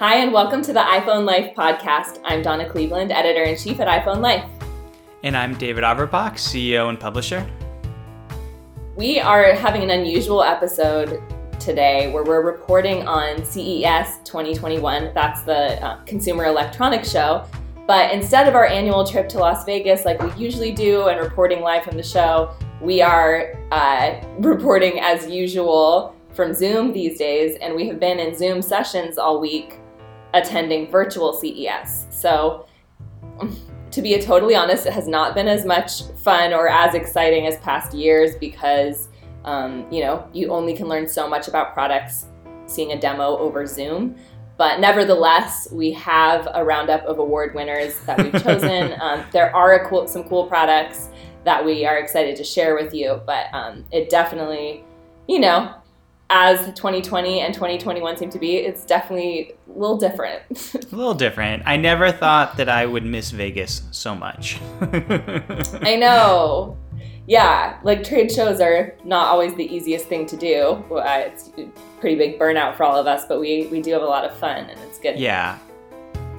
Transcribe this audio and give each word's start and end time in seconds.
Hi, 0.00 0.18
and 0.18 0.32
welcome 0.32 0.62
to 0.62 0.72
the 0.72 0.78
iPhone 0.78 1.24
Life 1.24 1.56
podcast. 1.56 2.20
I'm 2.22 2.40
Donna 2.40 2.70
Cleveland, 2.70 3.10
editor 3.10 3.42
in 3.42 3.58
chief 3.58 3.80
at 3.80 3.88
iPhone 3.88 4.20
Life. 4.20 4.48
And 5.24 5.36
I'm 5.36 5.58
David 5.58 5.82
Averbach, 5.82 6.34
CEO 6.34 6.88
and 6.88 7.00
publisher. 7.00 7.44
We 8.94 9.18
are 9.18 9.54
having 9.54 9.82
an 9.82 9.90
unusual 9.90 10.44
episode 10.44 11.20
today 11.58 12.12
where 12.12 12.22
we're 12.22 12.46
reporting 12.46 13.08
on 13.08 13.44
CES 13.44 14.18
2021. 14.22 15.10
That's 15.14 15.42
the 15.42 15.84
uh, 15.84 15.96
Consumer 16.04 16.44
Electronics 16.44 17.10
Show. 17.10 17.44
But 17.88 18.12
instead 18.12 18.46
of 18.46 18.54
our 18.54 18.66
annual 18.66 19.04
trip 19.04 19.28
to 19.30 19.40
Las 19.40 19.64
Vegas, 19.64 20.04
like 20.04 20.22
we 20.22 20.32
usually 20.40 20.70
do, 20.70 21.08
and 21.08 21.18
reporting 21.20 21.60
live 21.60 21.82
from 21.82 21.96
the 21.96 22.04
show, 22.04 22.54
we 22.80 23.02
are 23.02 23.52
uh, 23.72 24.14
reporting 24.38 25.00
as 25.00 25.28
usual 25.28 26.14
from 26.34 26.54
Zoom 26.54 26.92
these 26.92 27.18
days, 27.18 27.58
and 27.60 27.74
we 27.74 27.88
have 27.88 27.98
been 27.98 28.20
in 28.20 28.38
Zoom 28.38 28.62
sessions 28.62 29.18
all 29.18 29.40
week 29.40 29.80
attending 30.34 30.90
virtual 30.90 31.32
CES. 31.32 32.06
So, 32.10 32.66
to 33.90 34.02
be 34.02 34.18
totally 34.20 34.54
honest, 34.54 34.86
it 34.86 34.92
has 34.92 35.08
not 35.08 35.34
been 35.34 35.48
as 35.48 35.64
much 35.64 36.02
fun 36.18 36.52
or 36.52 36.68
as 36.68 36.94
exciting 36.94 37.46
as 37.46 37.56
past 37.58 37.94
years 37.94 38.36
because, 38.36 39.08
um, 39.44 39.86
you 39.90 40.02
know, 40.02 40.28
you 40.32 40.50
only 40.50 40.74
can 40.74 40.88
learn 40.88 41.08
so 41.08 41.28
much 41.28 41.48
about 41.48 41.72
products 41.72 42.26
seeing 42.66 42.92
a 42.92 43.00
demo 43.00 43.36
over 43.38 43.66
Zoom. 43.66 44.16
But 44.58 44.80
nevertheless, 44.80 45.68
we 45.70 45.92
have 45.92 46.48
a 46.52 46.64
roundup 46.64 47.04
of 47.04 47.18
award 47.18 47.54
winners 47.54 47.98
that 48.00 48.18
we've 48.18 48.42
chosen. 48.44 49.00
um, 49.00 49.24
there 49.32 49.54
are 49.54 49.88
cool, 49.88 50.06
some 50.08 50.24
cool 50.24 50.46
products 50.46 51.08
that 51.44 51.64
we 51.64 51.86
are 51.86 51.98
excited 51.98 52.36
to 52.36 52.44
share 52.44 52.74
with 52.74 52.92
you, 52.92 53.22
but 53.24 53.46
um, 53.54 53.84
it 53.92 54.10
definitely, 54.10 54.84
you 55.28 55.38
know, 55.38 55.72
as 56.30 56.66
2020 56.74 57.40
and 57.40 57.54
2021 57.54 58.16
seem 58.16 58.30
to 58.30 58.38
be, 58.38 58.56
it's 58.56 58.84
definitely 58.84 59.54
a 59.68 59.78
little 59.78 59.96
different. 59.96 60.42
a 60.50 60.96
little 60.96 61.14
different. 61.14 61.62
I 61.66 61.76
never 61.76 62.12
thought 62.12 62.56
that 62.58 62.68
I 62.68 62.84
would 62.84 63.04
miss 63.04 63.30
Vegas 63.30 63.82
so 63.90 64.14
much. 64.14 64.60
I 64.80 65.96
know. 65.98 66.76
Yeah, 67.26 67.78
like 67.82 68.04
trade 68.04 68.32
shows 68.32 68.60
are 68.60 68.96
not 69.04 69.26
always 69.26 69.54
the 69.54 69.64
easiest 69.64 70.06
thing 70.06 70.26
to 70.26 70.36
do. 70.36 70.84
Uh, 70.90 71.24
it's 71.26 71.50
a 71.58 71.66
pretty 72.00 72.16
big 72.16 72.38
burnout 72.38 72.76
for 72.76 72.84
all 72.84 72.96
of 72.96 73.06
us, 73.06 73.26
but 73.26 73.38
we, 73.38 73.66
we 73.66 73.82
do 73.82 73.92
have 73.92 74.02
a 74.02 74.06
lot 74.06 74.24
of 74.24 74.34
fun 74.36 74.64
and 74.64 74.80
it's 74.80 74.98
good. 74.98 75.18
Yeah. 75.18 75.58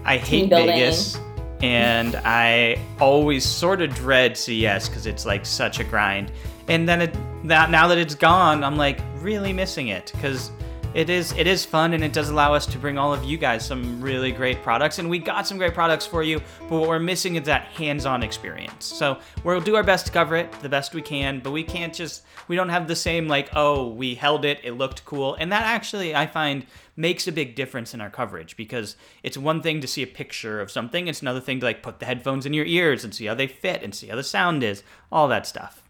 I 0.04 0.18
hate 0.18 0.50
Vegas 0.50 1.20
and 1.62 2.16
I 2.24 2.80
always 3.00 3.46
sort 3.46 3.82
of 3.82 3.94
dread 3.94 4.38
CES 4.38 4.90
because 4.90 5.06
it's 5.06 5.26
like 5.26 5.46
such 5.46 5.80
a 5.80 5.84
grind. 5.84 6.32
And 6.68 6.88
then 6.88 7.02
it, 7.02 7.16
that 7.46 7.70
now 7.70 7.88
that 7.88 7.98
it's 7.98 8.16
gone, 8.16 8.64
I'm 8.64 8.78
like 8.78 9.00
really 9.22 9.54
missing 9.54 9.90
it 9.90 10.12
because 10.14 10.52
it 10.96 11.08
is 11.08 11.34
it 11.34 11.46
is 11.46 11.64
fun 11.64 11.94
and 11.94 12.04
it 12.04 12.14
does 12.14 12.30
allow 12.30 12.54
us 12.54 12.66
to 12.66 12.80
bring 12.80 12.98
all 12.98 13.14
of 13.14 13.24
you 13.24 13.38
guys 13.38 13.64
some 13.64 14.02
really 14.02 14.32
great 14.32 14.64
products 14.64 14.98
and 14.98 15.08
we 15.08 15.20
got 15.20 15.46
some 15.46 15.58
great 15.58 15.76
products 15.76 16.06
for 16.06 16.24
you 16.24 16.42
but 16.62 16.80
what 16.80 16.90
we're 16.90 16.98
missing 16.98 17.36
is 17.36 17.46
that 17.46 17.66
hands-on 17.66 18.24
experience. 18.24 18.86
So 18.86 19.20
we'll 19.44 19.62
do 19.62 19.76
our 19.76 19.84
best 19.84 20.08
to 20.08 20.12
cover 20.12 20.36
it 20.36 20.52
the 20.62 20.70
best 20.70 20.96
we 20.96 21.04
can 21.04 21.42
but 21.42 21.52
we 21.52 21.64
can't 21.64 21.94
just 21.94 22.24
we 22.48 22.56
don't 22.56 22.70
have 22.70 22.88
the 22.88 22.96
same 22.96 23.28
like 23.28 23.50
oh 23.56 23.90
we 23.90 24.16
held 24.16 24.46
it 24.46 24.60
it 24.64 24.74
looked 24.74 25.06
cool 25.06 25.36
and 25.36 25.52
that 25.52 25.64
actually 25.64 26.16
i 26.16 26.26
find 26.26 26.66
makes 26.96 27.28
a 27.28 27.32
big 27.32 27.56
difference 27.56 27.94
in 27.94 28.02
our 28.02 28.10
coverage 28.10 28.58
because 28.58 28.96
it's 29.22 29.38
one 29.38 29.62
thing 29.62 29.82
to 29.82 29.88
see 29.88 30.02
a 30.02 30.08
picture 30.08 30.60
of 30.60 30.72
something 30.72 31.08
it's 31.08 31.22
another 31.22 31.40
thing 31.40 31.60
to 31.60 31.68
like 31.68 31.84
put 31.84 32.00
the 32.00 32.06
headphones 32.06 32.48
in 32.48 32.54
your 32.54 32.66
ears 32.66 33.04
and 33.04 33.14
see 33.14 33.26
how 33.26 33.36
they 33.36 33.48
fit 33.48 33.84
and 33.84 33.94
see 33.94 34.08
how 34.08 34.16
the 34.16 34.24
sound 34.24 34.64
is 34.64 34.82
all 35.12 35.28
that 35.28 35.46
stuff 35.46 35.84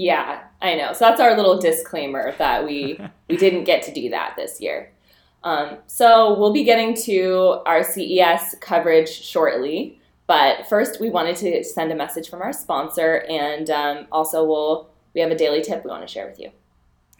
yeah, 0.00 0.44
I 0.60 0.74
know. 0.74 0.92
So 0.92 1.00
that's 1.00 1.20
our 1.20 1.36
little 1.36 1.58
disclaimer 1.58 2.34
that 2.38 2.64
we 2.64 2.98
we 3.28 3.36
didn't 3.36 3.64
get 3.64 3.82
to 3.84 3.92
do 3.92 4.10
that 4.10 4.34
this 4.36 4.60
year. 4.60 4.92
Um, 5.44 5.78
so 5.86 6.38
we'll 6.38 6.52
be 6.52 6.64
getting 6.64 6.94
to 7.02 7.60
our 7.64 7.84
CES 7.84 8.56
coverage 8.60 9.08
shortly, 9.08 10.00
but 10.26 10.66
first 10.68 11.00
we 11.00 11.10
wanted 11.10 11.36
to 11.36 11.62
send 11.62 11.92
a 11.92 11.94
message 11.94 12.28
from 12.28 12.42
our 12.42 12.52
sponsor, 12.52 13.24
and 13.28 13.70
um, 13.70 14.06
also 14.10 14.44
we'll 14.44 14.90
we 15.14 15.20
have 15.20 15.30
a 15.30 15.36
daily 15.36 15.62
tip 15.62 15.84
we 15.84 15.90
want 15.90 16.06
to 16.06 16.12
share 16.12 16.26
with 16.26 16.38
you. 16.38 16.50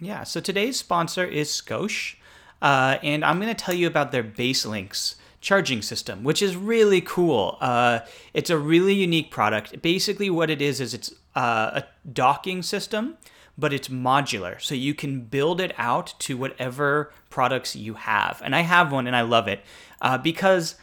Yeah. 0.00 0.24
So 0.24 0.40
today's 0.40 0.78
sponsor 0.78 1.24
is 1.24 1.48
Scosche, 1.50 2.16
uh, 2.62 2.98
and 3.02 3.24
I'm 3.24 3.40
going 3.40 3.54
to 3.54 3.64
tell 3.64 3.74
you 3.74 3.86
about 3.86 4.12
their 4.12 4.24
BaseLynx 4.24 5.16
charging 5.48 5.80
system, 5.80 6.24
which 6.24 6.42
is 6.42 6.54
really 6.56 7.00
cool. 7.00 7.56
Uh, 7.62 8.00
it's 8.34 8.50
a 8.50 8.58
really 8.58 8.92
unique 8.92 9.30
product. 9.30 9.80
Basically, 9.80 10.28
what 10.28 10.50
it 10.50 10.60
is 10.60 10.78
is 10.78 10.92
it's 10.92 11.10
uh, 11.34 11.80
a 11.80 11.84
docking 12.12 12.62
system, 12.62 13.16
but 13.56 13.72
it's 13.72 13.88
modular. 13.88 14.60
So 14.60 14.74
you 14.74 14.92
can 14.92 15.22
build 15.22 15.58
it 15.58 15.72
out 15.78 16.12
to 16.18 16.36
whatever 16.36 17.14
products 17.30 17.74
you 17.74 17.94
have. 17.94 18.42
And 18.44 18.54
I 18.54 18.60
have 18.60 18.92
one 18.92 19.06
and 19.06 19.16
I 19.16 19.22
love 19.22 19.48
it 19.48 19.60
uh, 20.02 20.18
because 20.18 20.74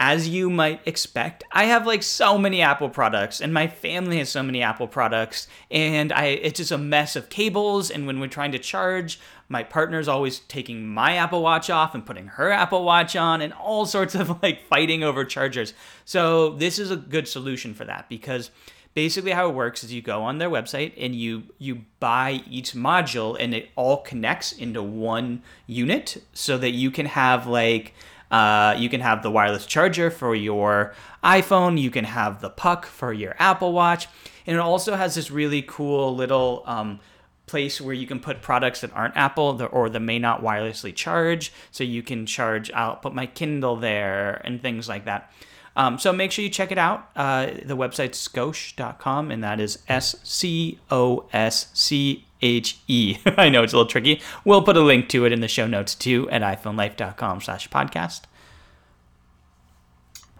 as 0.00 0.26
you 0.26 0.48
might 0.48 0.80
expect, 0.86 1.44
I 1.52 1.64
have 1.64 1.86
like 1.86 2.02
so 2.02 2.38
many 2.38 2.62
Apple 2.62 2.88
products, 2.88 3.38
and 3.38 3.52
my 3.52 3.68
family 3.68 4.16
has 4.16 4.30
so 4.30 4.42
many 4.42 4.62
Apple 4.62 4.88
products, 4.88 5.46
and 5.70 6.10
I 6.10 6.24
it's 6.28 6.56
just 6.56 6.72
a 6.72 6.78
mess 6.78 7.16
of 7.16 7.28
cables. 7.28 7.90
And 7.90 8.06
when 8.06 8.18
we're 8.18 8.26
trying 8.28 8.52
to 8.52 8.58
charge, 8.58 9.20
my 9.50 9.62
partner's 9.62 10.08
always 10.08 10.40
taking 10.40 10.88
my 10.88 11.16
Apple 11.16 11.42
Watch 11.42 11.68
off 11.68 11.94
and 11.94 12.04
putting 12.04 12.28
her 12.28 12.50
Apple 12.50 12.82
Watch 12.82 13.14
on, 13.14 13.42
and 13.42 13.52
all 13.52 13.84
sorts 13.84 14.14
of 14.14 14.42
like 14.42 14.66
fighting 14.68 15.04
over 15.04 15.22
chargers. 15.22 15.74
So 16.06 16.54
this 16.54 16.78
is 16.78 16.90
a 16.90 16.96
good 16.96 17.28
solution 17.28 17.74
for 17.74 17.84
that 17.84 18.08
because 18.08 18.50
basically 18.94 19.32
how 19.32 19.50
it 19.50 19.54
works 19.54 19.84
is 19.84 19.92
you 19.92 20.00
go 20.00 20.22
on 20.22 20.38
their 20.38 20.48
website 20.48 20.94
and 20.96 21.14
you 21.14 21.42
you 21.58 21.84
buy 22.00 22.42
each 22.48 22.72
module 22.72 23.36
and 23.38 23.52
it 23.54 23.68
all 23.76 23.98
connects 23.98 24.52
into 24.52 24.82
one 24.82 25.42
unit 25.66 26.22
so 26.32 26.56
that 26.56 26.70
you 26.70 26.90
can 26.90 27.04
have 27.04 27.46
like 27.46 27.92
uh, 28.30 28.74
you 28.78 28.88
can 28.88 29.00
have 29.00 29.22
the 29.22 29.30
wireless 29.30 29.66
charger 29.66 30.10
for 30.10 30.34
your 30.34 30.94
iPhone. 31.24 31.80
You 31.80 31.90
can 31.90 32.04
have 32.04 32.40
the 32.40 32.50
puck 32.50 32.86
for 32.86 33.12
your 33.12 33.34
Apple 33.38 33.72
Watch. 33.72 34.08
And 34.46 34.56
it 34.56 34.60
also 34.60 34.94
has 34.96 35.14
this 35.14 35.30
really 35.30 35.62
cool 35.62 36.14
little 36.14 36.62
um, 36.66 37.00
place 37.46 37.80
where 37.80 37.94
you 37.94 38.06
can 38.06 38.20
put 38.20 38.40
products 38.40 38.80
that 38.80 38.92
aren't 38.94 39.16
Apple 39.16 39.60
or 39.72 39.90
that 39.90 40.00
may 40.00 40.18
not 40.18 40.42
wirelessly 40.42 40.94
charge. 40.94 41.52
So 41.70 41.84
you 41.84 42.02
can 42.02 42.24
charge, 42.26 42.70
I'll 42.72 42.96
put 42.96 43.14
my 43.14 43.26
Kindle 43.26 43.76
there 43.76 44.40
and 44.44 44.62
things 44.62 44.88
like 44.88 45.04
that. 45.04 45.32
Um, 45.76 45.98
so 45.98 46.12
make 46.12 46.32
sure 46.32 46.44
you 46.44 46.50
check 46.50 46.72
it 46.72 46.78
out. 46.78 47.10
Uh, 47.14 47.46
the 47.64 47.76
website's 47.76 48.26
scosche.com, 48.26 49.30
and 49.30 49.42
that 49.44 49.60
is 49.60 49.78
S 49.88 50.16
C 50.24 50.80
O 50.90 51.28
S 51.32 51.68
C 51.74 52.26
H 52.42 52.78
E. 52.88 53.18
I 53.36 53.48
know 53.48 53.62
it's 53.62 53.72
a 53.72 53.76
little 53.76 53.90
tricky. 53.90 54.20
We'll 54.44 54.62
put 54.62 54.76
a 54.76 54.80
link 54.80 55.08
to 55.10 55.24
it 55.24 55.32
in 55.32 55.40
the 55.40 55.48
show 55.48 55.66
notes 55.66 55.94
too 55.94 56.28
at 56.30 56.42
iPhoneLife.com 56.42 57.40
slash 57.40 57.68
podcast. 57.68 58.22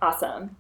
Awesome. 0.03 0.57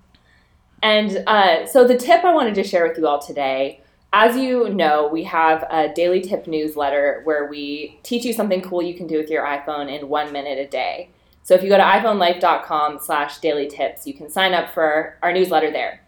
And 0.82 1.22
uh, 1.26 1.66
so 1.66 1.86
the 1.86 1.96
tip 1.96 2.24
I 2.24 2.32
wanted 2.32 2.54
to 2.54 2.64
share 2.64 2.86
with 2.86 2.96
you 2.98 3.06
all 3.06 3.18
today, 3.18 3.80
as 4.12 4.36
you 4.36 4.70
know, 4.70 5.08
we 5.08 5.24
have 5.24 5.62
a 5.70 5.92
daily 5.94 6.20
tip 6.20 6.46
newsletter 6.46 7.20
where 7.24 7.46
we 7.46 7.98
teach 8.02 8.24
you 8.24 8.32
something 8.32 8.60
cool 8.60 8.82
you 8.82 8.94
can 8.94 9.06
do 9.06 9.18
with 9.18 9.30
your 9.30 9.44
iPhone 9.44 9.94
in 9.94 10.08
one 10.08 10.32
minute 10.32 10.58
a 10.58 10.66
day. 10.66 11.10
So 11.42 11.54
if 11.54 11.62
you 11.62 11.68
go 11.68 11.76
to 11.76 11.82
iPhoneLife.com 11.82 12.98
slash 13.00 13.38
daily 13.38 13.68
tips, 13.68 14.06
you 14.06 14.14
can 14.14 14.28
sign 14.28 14.52
up 14.52 14.70
for 14.70 15.16
our 15.22 15.32
newsletter 15.32 15.70
there. 15.70 15.99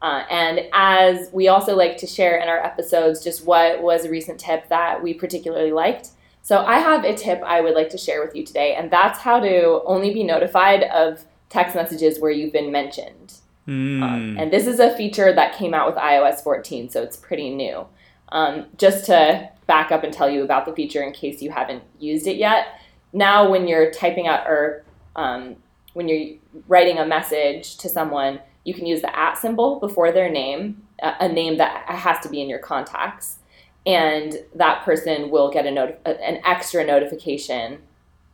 Uh, 0.00 0.22
and 0.30 0.60
as 0.72 1.30
we 1.32 1.48
also 1.48 1.74
like 1.74 1.96
to 1.98 2.06
share 2.06 2.38
in 2.38 2.48
our 2.48 2.58
episodes, 2.58 3.22
just 3.22 3.44
what 3.44 3.82
was 3.82 4.04
a 4.04 4.10
recent 4.10 4.38
tip 4.38 4.68
that 4.68 5.02
we 5.02 5.12
particularly 5.12 5.72
liked. 5.72 6.10
So 6.42 6.64
I 6.64 6.78
have 6.78 7.04
a 7.04 7.14
tip 7.14 7.42
I 7.42 7.60
would 7.60 7.74
like 7.74 7.90
to 7.90 7.98
share 7.98 8.24
with 8.24 8.34
you 8.34 8.44
today, 8.44 8.74
and 8.74 8.90
that's 8.90 9.18
how 9.18 9.40
to 9.40 9.82
only 9.84 10.14
be 10.14 10.22
notified 10.22 10.84
of 10.84 11.24
text 11.48 11.74
messages 11.74 12.20
where 12.20 12.30
you've 12.30 12.52
been 12.52 12.70
mentioned. 12.72 13.34
Mm. 13.66 14.02
Um, 14.02 14.36
and 14.38 14.52
this 14.52 14.66
is 14.66 14.80
a 14.80 14.96
feature 14.96 15.32
that 15.32 15.56
came 15.56 15.74
out 15.74 15.86
with 15.86 15.96
iOS 15.96 16.42
14, 16.42 16.88
so 16.88 17.02
it's 17.02 17.16
pretty 17.16 17.50
new. 17.50 17.86
Um, 18.30 18.66
just 18.76 19.06
to 19.06 19.50
back 19.66 19.90
up 19.90 20.04
and 20.04 20.12
tell 20.12 20.30
you 20.30 20.42
about 20.42 20.64
the 20.64 20.72
feature 20.72 21.02
in 21.02 21.12
case 21.12 21.42
you 21.42 21.50
haven't 21.50 21.82
used 21.98 22.26
it 22.26 22.36
yet. 22.36 22.80
Now, 23.12 23.50
when 23.50 23.68
you're 23.68 23.90
typing 23.90 24.26
out 24.26 24.46
or 24.46 24.84
um, 25.16 25.56
when 25.92 26.08
you're 26.08 26.36
writing 26.66 26.98
a 26.98 27.06
message 27.06 27.76
to 27.78 27.88
someone, 27.88 28.40
you 28.68 28.74
can 28.74 28.86
use 28.86 29.00
the 29.00 29.18
at 29.18 29.38
symbol 29.38 29.80
before 29.80 30.12
their 30.12 30.30
name, 30.30 30.82
a 31.00 31.28
name 31.28 31.56
that 31.56 31.84
has 31.88 32.20
to 32.20 32.28
be 32.28 32.42
in 32.42 32.48
your 32.48 32.58
contacts, 32.58 33.38
and 33.86 34.44
that 34.54 34.84
person 34.84 35.30
will 35.30 35.50
get 35.50 35.64
a 35.66 36.06
an 36.06 36.40
extra 36.44 36.84
notification 36.84 37.78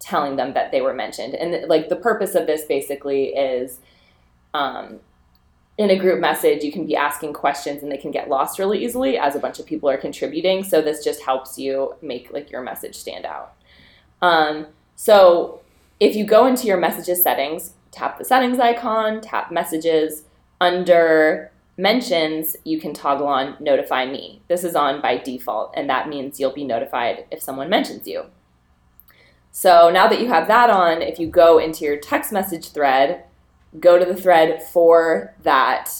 telling 0.00 0.36
them 0.36 0.52
that 0.54 0.72
they 0.72 0.80
were 0.80 0.92
mentioned. 0.92 1.34
And 1.34 1.68
like 1.68 1.88
the 1.88 1.96
purpose 1.96 2.34
of 2.34 2.46
this 2.46 2.64
basically 2.64 3.26
is 3.28 3.78
um, 4.52 5.00
in 5.78 5.90
a 5.90 5.96
group 5.96 6.20
message, 6.20 6.62
you 6.62 6.72
can 6.72 6.86
be 6.86 6.96
asking 6.96 7.32
questions 7.32 7.82
and 7.82 7.90
they 7.90 7.96
can 7.96 8.10
get 8.10 8.28
lost 8.28 8.58
really 8.58 8.84
easily 8.84 9.16
as 9.16 9.34
a 9.34 9.38
bunch 9.38 9.58
of 9.58 9.66
people 9.66 9.88
are 9.88 9.96
contributing. 9.96 10.62
So 10.62 10.82
this 10.82 11.02
just 11.02 11.22
helps 11.22 11.58
you 11.58 11.94
make 12.02 12.32
like 12.32 12.50
your 12.50 12.62
message 12.62 12.96
stand 12.96 13.24
out. 13.24 13.54
Um, 14.20 14.66
so 14.96 15.60
if 16.00 16.14
you 16.16 16.24
go 16.26 16.46
into 16.46 16.66
your 16.66 16.76
messages 16.76 17.22
settings, 17.22 17.72
tap 17.90 18.18
the 18.18 18.24
settings 18.24 18.58
icon, 18.58 19.20
tap 19.20 19.50
messages. 19.50 20.23
Under 20.60 21.50
mentions, 21.76 22.56
you 22.64 22.80
can 22.80 22.94
toggle 22.94 23.26
on 23.26 23.56
notify 23.60 24.06
me. 24.06 24.42
This 24.48 24.64
is 24.64 24.76
on 24.76 25.00
by 25.00 25.18
default, 25.18 25.72
and 25.76 25.88
that 25.90 26.08
means 26.08 26.38
you'll 26.38 26.52
be 26.52 26.64
notified 26.64 27.26
if 27.30 27.42
someone 27.42 27.68
mentions 27.68 28.06
you. 28.06 28.26
So 29.50 29.90
now 29.90 30.08
that 30.08 30.20
you 30.20 30.28
have 30.28 30.48
that 30.48 30.70
on, 30.70 31.02
if 31.02 31.18
you 31.18 31.26
go 31.26 31.58
into 31.58 31.84
your 31.84 31.96
text 31.96 32.32
message 32.32 32.70
thread, 32.70 33.24
go 33.78 33.98
to 33.98 34.04
the 34.04 34.16
thread 34.16 34.62
for 34.62 35.34
that 35.42 35.90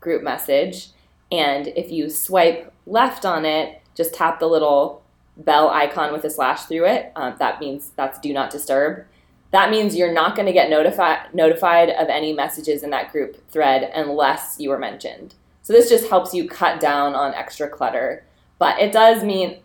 group 0.00 0.22
message, 0.22 0.88
and 1.30 1.68
if 1.68 1.90
you 1.90 2.10
swipe 2.10 2.72
left 2.86 3.24
on 3.24 3.44
it, 3.44 3.80
just 3.94 4.14
tap 4.14 4.40
the 4.40 4.46
little 4.46 5.02
bell 5.36 5.70
icon 5.70 6.12
with 6.12 6.24
a 6.24 6.30
slash 6.30 6.64
through 6.64 6.86
it. 6.86 7.12
Um, 7.16 7.36
that 7.38 7.60
means 7.60 7.92
that's 7.96 8.18
do 8.18 8.32
not 8.32 8.50
disturb. 8.50 9.06
That 9.52 9.70
means 9.70 9.96
you're 9.96 10.12
not 10.12 10.36
going 10.36 10.46
to 10.46 10.52
get 10.52 10.70
notified 10.70 11.34
notified 11.34 11.90
of 11.90 12.08
any 12.08 12.32
messages 12.32 12.82
in 12.82 12.90
that 12.90 13.10
group 13.10 13.48
thread 13.50 13.90
unless 13.94 14.56
you 14.58 14.70
were 14.70 14.78
mentioned. 14.78 15.34
So 15.62 15.72
this 15.72 15.88
just 15.88 16.08
helps 16.08 16.32
you 16.32 16.48
cut 16.48 16.80
down 16.80 17.14
on 17.14 17.34
extra 17.34 17.68
clutter. 17.68 18.24
But 18.58 18.78
it 18.78 18.92
does 18.92 19.24
mean 19.24 19.60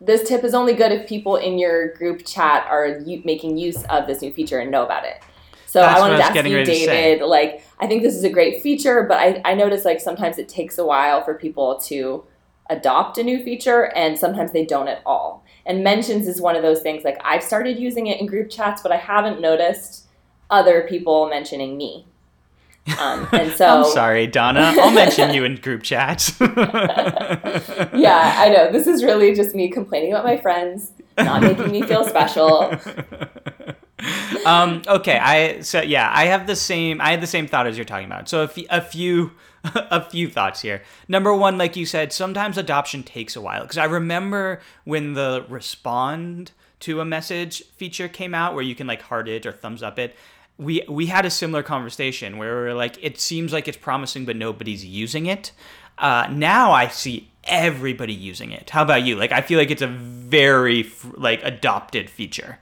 this 0.00 0.28
tip 0.28 0.44
is 0.44 0.54
only 0.54 0.74
good 0.74 0.92
if 0.92 1.08
people 1.08 1.36
in 1.36 1.58
your 1.58 1.94
group 1.94 2.26
chat 2.26 2.66
are 2.68 2.98
u- 3.04 3.22
making 3.24 3.56
use 3.56 3.84
of 3.84 4.06
this 4.06 4.20
new 4.20 4.32
feature 4.32 4.58
and 4.58 4.70
know 4.70 4.84
about 4.84 5.04
it. 5.04 5.22
So 5.66 5.80
That's 5.80 5.98
I 5.98 6.00
wanted 6.00 6.14
I 6.14 6.18
to 6.18 6.24
ask 6.24 6.34
you, 6.34 6.56
ready 6.56 6.64
to 6.64 6.78
say. 6.78 6.86
David, 6.86 7.26
like 7.26 7.64
I 7.78 7.86
think 7.86 8.02
this 8.02 8.14
is 8.14 8.24
a 8.24 8.30
great 8.30 8.62
feature, 8.62 9.02
but 9.02 9.18
I, 9.18 9.40
I 9.44 9.54
notice 9.54 9.84
like 9.84 10.00
sometimes 10.00 10.38
it 10.38 10.48
takes 10.48 10.78
a 10.78 10.86
while 10.86 11.24
for 11.24 11.34
people 11.34 11.78
to 11.86 12.24
adopt 12.70 13.18
a 13.18 13.22
new 13.22 13.42
feature 13.42 13.92
and 13.96 14.18
sometimes 14.18 14.52
they 14.52 14.64
don't 14.64 14.88
at 14.88 15.02
all. 15.04 15.44
And 15.66 15.82
mentions 15.82 16.28
is 16.28 16.40
one 16.40 16.56
of 16.56 16.62
those 16.62 16.82
things 16.82 17.04
like 17.04 17.18
I've 17.24 17.42
started 17.42 17.78
using 17.78 18.06
it 18.06 18.20
in 18.20 18.26
group 18.26 18.50
chats, 18.50 18.82
but 18.82 18.92
I 18.92 18.96
haven't 18.96 19.40
noticed 19.40 20.06
other 20.50 20.86
people 20.88 21.28
mentioning 21.28 21.76
me. 21.76 22.06
Um, 22.98 23.26
and 23.32 23.52
so 23.52 23.66
I'm 23.66 23.84
sorry, 23.90 24.26
Donna. 24.26 24.74
I'll 24.76 24.90
mention 24.90 25.32
you 25.32 25.44
in 25.44 25.56
group 25.56 25.82
chats. 25.82 26.38
yeah, 26.40 28.34
I 28.38 28.52
know. 28.54 28.70
This 28.70 28.86
is 28.86 29.02
really 29.02 29.34
just 29.34 29.54
me 29.54 29.70
complaining 29.70 30.12
about 30.12 30.24
my 30.24 30.36
friends, 30.36 30.92
not 31.16 31.42
making 31.42 31.70
me 31.70 31.82
feel 31.82 32.04
special. 32.04 32.74
um, 34.46 34.82
okay, 34.86 35.18
I 35.18 35.60
so 35.60 35.80
yeah, 35.80 36.10
I 36.12 36.26
have 36.26 36.46
the 36.46 36.56
same. 36.56 37.00
I 37.00 37.10
had 37.10 37.20
the 37.20 37.26
same 37.26 37.46
thought 37.46 37.66
as 37.66 37.76
you're 37.76 37.84
talking 37.84 38.06
about. 38.06 38.28
So 38.28 38.42
a, 38.42 38.48
fe- 38.48 38.66
a 38.70 38.80
few, 38.80 39.32
a 39.74 40.02
few 40.02 40.28
thoughts 40.28 40.60
here. 40.60 40.82
Number 41.08 41.34
one, 41.34 41.56
like 41.56 41.76
you 41.76 41.86
said, 41.86 42.12
sometimes 42.12 42.58
adoption 42.58 43.02
takes 43.02 43.34
a 43.34 43.40
while 43.40 43.62
because 43.62 43.78
I 43.78 43.84
remember 43.84 44.60
when 44.84 45.14
the 45.14 45.46
respond 45.48 46.52
to 46.80 47.00
a 47.00 47.04
message 47.04 47.64
feature 47.76 48.08
came 48.08 48.34
out, 48.34 48.54
where 48.54 48.62
you 48.62 48.74
can 48.74 48.86
like 48.86 49.02
heart 49.02 49.28
it 49.28 49.46
or 49.46 49.52
thumbs 49.52 49.82
up 49.82 49.98
it. 49.98 50.14
We 50.58 50.84
we 50.88 51.06
had 51.06 51.24
a 51.24 51.30
similar 51.30 51.62
conversation 51.62 52.36
where 52.36 52.56
we 52.56 52.62
were 52.62 52.74
like, 52.74 53.02
it 53.02 53.18
seems 53.18 53.52
like 53.52 53.66
it's 53.66 53.78
promising, 53.78 54.24
but 54.24 54.36
nobody's 54.36 54.84
using 54.84 55.26
it. 55.26 55.52
Uh, 55.96 56.28
now 56.30 56.72
I 56.72 56.88
see 56.88 57.30
everybody 57.44 58.12
using 58.12 58.50
it. 58.50 58.70
How 58.70 58.82
about 58.82 59.02
you? 59.02 59.16
Like, 59.16 59.32
I 59.32 59.40
feel 59.40 59.58
like 59.58 59.70
it's 59.70 59.82
a 59.82 59.86
very 59.86 60.90
like 61.16 61.42
adopted 61.42 62.10
feature. 62.10 62.58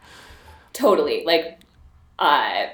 Totally. 0.72 1.25
Like, 1.25 1.58
uh, 2.19 2.66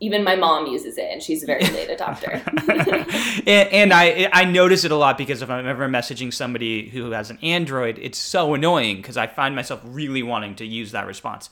even 0.00 0.24
my 0.24 0.36
mom 0.36 0.66
uses 0.66 0.98
it, 0.98 1.08
and 1.10 1.22
she's 1.22 1.42
a 1.42 1.46
very 1.46 1.64
late 1.64 1.88
adopter. 1.88 2.42
and, 3.46 3.72
and 3.72 3.92
I 3.92 4.28
I 4.32 4.44
notice 4.44 4.84
it 4.84 4.90
a 4.90 4.96
lot 4.96 5.18
because 5.18 5.42
if 5.42 5.50
I'm 5.50 5.66
ever 5.66 5.88
messaging 5.88 6.32
somebody 6.32 6.88
who 6.88 7.10
has 7.10 7.30
an 7.30 7.38
Android, 7.42 7.98
it's 8.00 8.18
so 8.18 8.54
annoying 8.54 8.96
because 8.96 9.16
I 9.16 9.26
find 9.26 9.54
myself 9.54 9.80
really 9.84 10.22
wanting 10.22 10.54
to 10.56 10.66
use 10.66 10.92
that 10.92 11.06
response. 11.06 11.50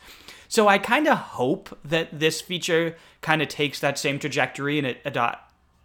So 0.49 0.69
I 0.69 0.79
kind 0.79 1.09
of 1.09 1.19
hope 1.19 1.77
that 1.85 2.19
this 2.19 2.41
feature 2.41 2.97
kind 3.21 3.43
of 3.43 3.49
takes 3.49 3.81
that 3.81 3.99
same 3.99 4.19
trajectory 4.19 4.79
and 4.79 4.87
it 4.87 5.01
ado- 5.05 5.39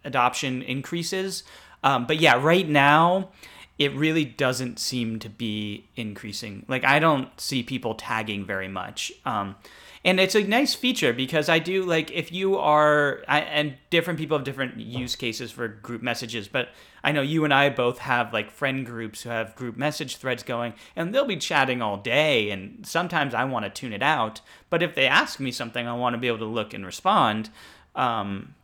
adoption 0.04 0.62
increases. 0.62 1.42
Um, 1.82 2.06
but 2.06 2.20
yeah, 2.20 2.40
right 2.40 2.68
now 2.68 3.30
it 3.78 3.94
really 3.94 4.24
doesn't 4.24 4.78
seem 4.78 5.18
to 5.18 5.28
be 5.28 5.86
increasing. 5.96 6.64
Like 6.68 6.84
I 6.84 6.98
don't 6.98 7.28
see 7.40 7.62
people 7.62 7.94
tagging 7.94 8.44
very 8.44 8.68
much. 8.68 9.12
Um, 9.24 9.56
and 10.04 10.18
it's 10.18 10.34
a 10.34 10.42
nice 10.42 10.74
feature 10.74 11.12
because 11.12 11.48
I 11.48 11.60
do 11.60 11.84
like 11.84 12.10
if 12.10 12.32
you 12.32 12.58
are 12.58 13.22
I, 13.28 13.40
and 13.40 13.74
different 13.90 14.18
people 14.18 14.36
have 14.36 14.44
different 14.44 14.78
use 14.80 15.14
cases 15.14 15.52
for 15.52 15.68
group 15.68 16.02
messages, 16.02 16.48
but 16.48 16.70
I 17.04 17.12
know 17.12 17.22
you 17.22 17.44
and 17.44 17.54
I 17.54 17.68
both 17.68 17.98
have 17.98 18.32
like 18.32 18.50
friend 18.50 18.84
groups 18.84 19.22
who 19.22 19.30
have 19.30 19.54
group 19.54 19.76
message 19.76 20.16
threads 20.16 20.42
going, 20.42 20.74
and 20.96 21.14
they'll 21.14 21.24
be 21.24 21.36
chatting 21.36 21.80
all 21.80 21.98
day. 21.98 22.50
And 22.50 22.84
sometimes 22.84 23.32
I 23.32 23.44
want 23.44 23.64
to 23.64 23.70
tune 23.70 23.92
it 23.92 24.02
out, 24.02 24.40
but 24.70 24.82
if 24.82 24.94
they 24.94 25.06
ask 25.06 25.38
me 25.38 25.52
something, 25.52 25.86
I 25.86 25.94
want 25.94 26.14
to 26.14 26.18
be 26.18 26.26
able 26.26 26.38
to 26.38 26.46
look 26.46 26.74
and 26.74 26.84
respond. 26.84 27.50
Um, 27.94 28.54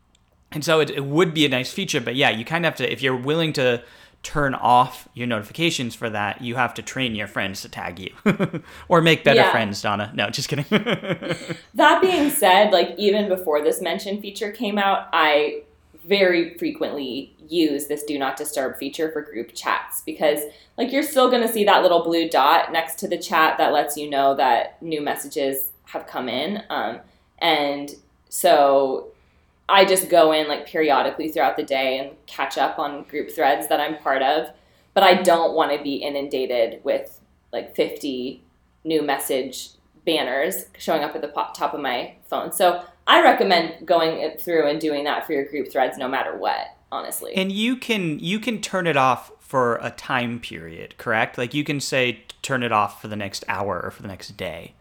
and 0.50 0.64
so 0.64 0.80
it, 0.80 0.90
it 0.90 1.04
would 1.04 1.34
be 1.34 1.46
a 1.46 1.48
nice 1.48 1.72
feature, 1.72 2.00
but 2.00 2.16
yeah, 2.16 2.30
you 2.30 2.44
kind 2.44 2.64
of 2.64 2.72
have 2.72 2.78
to 2.78 2.92
if 2.92 3.00
you're 3.00 3.16
willing 3.16 3.52
to 3.54 3.84
turn 4.28 4.52
off 4.54 5.08
your 5.14 5.26
notifications 5.26 5.94
for 5.94 6.10
that, 6.10 6.42
you 6.42 6.54
have 6.56 6.74
to 6.74 6.82
train 6.82 7.14
your 7.14 7.26
friends 7.26 7.62
to 7.62 7.68
tag 7.70 7.98
you 7.98 8.10
or 8.88 9.00
make 9.00 9.24
better 9.24 9.40
Yeah. 9.40 9.50
friends, 9.50 9.80
Donna. 9.80 10.12
No, 10.14 10.28
just 10.28 10.50
kidding. 10.50 10.66
that 11.74 12.02
being 12.02 12.28
said, 12.28 12.70
like, 12.70 12.94
even 12.98 13.26
before 13.26 13.62
this 13.62 13.80
mention 13.80 14.20
feature 14.20 14.52
came 14.52 14.76
out, 14.76 15.08
I 15.14 15.62
very 16.04 16.58
frequently 16.58 17.34
use 17.48 17.86
this 17.86 18.02
do 18.04 18.18
not 18.18 18.36
disturb 18.36 18.76
feature 18.76 19.10
for 19.12 19.22
group 19.22 19.50
chats 19.54 20.02
because 20.02 20.40
like 20.76 20.92
you're 20.92 21.02
still 21.02 21.30
going 21.30 21.42
to 21.46 21.52
see 21.52 21.64
that 21.64 21.82
little 21.82 22.02
blue 22.04 22.28
dot 22.28 22.70
next 22.72 22.98
to 22.98 23.08
the 23.08 23.16
chat 23.18 23.56
that 23.56 23.72
lets 23.72 23.96
you 23.96 24.08
know 24.08 24.34
that 24.34 24.80
new 24.82 25.00
messages 25.02 25.70
have 25.84 26.06
come 26.06 26.28
in 26.28 26.62
um, 26.70 26.98
and 27.38 27.94
so 28.30 29.08
i 29.68 29.84
just 29.84 30.08
go 30.08 30.32
in 30.32 30.48
like 30.48 30.66
periodically 30.66 31.28
throughout 31.28 31.56
the 31.56 31.62
day 31.62 31.98
and 31.98 32.16
catch 32.26 32.58
up 32.58 32.78
on 32.78 33.02
group 33.04 33.30
threads 33.30 33.68
that 33.68 33.80
i'm 33.80 33.96
part 33.98 34.22
of 34.22 34.48
but 34.94 35.02
i 35.02 35.14
don't 35.22 35.54
want 35.54 35.76
to 35.76 35.82
be 35.82 35.96
inundated 35.96 36.80
with 36.84 37.20
like 37.52 37.74
50 37.74 38.42
new 38.84 39.02
message 39.02 39.70
banners 40.04 40.66
showing 40.78 41.02
up 41.02 41.14
at 41.14 41.20
the 41.22 41.28
top 41.28 41.74
of 41.74 41.80
my 41.80 42.14
phone 42.28 42.52
so 42.52 42.84
i 43.06 43.22
recommend 43.22 43.86
going 43.86 44.36
through 44.38 44.66
and 44.68 44.80
doing 44.80 45.04
that 45.04 45.26
for 45.26 45.32
your 45.32 45.44
group 45.44 45.70
threads 45.70 45.98
no 45.98 46.08
matter 46.08 46.36
what 46.36 46.76
honestly 46.90 47.34
and 47.34 47.52
you 47.52 47.76
can 47.76 48.18
you 48.18 48.38
can 48.38 48.60
turn 48.60 48.86
it 48.86 48.96
off 48.96 49.30
for 49.48 49.76
a 49.80 49.90
time 49.90 50.38
period, 50.38 50.94
correct? 50.98 51.38
Like 51.38 51.54
you 51.54 51.64
can 51.64 51.80
say 51.80 52.22
turn 52.42 52.62
it 52.62 52.70
off 52.70 53.00
for 53.00 53.08
the 53.08 53.16
next 53.16 53.46
hour 53.48 53.80
or 53.82 53.90
for 53.90 54.02
the 54.02 54.08
next 54.08 54.36
day. 54.36 54.74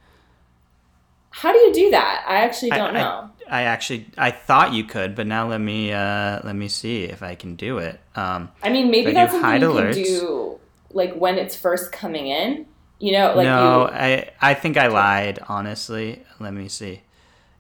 How 1.30 1.54
do 1.54 1.58
you 1.58 1.74
do 1.74 1.90
that? 1.92 2.26
I 2.28 2.40
actually 2.40 2.72
don't 2.72 2.98
I- 2.98 3.00
know. 3.00 3.30
I 3.37 3.37
actually 3.50 4.08
I 4.18 4.32
thought 4.32 4.74
you 4.74 4.84
could, 4.84 5.16
but 5.16 5.28
now 5.28 5.48
let 5.48 5.62
me 5.62 5.92
uh, 5.92 6.40
let 6.44 6.56
me 6.56 6.68
see 6.68 7.04
if 7.04 7.24
I 7.24 7.36
can 7.36 7.56
do 7.56 7.78
it. 7.78 8.00
Um, 8.16 8.52
I, 8.64 8.70
mean, 8.70 8.92
maybe 8.92 9.14
that's 9.14 9.32
something 9.32 9.62
you 9.62 9.68
alerts- 9.68 9.94
can 9.94 10.04
do, 10.04 10.60
like 10.92 11.16
when 11.16 11.38
it's 11.38 11.56
first 11.56 11.92
coming 11.92 12.28
in. 12.28 12.66
You 13.00 13.12
know, 13.12 13.36
like 13.36 13.46
no, 13.46 13.88
you. 13.88 13.94
I 13.94 14.30
I 14.42 14.54
think 14.56 14.76
I 14.78 14.88
lied. 14.88 15.40
Honestly, 15.48 16.24
let 16.40 16.54
me 16.54 16.68
see. 16.68 17.02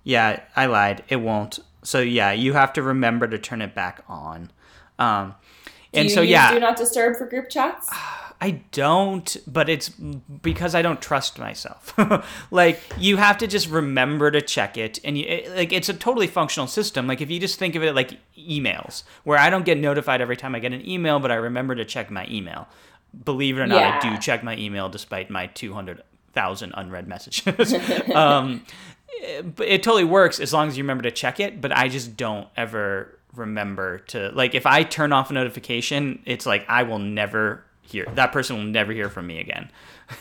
Yeah, 0.03 0.41
I 0.56 0.65
lied. 0.65 1.03
It 1.10 1.17
won't. 1.17 1.60
So 1.84 2.00
yeah, 2.00 2.32
you 2.32 2.53
have 2.53 2.74
to 2.74 2.82
remember 2.82 3.27
to 3.27 3.38
turn 3.38 3.62
it 3.62 3.75
back 3.75 4.03
on. 4.08 4.51
Um, 4.98 5.36
and 5.94 6.10
so 6.10 6.22
yeah, 6.22 6.53
do 6.53 6.60
not 6.60 6.75
disturb 6.75 7.17
for 7.17 7.27
group 7.27 7.50
chats. 7.50 7.89
I 8.39 8.51
don't, 8.72 9.36
but 9.48 9.67
it's 9.67 9.89
because 9.89 10.75
I 10.75 10.84
don't 10.84 11.01
trust 11.01 11.39
myself. 11.39 11.98
like 12.51 12.79
you 12.98 13.17
have 13.17 13.39
to 13.39 13.48
just 13.48 13.67
remember 13.67 14.29
to 14.29 14.41
check 14.41 14.77
it, 14.77 15.00
and 15.03 15.17
you, 15.17 15.25
it, 15.25 15.56
like 15.56 15.74
it's 15.74 15.89
a 15.89 15.94
totally 15.94 16.27
functional 16.27 16.67
system. 16.67 17.08
Like 17.08 17.20
if 17.20 17.32
you 17.32 17.39
just 17.39 17.58
think 17.58 17.74
of 17.75 17.84
it 17.84 17.96
like 17.96 18.20
emails, 18.38 19.03
where 19.24 19.39
I 19.39 19.50
don't 19.50 19.65
get 19.65 19.79
notified 19.79 20.22
every 20.22 20.38
time 20.38 20.53
I 20.53 20.60
get 20.60 20.72
an 20.72 20.88
email, 20.88 21.20
but 21.20 21.32
I 21.32 21.36
remember 21.36 21.74
to 21.75 21.86
check 21.86 22.12
my 22.12 22.27
email. 22.29 22.67
Believe 23.25 23.58
it 23.58 23.62
or 23.62 23.67
not, 23.67 24.06
I 24.06 24.10
do 24.10 24.17
check 24.20 24.44
my 24.44 24.56
email 24.56 24.88
despite 24.88 25.32
my 25.32 25.48
two 25.48 25.74
hundred 25.74 26.03
thousand 26.34 26.74
unread 26.77 27.08
messages. 27.08 27.74
um, 28.13 28.63
it, 29.10 29.56
but 29.56 29.67
it 29.67 29.82
totally 29.82 30.03
works 30.03 30.39
as 30.39 30.53
long 30.53 30.67
as 30.67 30.77
you 30.77 30.84
remember 30.84 31.03
to 31.03 31.12
check 31.12 31.39
it. 31.39 31.60
But 31.60 31.75
I 31.75 31.88
just 31.88 32.15
don't 32.15 32.48
ever 32.56 33.17
remember 33.34 34.00
to 34.00 34.29
like 34.29 34.53
if 34.53 34.67
I 34.67 34.84
turn 34.84 35.12
off 35.12 35.32
a 35.32 35.34
notification, 35.34 36.22
it's 36.25 36.46
like 36.46 36.65
I 36.70 36.84
will 36.84 37.00
never 37.00 37.63
hear 37.88 38.06
that 38.15 38.32
person 38.32 38.58
will 38.58 38.63
never 38.63 38.91
hear 38.94 39.10
from 39.10 39.27
me 39.27 39.39
again. 39.39 39.72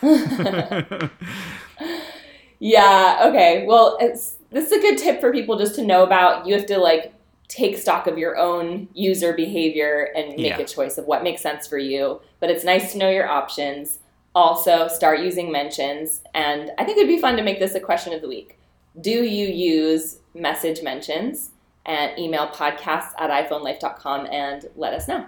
Yeah. 2.59 3.25
Okay. 3.29 3.67
Well, 3.67 3.99
it's 4.01 4.37
this 4.51 4.67
is 4.67 4.73
a 4.73 4.81
good 4.81 4.97
tip 4.99 5.21
for 5.21 5.31
people 5.33 5.59
just 5.59 5.75
to 5.75 5.85
know 5.85 6.03
about. 6.03 6.47
You 6.47 6.55
have 6.55 6.67
to 6.67 6.79
like 6.79 7.13
take 7.49 7.77
stock 7.77 8.07
of 8.07 8.17
your 8.19 8.37
own 8.39 8.89
user 8.95 9.35
behavior 9.35 10.09
and 10.17 10.29
make 10.31 10.39
Yeah. 10.39 10.59
a 10.59 10.65
choice 10.65 10.97
of 10.99 11.05
what 11.07 11.23
makes 11.23 11.43
sense 11.43 11.67
for 11.67 11.79
you. 11.79 12.21
But 12.41 12.51
it's 12.51 12.65
nice 12.65 12.93
to 12.93 12.99
know 12.99 13.11
your 13.11 13.29
options. 13.29 13.99
Also, 14.35 14.89
start 14.89 15.21
using 15.21 15.51
mentions, 15.51 16.23
and 16.35 16.71
I 16.79 16.85
think 16.85 16.99
it'd 16.99 17.09
be 17.09 17.19
fun 17.21 17.37
to 17.37 17.43
make 17.43 17.59
this 17.59 17.75
a 17.75 17.81
question 17.81 18.13
of 18.13 18.21
the 18.21 18.29
week. 18.29 18.59
Do 19.01 19.11
you 19.25 19.47
use 19.47 20.19
message 20.35 20.83
mentions? 20.83 21.51
And 21.87 22.19
email 22.19 22.49
podcasts 22.49 23.13
at 23.19 23.31
iPhoneLife.com 23.31 24.27
and 24.27 24.67
let 24.77 24.93
us 24.93 25.07
know. 25.07 25.27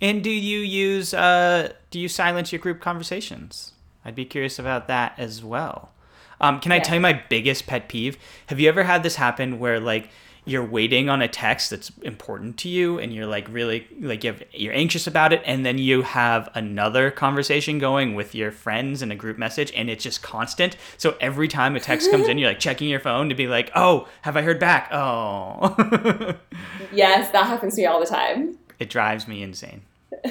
And 0.00 0.22
do 0.22 0.30
you 0.30 0.60
use 0.60 1.12
uh 1.14 1.72
do 1.90 1.98
you 1.98 2.08
silence 2.08 2.52
your 2.52 2.60
group 2.60 2.80
conversations? 2.80 3.72
I'd 4.04 4.14
be 4.14 4.24
curious 4.24 4.58
about 4.58 4.88
that 4.88 5.14
as 5.18 5.42
well. 5.42 5.92
Um, 6.40 6.60
can 6.60 6.70
I 6.72 6.78
tell 6.78 6.94
you 6.94 7.00
my 7.00 7.20
biggest 7.28 7.66
pet 7.66 7.88
peeve? 7.88 8.16
Have 8.46 8.60
you 8.60 8.68
ever 8.68 8.84
had 8.84 9.02
this 9.02 9.16
happen 9.16 9.58
where 9.58 9.80
like 9.80 10.08
you're 10.48 10.64
waiting 10.64 11.10
on 11.10 11.20
a 11.20 11.28
text 11.28 11.68
that's 11.68 11.90
important 12.02 12.56
to 12.56 12.68
you 12.68 12.98
and 12.98 13.12
you're 13.12 13.26
like 13.26 13.46
really 13.50 13.86
like 14.00 14.24
you 14.24 14.32
have, 14.32 14.42
you're 14.52 14.72
anxious 14.72 15.06
about 15.06 15.32
it 15.32 15.42
and 15.44 15.66
then 15.66 15.76
you 15.76 16.00
have 16.00 16.48
another 16.54 17.10
conversation 17.10 17.78
going 17.78 18.14
with 18.14 18.34
your 18.34 18.50
friends 18.50 19.02
in 19.02 19.12
a 19.12 19.14
group 19.14 19.36
message 19.36 19.70
and 19.76 19.90
it's 19.90 20.02
just 20.02 20.22
constant 20.22 20.74
so 20.96 21.16
every 21.20 21.48
time 21.48 21.76
a 21.76 21.80
text 21.80 22.10
comes 22.10 22.28
in 22.28 22.38
you're 22.38 22.48
like 22.48 22.58
checking 22.58 22.88
your 22.88 23.00
phone 23.00 23.28
to 23.28 23.34
be 23.34 23.46
like 23.46 23.70
oh 23.74 24.08
have 24.22 24.38
i 24.38 24.42
heard 24.42 24.58
back 24.58 24.88
oh 24.90 25.76
yes 26.92 27.30
that 27.30 27.46
happens 27.46 27.74
to 27.74 27.82
me 27.82 27.86
all 27.86 28.00
the 28.00 28.06
time 28.06 28.56
it 28.78 28.90
drives 28.90 29.28
me 29.28 29.42
insane 29.42 29.82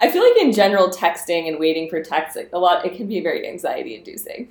i 0.00 0.10
feel 0.10 0.22
like 0.22 0.36
in 0.40 0.52
general 0.52 0.88
texting 0.88 1.48
and 1.48 1.58
waiting 1.58 1.88
for 1.88 2.02
text 2.02 2.36
like 2.36 2.50
a 2.52 2.58
lot 2.58 2.84
it 2.84 2.96
can 2.96 3.06
be 3.06 3.20
very 3.20 3.46
anxiety 3.48 3.94
inducing 3.94 4.48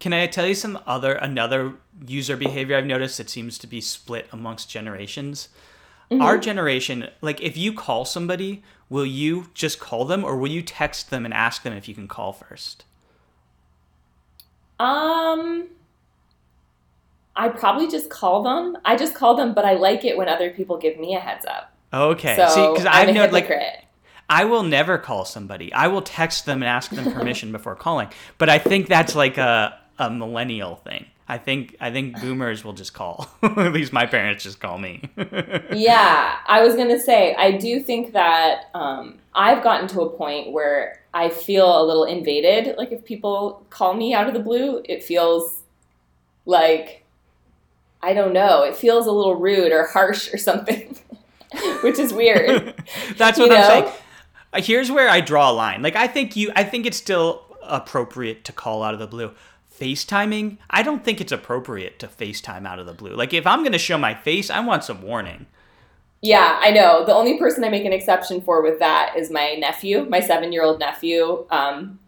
can 0.00 0.14
I 0.14 0.26
tell 0.26 0.46
you 0.46 0.54
some 0.54 0.78
other 0.86 1.12
another 1.12 1.74
user 2.06 2.34
behavior 2.34 2.76
I've 2.76 2.86
noticed 2.86 3.18
that 3.18 3.28
seems 3.28 3.58
to 3.58 3.66
be 3.66 3.82
split 3.82 4.26
amongst 4.32 4.70
generations? 4.70 5.50
Mm-hmm. 6.10 6.22
Our 6.22 6.38
generation, 6.38 7.08
like 7.20 7.40
if 7.42 7.56
you 7.56 7.74
call 7.74 8.06
somebody, 8.06 8.64
will 8.88 9.06
you 9.06 9.48
just 9.52 9.78
call 9.78 10.06
them 10.06 10.24
or 10.24 10.36
will 10.38 10.50
you 10.50 10.62
text 10.62 11.10
them 11.10 11.26
and 11.26 11.34
ask 11.34 11.62
them 11.62 11.74
if 11.74 11.86
you 11.86 11.94
can 11.94 12.08
call 12.08 12.32
first? 12.32 12.84
Um 14.80 15.68
I 17.36 17.48
probably 17.48 17.88
just 17.88 18.08
call 18.08 18.42
them. 18.42 18.78
I 18.84 18.96
just 18.96 19.14
call 19.14 19.36
them, 19.36 19.52
but 19.52 19.66
I 19.66 19.74
like 19.74 20.04
it 20.04 20.16
when 20.16 20.28
other 20.28 20.50
people 20.50 20.78
give 20.78 20.98
me 20.98 21.14
a 21.14 21.20
heads 21.20 21.44
up. 21.44 21.74
Okay. 21.92 22.36
So 22.36 22.48
See, 22.48 22.72
because 22.72 22.86
I've 22.86 23.14
known 23.14 23.30
like 23.30 23.50
I 24.28 24.44
will 24.44 24.62
never 24.62 24.96
call 24.96 25.24
somebody. 25.24 25.72
I 25.72 25.88
will 25.88 26.02
text 26.02 26.46
them 26.46 26.62
and 26.62 26.68
ask 26.68 26.90
them 26.90 27.12
permission 27.12 27.50
before 27.58 27.74
calling. 27.74 28.08
But 28.38 28.48
I 28.48 28.58
think 28.58 28.86
that's 28.88 29.14
like 29.14 29.38
a 29.38 29.78
a 29.98 30.10
millennial 30.10 30.76
thing. 30.76 31.06
I 31.28 31.38
think 31.38 31.76
I 31.80 31.92
think 31.92 32.20
boomers 32.20 32.64
will 32.64 32.72
just 32.72 32.92
call. 32.92 33.28
At 33.42 33.72
least 33.72 33.92
my 33.92 34.06
parents 34.06 34.42
just 34.42 34.58
call 34.58 34.78
me. 34.78 35.02
yeah, 35.72 36.38
I 36.46 36.62
was 36.62 36.74
gonna 36.74 36.98
say 36.98 37.34
I 37.36 37.52
do 37.52 37.80
think 37.80 38.12
that 38.14 38.64
um, 38.74 39.18
I've 39.34 39.62
gotten 39.62 39.86
to 39.88 40.00
a 40.00 40.10
point 40.10 40.52
where 40.52 41.00
I 41.14 41.28
feel 41.28 41.80
a 41.80 41.84
little 41.84 42.04
invaded. 42.04 42.76
Like 42.76 42.90
if 42.90 43.04
people 43.04 43.64
call 43.70 43.94
me 43.94 44.14
out 44.14 44.26
of 44.26 44.34
the 44.34 44.40
blue, 44.40 44.82
it 44.84 45.04
feels 45.04 45.62
like 46.46 47.04
I 48.02 48.12
don't 48.12 48.32
know. 48.32 48.62
It 48.62 48.76
feels 48.76 49.06
a 49.06 49.12
little 49.12 49.36
rude 49.36 49.70
or 49.70 49.86
harsh 49.86 50.32
or 50.32 50.38
something, 50.38 50.98
which 51.82 51.98
is 51.98 52.12
weird. 52.12 52.74
That's 53.16 53.38
what 53.38 53.50
you 53.50 53.56
I'm 53.56 53.60
know? 53.60 53.68
saying. 53.68 53.92
Uh, 54.52 54.62
here's 54.62 54.90
where 54.90 55.08
I 55.08 55.20
draw 55.20 55.50
a 55.50 55.52
line. 55.52 55.82
Like 55.82 55.96
I 55.96 56.06
think 56.06 56.36
you, 56.36 56.50
I 56.56 56.64
think 56.64 56.86
it's 56.86 56.96
still 56.96 57.44
appropriate 57.62 58.44
to 58.44 58.52
call 58.52 58.82
out 58.82 58.94
of 58.94 59.00
the 59.00 59.06
blue 59.06 59.32
FaceTiming, 59.80 60.58
I 60.68 60.82
don't 60.82 61.02
think 61.02 61.20
it's 61.20 61.32
appropriate 61.32 61.98
to 62.00 62.06
FaceTime 62.06 62.66
out 62.66 62.78
of 62.78 62.86
the 62.86 62.92
blue. 62.92 63.14
Like 63.14 63.32
if 63.32 63.46
I'm 63.46 63.60
going 63.60 63.72
to 63.72 63.78
show 63.78 63.96
my 63.96 64.14
face, 64.14 64.50
I 64.50 64.60
want 64.60 64.84
some 64.84 65.00
warning. 65.00 65.46
Yeah, 66.20 66.58
I 66.60 66.70
know. 66.70 67.06
The 67.06 67.14
only 67.14 67.38
person 67.38 67.64
I 67.64 67.70
make 67.70 67.86
an 67.86 67.92
exception 67.94 68.42
for 68.42 68.62
with 68.62 68.78
that 68.80 69.14
is 69.16 69.30
my 69.30 69.54
nephew. 69.54 70.04
My 70.04 70.20
seven 70.20 70.52
year 70.52 70.62
old 70.62 70.78
nephew 70.78 71.46
um, 71.50 71.98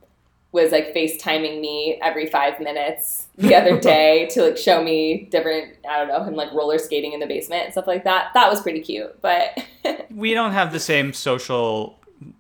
was 0.53 0.71
like 0.71 0.95
FaceTiming 0.95 1.61
me 1.61 1.99
every 2.03 2.27
five 2.27 2.61
minutes 2.61 3.27
the 3.39 3.55
other 3.55 3.81
day 3.81 4.29
to 4.33 4.43
like 4.43 4.59
show 4.59 4.85
me 4.85 5.27
different, 5.31 5.75
I 5.89 5.99
don't 5.99 6.09
know, 6.09 6.23
him 6.23 6.35
like 6.35 6.53
roller 6.53 6.79
skating 6.79 7.15
in 7.15 7.21
the 7.21 7.27
basement 7.27 7.65
and 7.65 7.73
stuff 7.73 7.87
like 7.87 8.05
that. 8.05 8.33
That 8.35 8.51
was 8.51 8.61
pretty 8.61 8.81
cute. 8.81 9.21
But 9.23 9.67
we 10.15 10.35
don't 10.35 10.53
have 10.53 10.73
the 10.73 10.81
same 10.81 11.15
social 11.15 11.99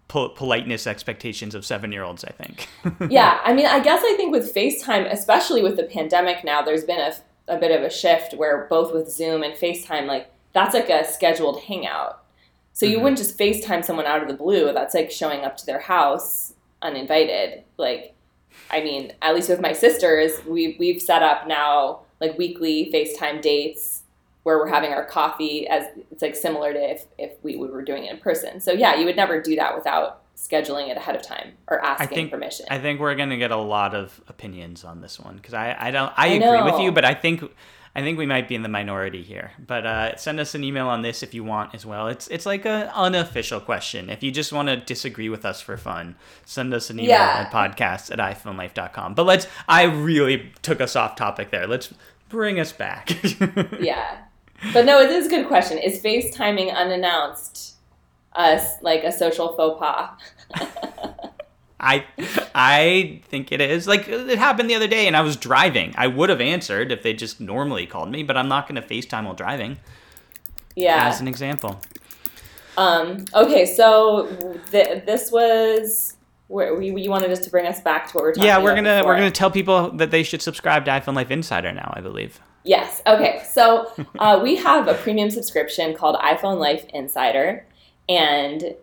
politeness 0.09 0.87
expectations 0.87 1.55
of 1.55 1.65
seven 1.65 1.91
year 1.91 2.03
olds, 2.03 2.23
I 2.23 2.33
think. 2.33 2.69
yeah. 3.11 3.41
I 3.45 3.55
mean, 3.55 3.65
I 3.65 3.81
guess 3.81 4.03
I 4.05 4.15
think 4.15 4.31
with 4.31 4.55
FaceTime, 4.55 5.11
especially 5.11 5.63
with 5.63 5.77
the 5.77 5.85
pandemic 5.85 6.45
now, 6.45 6.61
there's 6.61 6.85
been 6.85 7.01
a, 7.01 7.15
a 7.49 7.59
bit 7.59 7.71
of 7.71 7.83
a 7.83 7.91
shift 7.91 8.35
where 8.35 8.67
both 8.69 8.93
with 8.93 9.11
Zoom 9.11 9.43
and 9.43 9.55
FaceTime, 9.55 10.07
like 10.07 10.31
that's 10.53 10.75
like 10.75 10.91
a 10.91 11.11
scheduled 11.11 11.63
hangout. 11.63 12.23
So 12.75 12.85
you 12.85 12.97
mm-hmm. 12.97 13.05
wouldn't 13.05 13.19
just 13.19 13.39
FaceTime 13.39 13.83
someone 13.83 14.05
out 14.05 14.21
of 14.21 14.29
the 14.29 14.35
blue. 14.35 14.71
That's 14.75 14.95
like 14.95 15.11
showing 15.11 15.45
up 15.45 15.57
to 15.59 15.67
their 15.67 15.81
house 15.81 16.53
uninvited. 16.83 17.65
Like, 17.79 18.15
I 18.71 18.83
mean, 18.83 19.13
at 19.23 19.35
least 19.35 19.49
with 19.49 19.61
my 19.61 19.73
sisters, 19.73 20.45
we, 20.47 20.77
we've 20.79 21.01
set 21.01 21.23
up 21.23 21.47
now 21.47 22.01
like 22.21 22.37
weekly 22.37 22.91
FaceTime 22.93 23.41
dates 23.41 24.03
where 24.43 24.59
we're 24.59 24.69
having 24.69 24.93
our 24.93 25.05
coffee 25.05 25.69
as 25.69 25.87
it's 26.11 26.23
like 26.23 26.35
similar 26.35 26.73
to 26.73 26.79
if, 26.79 27.07
if 27.19 27.33
we, 27.43 27.57
we 27.57 27.69
were 27.69 27.83
doing 27.83 28.05
it 28.05 28.13
in 28.13 28.19
person. 28.19 28.61
So 28.61 28.73
yeah, 28.73 28.97
you 28.97 29.05
would 29.05 29.17
never 29.17 29.41
do 29.41 29.57
that 29.57 29.75
without 29.75 30.21
scheduling 30.37 30.89
it 30.89 30.97
ahead 30.97 31.15
of 31.15 31.23
time 31.23 31.53
or 31.69 31.85
asking 31.85 32.09
I 32.09 32.11
think, 32.11 32.31
permission. 32.31 32.67
I 32.71 32.79
think 32.79 33.01
we're 33.01 33.15
gonna 33.15 33.37
get 33.37 33.53
a 33.53 33.57
lot 33.57 33.95
of 33.95 34.21
opinions 34.27 34.85
on 34.85 35.01
this 35.01 35.21
one 35.21 35.37
because 35.37 35.55
I, 35.55 35.77
I 35.79 35.91
don't 35.91 36.13
I, 36.17 36.25
I 36.25 36.27
agree 36.29 36.41
know. 36.41 36.65
with 36.65 36.81
you, 36.81 36.91
but 36.91 37.05
I 37.05 37.15
think 37.15 37.45
I 37.95 38.01
think 38.01 38.17
we 38.17 38.25
might 38.25 38.49
be 38.49 38.55
in 38.55 38.63
the 38.63 38.71
minority 38.71 39.23
here. 39.23 39.53
But 39.65 39.85
uh, 39.85 40.17
send 40.17 40.41
us 40.41 40.55
an 40.55 40.65
email 40.65 40.89
on 40.89 41.03
this 41.03 41.23
if 41.23 41.35
you 41.35 41.45
want 41.45 41.75
as 41.75 41.85
well. 41.85 42.09
It's 42.09 42.27
it's 42.29 42.47
like 42.47 42.65
an 42.65 42.89
unofficial 42.95 43.61
question. 43.61 44.09
If 44.09 44.23
you 44.23 44.31
just 44.31 44.53
want 44.53 44.69
to 44.69 44.77
disagree 44.77 45.29
with 45.29 45.45
us 45.45 45.61
for 45.61 45.77
fun, 45.77 46.17
send 46.45 46.73
us 46.73 46.89
an 46.89 46.99
email 46.99 47.11
yeah. 47.11 47.47
at 47.47 47.53
podcast 47.53 48.11
at 48.11 48.19
iPhoneLife.com. 48.19 49.15
But 49.15 49.27
let's 49.27 49.47
I 49.69 49.85
really 49.85 50.53
took 50.63 50.81
us 50.81 50.97
off 50.97 51.17
topic 51.17 51.51
there. 51.51 51.67
Let's 51.67 51.93
bring 52.29 52.59
us 52.59 52.73
back. 52.73 53.11
yeah. 53.81 54.23
But 54.73 54.87
no, 54.87 55.01
it 55.01 55.11
is 55.11 55.27
a 55.27 55.31
good 55.31 55.47
question. 55.47 55.77
Is 55.77 56.03
FaceTiming 56.03 56.75
unannounced 56.75 57.75
us 58.33 58.81
like 58.81 59.05
a 59.05 59.13
social 59.13 59.55
faux 59.55 59.79
pas? 59.79 61.29
I 61.83 62.05
I 62.55 63.21
think 63.27 63.53
it 63.53 63.61
is. 63.61 63.87
Like 63.87 64.09
it 64.09 64.39
happened 64.39 64.71
the 64.71 64.75
other 64.75 64.87
day 64.87 65.07
and 65.07 65.17
I 65.17 65.21
was 65.21 65.37
driving. 65.37 65.93
I 65.97 66.07
would 66.07 66.31
have 66.31 66.41
answered 66.41 66.93
if 66.93 67.03
they 67.03 67.13
just 67.13 67.41
normally 67.41 67.87
called 67.87 68.11
me, 68.11 68.23
but 68.23 68.37
I'm 68.37 68.49
not 68.49 68.69
going 68.69 68.81
to 68.81 68.87
FaceTime 68.87 69.25
while 69.25 69.35
driving. 69.35 69.79
Yeah. 70.77 71.09
As 71.09 71.21
an 71.21 71.29
example. 71.29 71.81
Um 72.77 73.25
okay, 73.35 73.67
so 73.67 74.29
th- 74.71 75.05
this 75.05 75.31
was 75.31 76.17
where 76.49 76.75
we, 76.75 76.93
you 77.01 77.11
wanted 77.11 77.31
us 77.31 77.41
to 77.41 77.51
bring 77.51 77.67
us 77.67 77.81
back 77.81 78.09
to 78.09 78.15
what 78.15 78.25
we're 78.25 78.33
talking 78.33 78.47
Yeah, 78.47 78.59
we're 78.59 78.75
going 78.75 78.85
to 78.85 79.03
we're 79.05 79.17
going 79.17 79.31
to 79.31 79.39
tell 79.39 79.51
people 79.51 79.91
that 79.93 80.11
they 80.11 80.23
should 80.23 80.43
subscribe 80.43 80.85
to 80.85 80.91
iPhone 80.91 81.15
Life 81.15 81.31
Insider 81.31 81.73
now, 81.73 81.93
I 81.97 82.01
believe. 82.01 82.41
Yes. 82.65 83.03
Okay. 83.07 83.43
So 83.49 83.91
uh, 84.19 84.39
we 84.43 84.57
have 84.57 84.87
a 84.87 84.95
premium 84.95 85.31
subscription 85.31 85.95
called 85.95 86.17
iPhone 86.17 86.59
Life 86.59 86.85
Insider, 86.91 87.67
and 88.09 88.75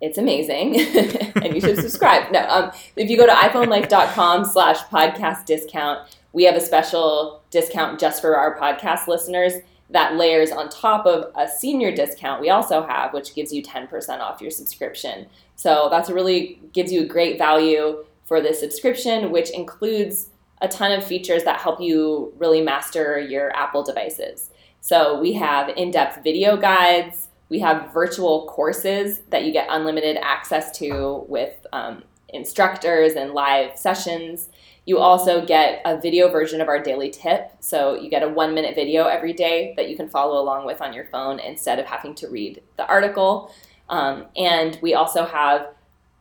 it's 0.00 0.18
amazing, 0.18 0.78
and 1.42 1.54
you 1.54 1.60
should 1.60 1.78
subscribe. 1.78 2.30
No, 2.30 2.46
um, 2.48 2.70
if 2.96 3.08
you 3.08 3.16
go 3.16 3.26
to 3.26 3.32
iPhoneLife.com/slash 3.32 4.80
podcast 4.84 5.46
discount, 5.46 6.16
we 6.32 6.44
have 6.44 6.54
a 6.54 6.60
special 6.60 7.42
discount 7.50 7.98
just 7.98 8.20
for 8.20 8.36
our 8.36 8.58
podcast 8.58 9.06
listeners 9.06 9.54
that 9.90 10.16
layers 10.16 10.50
on 10.50 10.68
top 10.68 11.06
of 11.06 11.32
a 11.36 11.48
senior 11.48 11.94
discount 11.94 12.40
we 12.40 12.50
also 12.50 12.86
have, 12.86 13.12
which 13.12 13.34
gives 13.34 13.52
you 13.52 13.62
10% 13.62 14.20
off 14.20 14.40
your 14.40 14.50
subscription. 14.50 15.26
So 15.54 15.88
that's 15.90 16.10
really 16.10 16.60
gives 16.72 16.92
you 16.92 17.02
a 17.02 17.06
great 17.06 17.38
value 17.38 18.04
for 18.24 18.40
the 18.40 18.52
subscription, 18.52 19.30
which 19.30 19.50
includes 19.50 20.28
a 20.60 20.68
ton 20.68 20.92
of 20.92 21.04
features 21.04 21.44
that 21.44 21.60
help 21.60 21.80
you 21.80 22.32
really 22.38 22.60
master 22.60 23.18
your 23.18 23.54
Apple 23.56 23.82
devices. 23.82 24.50
So 24.80 25.18
we 25.20 25.32
have 25.34 25.68
in 25.70 25.90
depth 25.90 26.22
video 26.22 26.56
guides, 26.56 27.25
we 27.48 27.60
have 27.60 27.92
virtual 27.92 28.46
courses 28.46 29.20
that 29.30 29.44
you 29.44 29.52
get 29.52 29.68
unlimited 29.70 30.16
access 30.20 30.76
to 30.78 31.24
with 31.28 31.66
um, 31.72 32.02
instructors 32.28 33.12
and 33.12 33.32
live 33.32 33.78
sessions. 33.78 34.50
You 34.84 34.98
also 34.98 35.44
get 35.44 35.82
a 35.84 36.00
video 36.00 36.28
version 36.28 36.60
of 36.60 36.68
our 36.68 36.80
daily 36.80 37.10
tip. 37.10 37.52
So 37.60 37.94
you 37.94 38.10
get 38.10 38.22
a 38.22 38.28
one 38.28 38.54
minute 38.54 38.74
video 38.74 39.06
every 39.06 39.32
day 39.32 39.74
that 39.76 39.88
you 39.88 39.96
can 39.96 40.08
follow 40.08 40.40
along 40.40 40.66
with 40.66 40.80
on 40.80 40.92
your 40.92 41.06
phone 41.06 41.38
instead 41.40 41.78
of 41.78 41.86
having 41.86 42.14
to 42.16 42.28
read 42.28 42.62
the 42.76 42.86
article. 42.86 43.52
Um, 43.88 44.26
and 44.36 44.78
we 44.82 44.94
also 44.94 45.24
have 45.24 45.68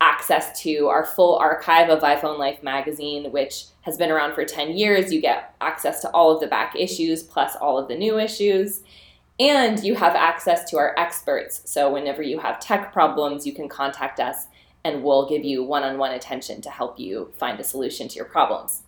access 0.01 0.61
to 0.61 0.87
our 0.87 1.05
full 1.05 1.37
archive 1.37 1.89
of 1.89 2.01
iPhone 2.01 2.37
Life 2.37 2.61
magazine, 2.61 3.31
which 3.31 3.65
has 3.81 3.97
been 3.97 4.11
around 4.11 4.33
for 4.33 4.45
10 4.45 4.77
years. 4.77 5.11
You 5.11 5.21
get 5.21 5.55
access 5.61 6.01
to 6.01 6.09
all 6.09 6.31
of 6.31 6.41
the 6.41 6.47
back 6.47 6.75
issues 6.77 7.23
plus 7.23 7.55
all 7.55 7.77
of 7.77 7.87
the 7.87 7.95
new 7.95 8.19
issues. 8.19 8.81
And 9.39 9.83
you 9.83 9.95
have 9.95 10.15
access 10.15 10.69
to 10.71 10.77
our 10.77 10.97
experts. 10.97 11.61
So, 11.65 11.91
whenever 11.91 12.21
you 12.21 12.39
have 12.39 12.59
tech 12.59 12.93
problems, 12.93 13.45
you 13.45 13.53
can 13.53 13.67
contact 13.67 14.19
us 14.19 14.47
and 14.85 15.03
we'll 15.03 15.27
give 15.27 15.43
you 15.43 15.63
one 15.63 15.83
on 15.83 15.97
one 15.97 16.11
attention 16.11 16.61
to 16.61 16.69
help 16.69 16.99
you 16.99 17.33
find 17.37 17.59
a 17.59 17.63
solution 17.63 18.07
to 18.07 18.15
your 18.15 18.25
problems. 18.25 18.83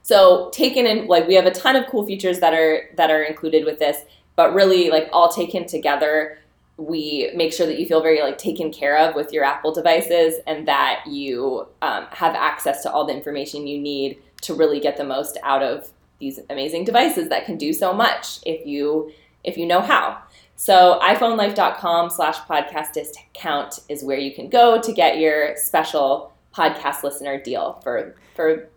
So, 0.00 0.48
taken 0.50 0.86
in, 0.86 1.06
like, 1.06 1.28
we 1.28 1.34
have 1.34 1.44
a 1.44 1.50
ton 1.50 1.76
of 1.76 1.86
cool 1.86 2.06
features 2.06 2.40
that 2.40 2.54
are 2.54 2.88
that 2.96 3.10
are 3.10 3.22
included 3.22 3.64
with 3.64 3.78
this, 3.78 3.98
but 4.36 4.54
really, 4.54 4.90
like, 4.90 5.08
all 5.12 5.28
taken 5.28 5.66
together, 5.66 6.38
we 6.76 7.30
make 7.34 7.52
sure 7.52 7.66
that 7.66 7.78
you 7.78 7.86
feel 7.86 8.02
very 8.02 8.20
like 8.22 8.38
taken 8.38 8.72
care 8.72 8.96
of 8.98 9.14
with 9.14 9.32
your 9.32 9.44
Apple 9.44 9.72
devices 9.72 10.36
and 10.46 10.66
that 10.66 11.04
you 11.06 11.66
um, 11.82 12.06
have 12.10 12.34
access 12.34 12.82
to 12.82 12.90
all 12.90 13.06
the 13.06 13.14
information 13.14 13.66
you 13.66 13.78
need 13.78 14.18
to 14.40 14.54
really 14.54 14.80
get 14.80 14.96
the 14.96 15.04
most 15.04 15.36
out 15.42 15.62
of 15.62 15.90
these 16.18 16.40
amazing 16.50 16.84
devices 16.84 17.28
that 17.28 17.44
can 17.44 17.56
do 17.56 17.72
so 17.72 17.92
much 17.92 18.38
if 18.46 18.66
you 18.66 19.12
if 19.44 19.56
you 19.56 19.66
know 19.66 19.80
how. 19.80 20.22
So 20.56 21.00
iPhoneLife.com 21.02 22.10
slash 22.10 22.36
podcast 22.40 22.92
discount 22.92 23.80
is 23.88 24.04
where 24.04 24.18
you 24.18 24.32
can 24.32 24.48
go 24.48 24.80
to 24.80 24.92
get 24.92 25.18
your 25.18 25.56
special 25.56 26.32
podcast 26.54 27.02
listener 27.02 27.40
deal 27.40 27.80
for 27.82 28.14
for 28.34 28.68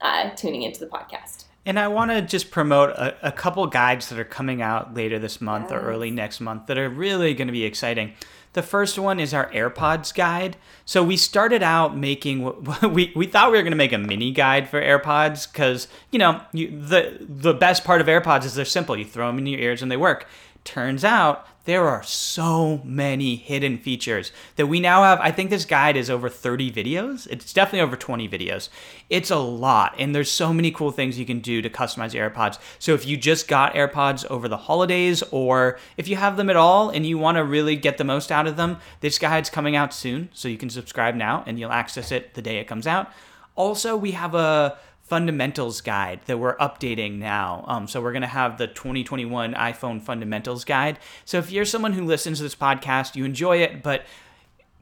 uh, 0.00 0.30
tuning 0.30 0.62
into 0.62 0.80
the 0.80 0.86
podcast. 0.86 1.44
And 1.64 1.78
I 1.78 1.88
want 1.88 2.10
to 2.10 2.22
just 2.22 2.50
promote 2.50 2.90
a, 2.90 3.28
a, 3.28 3.30
couple 3.30 3.64
guides 3.68 4.08
that 4.08 4.18
are 4.18 4.24
coming 4.24 4.62
out 4.62 4.94
later 4.94 5.20
this 5.20 5.40
month 5.40 5.70
yes. 5.70 5.72
or 5.72 5.80
early 5.80 6.10
next 6.10 6.40
month 6.40 6.66
that 6.66 6.76
are 6.76 6.88
really 6.88 7.34
going 7.34 7.46
to 7.46 7.52
be 7.52 7.64
exciting. 7.64 8.14
The 8.54 8.62
first 8.62 8.98
one 8.98 9.18
is 9.18 9.32
our 9.32 9.50
AirPods 9.50 10.14
guide. 10.14 10.56
So 10.84 11.02
we 11.02 11.16
started 11.16 11.62
out 11.62 11.96
making 11.96 12.44
we 12.90 13.12
we 13.16 13.26
thought 13.26 13.50
we 13.50 13.58
were 13.58 13.62
going 13.62 13.72
to 13.72 13.76
make 13.76 13.92
a 13.92 13.98
mini 13.98 14.30
guide 14.30 14.68
for 14.68 14.80
AirPods 14.80 15.50
because 15.50 15.88
you 16.10 16.18
know 16.18 16.42
you, 16.52 16.68
the 16.68 17.16
the 17.20 17.54
best 17.54 17.84
part 17.84 18.00
of 18.00 18.06
AirPods 18.06 18.44
is 18.44 18.54
they're 18.54 18.64
simple. 18.64 18.96
You 18.96 19.04
throw 19.04 19.28
them 19.28 19.38
in 19.38 19.46
your 19.46 19.60
ears 19.60 19.82
and 19.82 19.90
they 19.90 19.96
work. 19.96 20.26
Turns 20.64 21.04
out 21.04 21.46
there 21.64 21.88
are 21.88 22.02
so 22.02 22.80
many 22.84 23.36
hidden 23.36 23.78
features 23.78 24.32
that 24.56 24.66
we 24.66 24.80
now 24.80 25.02
have. 25.04 25.20
I 25.20 25.30
think 25.30 25.50
this 25.50 25.64
guide 25.64 25.96
is 25.96 26.10
over 26.10 26.28
30 26.28 26.72
videos. 26.72 27.28
It's 27.30 27.52
definitely 27.52 27.80
over 27.80 27.96
20 27.96 28.28
videos. 28.28 28.68
It's 29.08 29.30
a 29.30 29.38
lot, 29.38 29.94
and 29.98 30.14
there's 30.14 30.30
so 30.30 30.52
many 30.52 30.70
cool 30.70 30.90
things 30.90 31.18
you 31.18 31.26
can 31.26 31.40
do 31.40 31.62
to 31.62 31.70
customize 31.70 32.14
AirPods. 32.14 32.58
So 32.78 32.94
if 32.94 33.06
you 33.06 33.16
just 33.16 33.46
got 33.46 33.74
AirPods 33.74 34.24
over 34.26 34.48
the 34.48 34.56
holidays, 34.56 35.22
or 35.30 35.78
if 35.96 36.08
you 36.08 36.16
have 36.16 36.36
them 36.36 36.50
at 36.50 36.56
all 36.56 36.90
and 36.90 37.06
you 37.06 37.16
want 37.18 37.36
to 37.36 37.44
really 37.44 37.76
get 37.76 37.98
the 37.98 38.04
most 38.04 38.32
out 38.32 38.46
of 38.46 38.56
them, 38.56 38.78
this 39.00 39.18
guide's 39.18 39.50
coming 39.50 39.76
out 39.76 39.94
soon. 39.94 40.30
So 40.32 40.48
you 40.48 40.58
can 40.58 40.70
subscribe 40.70 41.14
now 41.14 41.44
and 41.46 41.58
you'll 41.58 41.72
access 41.72 42.10
it 42.10 42.34
the 42.34 42.42
day 42.42 42.58
it 42.58 42.66
comes 42.66 42.86
out. 42.86 43.12
Also, 43.54 43.96
we 43.96 44.12
have 44.12 44.34
a 44.34 44.78
fundamentals 45.12 45.82
guide 45.82 46.20
that 46.24 46.38
we're 46.38 46.56
updating 46.56 47.18
now. 47.18 47.66
Um, 47.68 47.86
so 47.86 48.00
we're 48.00 48.12
going 48.12 48.22
to 48.22 48.28
have 48.28 48.56
the 48.56 48.66
2021 48.66 49.52
iPhone 49.52 50.00
fundamentals 50.00 50.64
guide. 50.64 50.98
So 51.26 51.36
if 51.36 51.50
you're 51.50 51.66
someone 51.66 51.92
who 51.92 52.06
listens 52.06 52.38
to 52.38 52.44
this 52.44 52.54
podcast, 52.54 53.14
you 53.14 53.26
enjoy 53.26 53.58
it, 53.58 53.82
but 53.82 54.06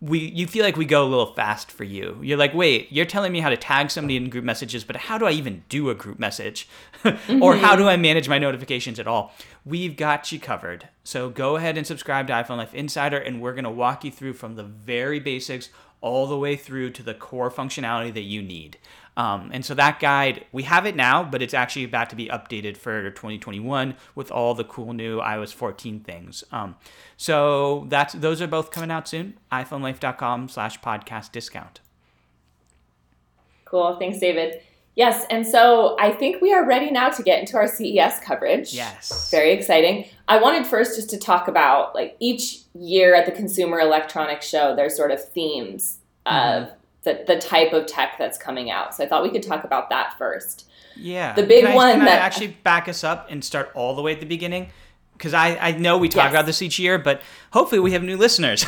we 0.01 0.21
you 0.21 0.47
feel 0.47 0.65
like 0.65 0.77
we 0.77 0.85
go 0.85 1.03
a 1.05 1.09
little 1.09 1.35
fast 1.35 1.73
for 1.73 1.83
you. 1.83 2.17
You're 2.23 2.39
like, 2.39 2.55
wait, 2.55 2.93
you're 2.93 3.07
telling 3.07 3.33
me 3.33 3.41
how 3.41 3.51
to 3.51 3.57
tag 3.57 3.91
somebody 3.91 4.17
in 4.17 4.31
group 4.31 4.45
messages, 4.45 4.85
but 4.85 4.95
how 4.95 5.19
do 5.19 5.27
I 5.27 5.33
even 5.33 5.65
do 5.69 5.91
a 5.91 5.97
group 5.97 6.21
message? 6.21 6.69
Or 7.43 7.57
how 7.57 7.75
do 7.75 7.89
I 7.89 7.97
manage 7.97 8.29
my 8.29 8.39
notifications 8.39 9.01
at 9.01 9.09
all? 9.09 9.35
We've 9.65 9.97
got 9.97 10.31
you 10.31 10.39
covered. 10.39 10.91
So 11.03 11.29
go 11.29 11.57
ahead 11.57 11.77
and 11.77 11.85
subscribe 11.85 12.29
to 12.29 12.35
iPhone 12.35 12.59
Life 12.59 12.73
Insider, 12.73 13.19
and 13.19 13.41
we're 13.41 13.55
gonna 13.55 13.69
walk 13.69 14.05
you 14.05 14.13
through 14.13 14.35
from 14.35 14.55
the 14.55 14.63
very 14.63 15.19
basics 15.19 15.71
all 16.01 16.29
the 16.29 16.39
way 16.39 16.55
through 16.55 16.91
to 16.91 17.03
the 17.03 17.15
core 17.15 17.51
functionality 17.51 18.15
that 18.15 18.23
you 18.23 18.43
need. 18.43 18.79
Um, 19.21 19.51
and 19.53 19.63
so 19.67 19.75
that 19.75 20.01
guide, 20.01 20.47
we 20.51 20.63
have 20.63 20.87
it 20.87 20.97
now, 20.97 21.23
but 21.23 21.43
it's 21.43 21.53
actually 21.53 21.85
about 21.85 22.09
to 22.09 22.17
be 22.17 22.29
updated 22.29 22.79
for 22.79 23.11
2021 23.11 23.95
with 24.15 24.31
all 24.31 24.55
the 24.55 24.65
cool 24.65 24.95
new 24.95 25.19
iOS 25.19 25.53
14 25.53 26.01
things. 26.01 26.43
Um, 26.51 26.77
so 27.19 27.85
that's 27.91 28.15
those 28.15 28.41
are 28.41 28.47
both 28.47 28.71
coming 28.71 28.91
out 28.91 29.07
soon. 29.07 29.35
iPhoneLife.com 29.53 30.49
slash 30.49 30.81
podcast 30.81 31.33
discount. 31.33 31.81
Cool. 33.67 33.97
Thanks, 33.99 34.21
David. 34.21 34.63
Yes, 34.97 35.27
and 35.29 35.47
so 35.47 35.99
I 36.01 36.13
think 36.13 36.41
we 36.41 36.55
are 36.55 36.67
ready 36.67 36.91
now 36.91 37.11
to 37.11 37.23
get 37.23 37.41
into 37.41 37.59
our 37.59 37.69
CES 37.69 38.21
coverage. 38.21 38.73
Yes. 38.73 39.31
Very 39.31 39.53
exciting. 39.53 40.07
I 40.29 40.41
wanted 40.41 40.67
first 40.67 40.97
just 40.97 41.11
to 41.11 41.19
talk 41.19 41.47
about 41.47 41.95
like 41.95 42.17
each 42.21 42.61
year 42.75 43.15
at 43.15 43.27
the 43.27 43.33
Consumer 43.33 43.81
Electronics 43.81 44.49
Show, 44.49 44.75
there's 44.75 44.97
sort 44.97 45.11
of 45.11 45.23
themes 45.23 45.99
mm-hmm. 46.27 46.63
of 46.65 46.80
the, 47.03 47.25
the 47.27 47.39
type 47.39 47.73
of 47.73 47.87
tech 47.87 48.17
that's 48.19 48.39
coming 48.39 48.71
out. 48.71 48.95
So 48.95 49.05
I 49.05 49.09
thought 49.09 49.23
we 49.23 49.31
could 49.31 49.43
talk 49.43 49.65
about 49.65 49.91
that 49.91 50.17
first. 50.19 50.67
Yeah. 50.97 51.35
The 51.35 51.45
big 51.45 51.65
I, 51.65 51.75
one 51.75 51.97
can 51.97 52.05
that 52.05 52.21
I 52.21 52.25
actually 52.25 52.49
back 52.49 52.89
us 52.89 53.05
up 53.05 53.29
and 53.31 53.45
start 53.45 53.71
all 53.75 53.95
the 53.95 54.03
way 54.03 54.13
at 54.13 54.21
the 54.21 54.27
beginning 54.27 54.71
because 55.21 55.35
I, 55.35 55.57
I 55.57 55.73
know 55.73 55.99
we 55.99 56.09
talk 56.09 56.25
yes. 56.25 56.33
about 56.33 56.47
this 56.47 56.63
each 56.63 56.79
year, 56.79 56.99
but 56.99 57.21
hopefully 57.53 57.79
we 57.79 57.93
have 57.93 58.03
new 58.03 58.17
listeners. 58.17 58.65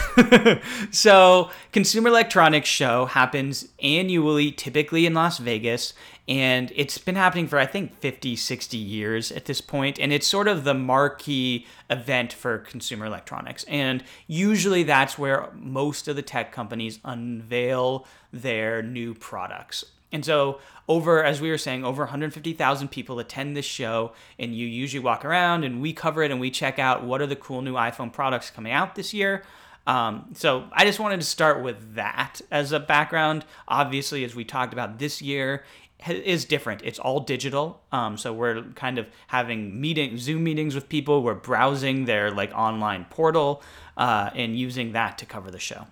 so, 0.91 1.51
Consumer 1.73 2.11
Electronics 2.11 2.69
Show 2.69 3.07
happens 3.07 3.69
annually, 3.83 4.53
typically 4.53 5.07
in 5.07 5.15
Las 5.15 5.39
Vegas, 5.39 5.95
and 6.29 6.73
it's 6.77 6.99
been 6.99 7.17
happening 7.17 7.49
for, 7.49 7.59
I 7.59 7.67
think, 7.67 7.97
50, 7.97 8.37
60 8.37 8.77
years 8.77 9.33
at 9.33 9.47
this 9.47 9.61
point, 9.61 9.99
and 9.99 10.13
it's 10.13 10.27
sort 10.27 10.47
of 10.47 10.63
the 10.65 10.75
marquee 10.75 11.67
event 11.91 12.33
for 12.33 12.59
consumer 12.59 13.07
electronics. 13.07 13.65
And 13.65 14.05
usually 14.29 14.85
that's 14.85 15.19
where 15.19 15.49
most 15.55 16.07
of 16.07 16.15
the 16.15 16.23
tech 16.23 16.53
companies 16.53 17.01
unveil 17.05 18.07
their 18.33 18.83
new 18.83 19.15
products. 19.15 19.85
And 20.13 20.25
so, 20.25 20.61
over, 20.89 21.25
as 21.25 21.41
we 21.41 21.51
were 21.51 21.59
saying, 21.59 21.85
over 21.85 22.03
150,000 22.03 22.89
people 22.89 23.19
attend 23.19 23.57
this 23.57 23.65
show, 23.65 24.13
and 24.39 24.55
you 24.55 24.67
usually 24.67 25.03
walk 25.03 25.25
around 25.25 25.65
and 25.65 25.81
we 25.81 25.93
cover 25.93 26.23
it 26.23 26.31
and 26.31 26.39
we 26.39 26.51
check 26.51 26.79
out 26.79 27.03
what 27.03 27.23
are 27.23 27.27
the 27.27 27.37
cool 27.37 27.63
new 27.63 27.75
iPhone 27.75 28.13
products 28.13 28.51
coming 28.51 28.73
out 28.73 28.95
this 28.95 29.15
year. 29.15 29.43
Um, 29.87 30.27
so 30.35 30.65
I 30.73 30.85
just 30.85 31.01
wanted 31.01 31.21
to 31.21 31.27
start 31.27 31.63
with 31.63 31.95
that 31.95 32.41
as 32.51 32.73
a 32.73 32.79
background. 32.79 33.45
Obviously, 33.67 34.25
as 34.25 34.35
we 34.35 34.45
talked 34.45 34.73
about 34.73 34.99
this 34.99 35.21
year, 35.21 35.65
is 36.09 36.45
different. 36.45 36.83
It's 36.85 36.99
all 36.99 37.21
digital. 37.21 37.81
Um, 37.93 38.17
so 38.17 38.33
we're 38.33 38.63
kind 38.75 38.99
of 38.99 39.07
having 39.29 39.81
meeting 39.81 40.19
Zoom 40.19 40.45
meetings 40.45 40.75
with 40.75 40.89
people. 40.89 41.23
We're 41.23 41.35
browsing 41.35 42.05
their 42.07 42.31
like 42.31 42.53
online 42.53 43.07
portal 43.11 43.63
uh, 43.97 44.31
and 44.35 44.59
using 44.59 44.93
that 44.93 45.19
to 45.19 45.27
cover 45.27 45.51
the 45.51 45.59
show. 45.59 45.87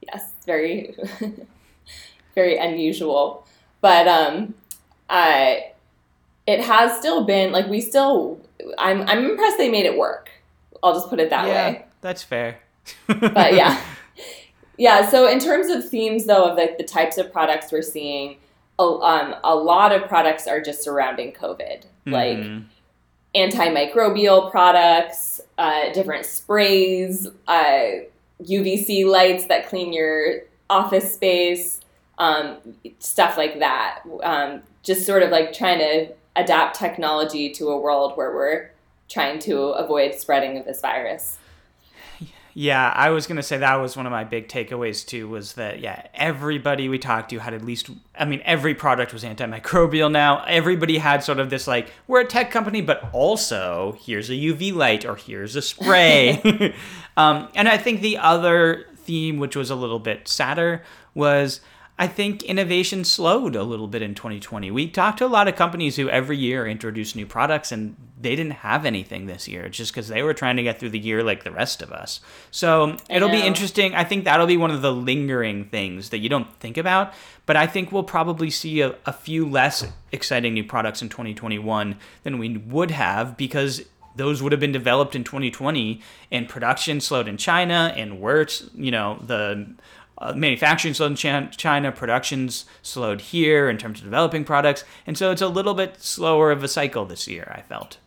Yes, 0.00 0.32
very 0.44 0.94
very 2.34 2.56
unusual. 2.56 3.46
But 3.80 4.08
um, 4.08 4.54
I, 5.10 5.72
it 6.46 6.60
has 6.60 6.98
still 6.98 7.24
been 7.24 7.52
like 7.52 7.66
we 7.66 7.80
still. 7.80 8.40
I'm 8.78 9.02
I'm 9.02 9.24
impressed 9.30 9.58
they 9.58 9.70
made 9.70 9.86
it 9.86 9.96
work. 9.96 10.30
I'll 10.82 10.94
just 10.94 11.08
put 11.08 11.20
it 11.20 11.30
that 11.30 11.46
yeah, 11.46 11.70
way. 11.70 11.84
That's 12.00 12.22
fair. 12.22 12.60
but 13.06 13.54
yeah, 13.54 13.80
yeah. 14.78 15.08
So 15.08 15.28
in 15.28 15.38
terms 15.38 15.68
of 15.68 15.88
themes, 15.88 16.26
though, 16.26 16.50
of 16.50 16.56
like 16.56 16.78
the 16.78 16.84
types 16.84 17.18
of 17.18 17.32
products 17.32 17.72
we're 17.72 17.82
seeing, 17.82 18.38
a, 18.78 18.82
um, 18.82 19.34
a 19.42 19.54
lot 19.54 19.92
of 19.92 20.08
products 20.08 20.46
are 20.46 20.60
just 20.60 20.82
surrounding 20.82 21.32
COVID, 21.32 21.84
mm-hmm. 22.06 22.12
like 22.12 22.62
antimicrobial 23.34 24.50
products, 24.50 25.40
uh, 25.58 25.92
different 25.92 26.26
sprays, 26.26 27.26
uh, 27.48 27.84
UVC 28.42 29.06
lights 29.06 29.46
that 29.46 29.68
clean 29.68 29.92
your 29.92 30.42
office 30.68 31.14
space, 31.14 31.80
um, 32.18 32.56
stuff 32.98 33.36
like 33.36 33.58
that. 33.58 34.02
Um, 34.22 34.62
just 34.82 35.04
sort 35.04 35.22
of 35.22 35.30
like 35.30 35.52
trying 35.52 35.78
to 35.78 36.12
adapt 36.36 36.78
technology 36.78 37.50
to 37.50 37.68
a 37.68 37.78
world 37.78 38.16
where 38.16 38.34
we're 38.34 38.70
trying 39.08 39.38
to 39.40 39.58
avoid 39.70 40.14
spreading 40.14 40.58
of 40.58 40.64
this 40.64 40.80
virus. 40.80 41.38
Yeah, 42.58 42.90
I 42.96 43.10
was 43.10 43.26
gonna 43.26 43.42
say 43.42 43.58
that 43.58 43.74
was 43.74 43.98
one 43.98 44.06
of 44.06 44.12
my 44.12 44.24
big 44.24 44.48
takeaways 44.48 45.06
too. 45.06 45.28
Was 45.28 45.52
that 45.56 45.80
yeah, 45.80 46.06
everybody 46.14 46.88
we 46.88 46.98
talked 46.98 47.28
to 47.28 47.38
had 47.38 47.52
at 47.52 47.62
least. 47.62 47.90
I 48.18 48.24
mean, 48.24 48.40
every 48.46 48.74
product 48.74 49.12
was 49.12 49.24
antimicrobial 49.24 50.10
now. 50.10 50.42
Everybody 50.44 50.96
had 50.96 51.22
sort 51.22 51.38
of 51.38 51.50
this 51.50 51.66
like 51.66 51.92
we're 52.06 52.22
a 52.22 52.24
tech 52.24 52.50
company, 52.50 52.80
but 52.80 53.10
also 53.12 53.98
here's 54.00 54.30
a 54.30 54.32
UV 54.32 54.74
light 54.74 55.04
or 55.04 55.16
here's 55.16 55.54
a 55.54 55.60
spray. 55.60 56.40
um, 57.18 57.50
and 57.54 57.68
I 57.68 57.76
think 57.76 58.00
the 58.00 58.16
other 58.16 58.86
theme, 58.96 59.36
which 59.36 59.54
was 59.54 59.68
a 59.68 59.74
little 59.74 59.98
bit 59.98 60.26
sadder, 60.26 60.82
was 61.12 61.60
I 61.98 62.06
think 62.06 62.42
innovation 62.42 63.04
slowed 63.04 63.56
a 63.56 63.62
little 63.62 63.88
bit 63.88 64.02
in 64.02 64.14
2020. 64.14 64.70
We 64.70 64.86
talked 64.86 65.18
to 65.18 65.24
a 65.24 65.28
lot 65.28 65.48
of 65.48 65.56
companies 65.56 65.96
who 65.96 66.10
every 66.10 66.36
year 66.36 66.66
introduce 66.66 67.16
new 67.16 67.24
products 67.24 67.72
and 67.72 67.96
they 68.20 68.36
didn't 68.36 68.52
have 68.52 68.84
anything 68.84 69.26
this 69.26 69.48
year 69.48 69.70
just 69.70 69.92
because 69.92 70.08
they 70.08 70.22
were 70.22 70.34
trying 70.34 70.56
to 70.56 70.62
get 70.62 70.78
through 70.78 70.90
the 70.90 70.98
year 70.98 71.22
like 71.22 71.42
the 71.42 71.50
rest 71.50 71.80
of 71.80 71.92
us. 71.92 72.20
So 72.50 72.96
it'll 73.08 73.30
be 73.30 73.40
interesting. 73.40 73.94
I 73.94 74.04
think 74.04 74.24
that'll 74.24 74.46
be 74.46 74.58
one 74.58 74.70
of 74.70 74.82
the 74.82 74.92
lingering 74.92 75.66
things 75.66 76.10
that 76.10 76.18
you 76.18 76.28
don't 76.28 76.54
think 76.60 76.76
about. 76.76 77.14
But 77.46 77.56
I 77.56 77.66
think 77.66 77.92
we'll 77.92 78.04
probably 78.04 78.50
see 78.50 78.82
a, 78.82 78.96
a 79.06 79.12
few 79.12 79.48
less 79.48 79.86
exciting 80.12 80.52
new 80.52 80.64
products 80.64 81.00
in 81.00 81.08
2021 81.08 81.96
than 82.24 82.38
we 82.38 82.58
would 82.58 82.90
have 82.90 83.38
because 83.38 83.82
those 84.16 84.42
would 84.42 84.52
have 84.52 84.60
been 84.60 84.72
developed 84.72 85.14
in 85.14 85.24
2020 85.24 86.00
and 86.32 86.48
production 86.48 87.00
slowed 87.00 87.28
in 87.28 87.36
China 87.36 87.92
and 87.96 88.20
worse, 88.20 88.68
you 88.74 88.90
know, 88.90 89.18
the 89.24 89.66
uh, 90.18 90.32
manufacturing 90.34 90.94
slowed 90.94 91.22
in 91.24 91.50
China, 91.50 91.92
production's 91.92 92.64
slowed 92.82 93.20
here 93.20 93.68
in 93.68 93.76
terms 93.76 93.98
of 93.98 94.04
developing 94.04 94.44
products, 94.44 94.84
and 95.06 95.16
so 95.16 95.30
it's 95.30 95.42
a 95.42 95.48
little 95.48 95.74
bit 95.74 96.02
slower 96.02 96.50
of 96.50 96.62
a 96.62 96.68
cycle 96.68 97.04
this 97.04 97.28
year. 97.28 97.52
I 97.54 97.62
felt. 97.62 97.98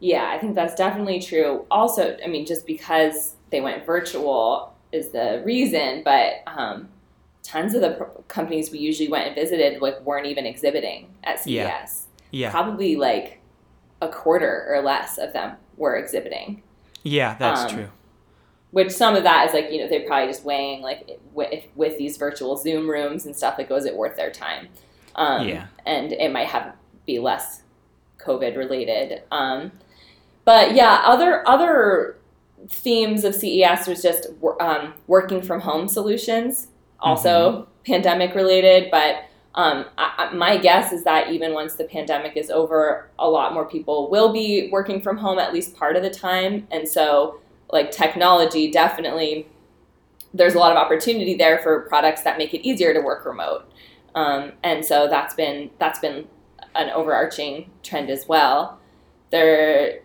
Yeah, 0.00 0.30
I 0.30 0.38
think 0.38 0.54
that's 0.54 0.74
definitely 0.74 1.20
true. 1.20 1.64
Also, 1.70 2.16
I 2.22 2.28
mean, 2.28 2.44
just 2.44 2.66
because 2.66 3.36
they 3.50 3.60
went 3.60 3.86
virtual 3.86 4.74
is 4.90 5.10
the 5.10 5.42
reason, 5.44 6.02
but 6.04 6.42
um, 6.46 6.88
tons 7.42 7.74
of 7.74 7.80
the 7.80 7.92
pro- 7.92 8.24
companies 8.28 8.70
we 8.70 8.78
usually 8.78 9.08
went 9.08 9.28
and 9.28 9.34
visited 9.34 9.80
like 9.80 10.00
weren't 10.02 10.26
even 10.26 10.44
exhibiting 10.44 11.08
at 11.24 11.38
CES. 11.38 11.46
Yeah. 11.52 11.84
yeah. 12.32 12.50
Probably 12.50 12.96
like 12.96 13.40
a 14.02 14.08
quarter 14.08 14.66
or 14.68 14.82
less 14.82 15.18
of 15.18 15.32
them 15.32 15.56
were 15.76 15.96
exhibiting. 15.96 16.62
Yeah, 17.04 17.36
that's 17.38 17.62
um, 17.62 17.78
true 17.78 17.88
which 18.72 18.90
some 18.90 19.14
of 19.14 19.22
that 19.22 19.46
is 19.46 19.54
like 19.54 19.70
you 19.70 19.78
know 19.78 19.88
they're 19.88 20.06
probably 20.06 20.26
just 20.26 20.44
weighing 20.44 20.82
like 20.82 21.18
with, 21.32 21.64
with 21.76 21.96
these 21.98 22.16
virtual 22.16 22.56
zoom 22.56 22.90
rooms 22.90 23.24
and 23.26 23.36
stuff 23.36 23.56
like 23.56 23.70
was 23.70 23.86
it 23.86 23.96
worth 23.96 24.16
their 24.16 24.30
time 24.30 24.68
um, 25.14 25.46
yeah 25.46 25.66
and 25.86 26.12
it 26.12 26.32
might 26.32 26.48
have 26.48 26.74
be 27.06 27.18
less 27.18 27.62
covid 28.18 28.56
related 28.56 29.22
um, 29.30 29.70
but 30.44 30.74
yeah 30.74 31.02
other 31.04 31.46
other 31.48 32.16
themes 32.68 33.24
of 33.24 33.34
ces 33.34 33.86
was 33.86 34.02
just 34.02 34.26
um, 34.60 34.94
working 35.06 35.40
from 35.40 35.60
home 35.60 35.86
solutions 35.86 36.68
also 36.98 37.52
mm-hmm. 37.52 37.92
pandemic 37.92 38.34
related 38.34 38.90
but 38.90 39.24
Um, 39.54 39.84
I, 39.98 40.30
my 40.32 40.56
guess 40.56 40.92
is 40.94 41.04
that 41.04 41.30
even 41.30 41.52
once 41.52 41.74
the 41.74 41.84
pandemic 41.84 42.38
is 42.38 42.48
over, 42.50 43.10
a 43.18 43.28
lot 43.28 43.52
more 43.52 43.66
people 43.66 44.08
will 44.10 44.32
be 44.32 44.70
working 44.72 45.02
from 45.02 45.18
home 45.18 45.38
at 45.38 45.52
least 45.52 45.76
part 45.76 45.94
of 45.94 46.02
the 46.02 46.08
time. 46.08 46.66
And 46.70 46.88
so, 46.88 47.41
like, 47.72 47.90
technology 47.90 48.70
definitely, 48.70 49.48
there's 50.32 50.54
a 50.54 50.58
lot 50.58 50.72
of 50.72 50.78
opportunity 50.78 51.34
there 51.34 51.58
for 51.58 51.80
products 51.88 52.22
that 52.22 52.38
make 52.38 52.54
it 52.54 52.66
easier 52.66 52.94
to 52.94 53.00
work 53.00 53.24
remote. 53.24 53.70
Um, 54.14 54.52
and 54.62 54.84
so 54.84 55.08
that's 55.08 55.34
been 55.34 55.70
that's 55.78 55.98
been 55.98 56.26
an 56.74 56.90
overarching 56.90 57.70
trend 57.82 58.10
as 58.10 58.26
well. 58.28 58.78
There, 59.30 60.00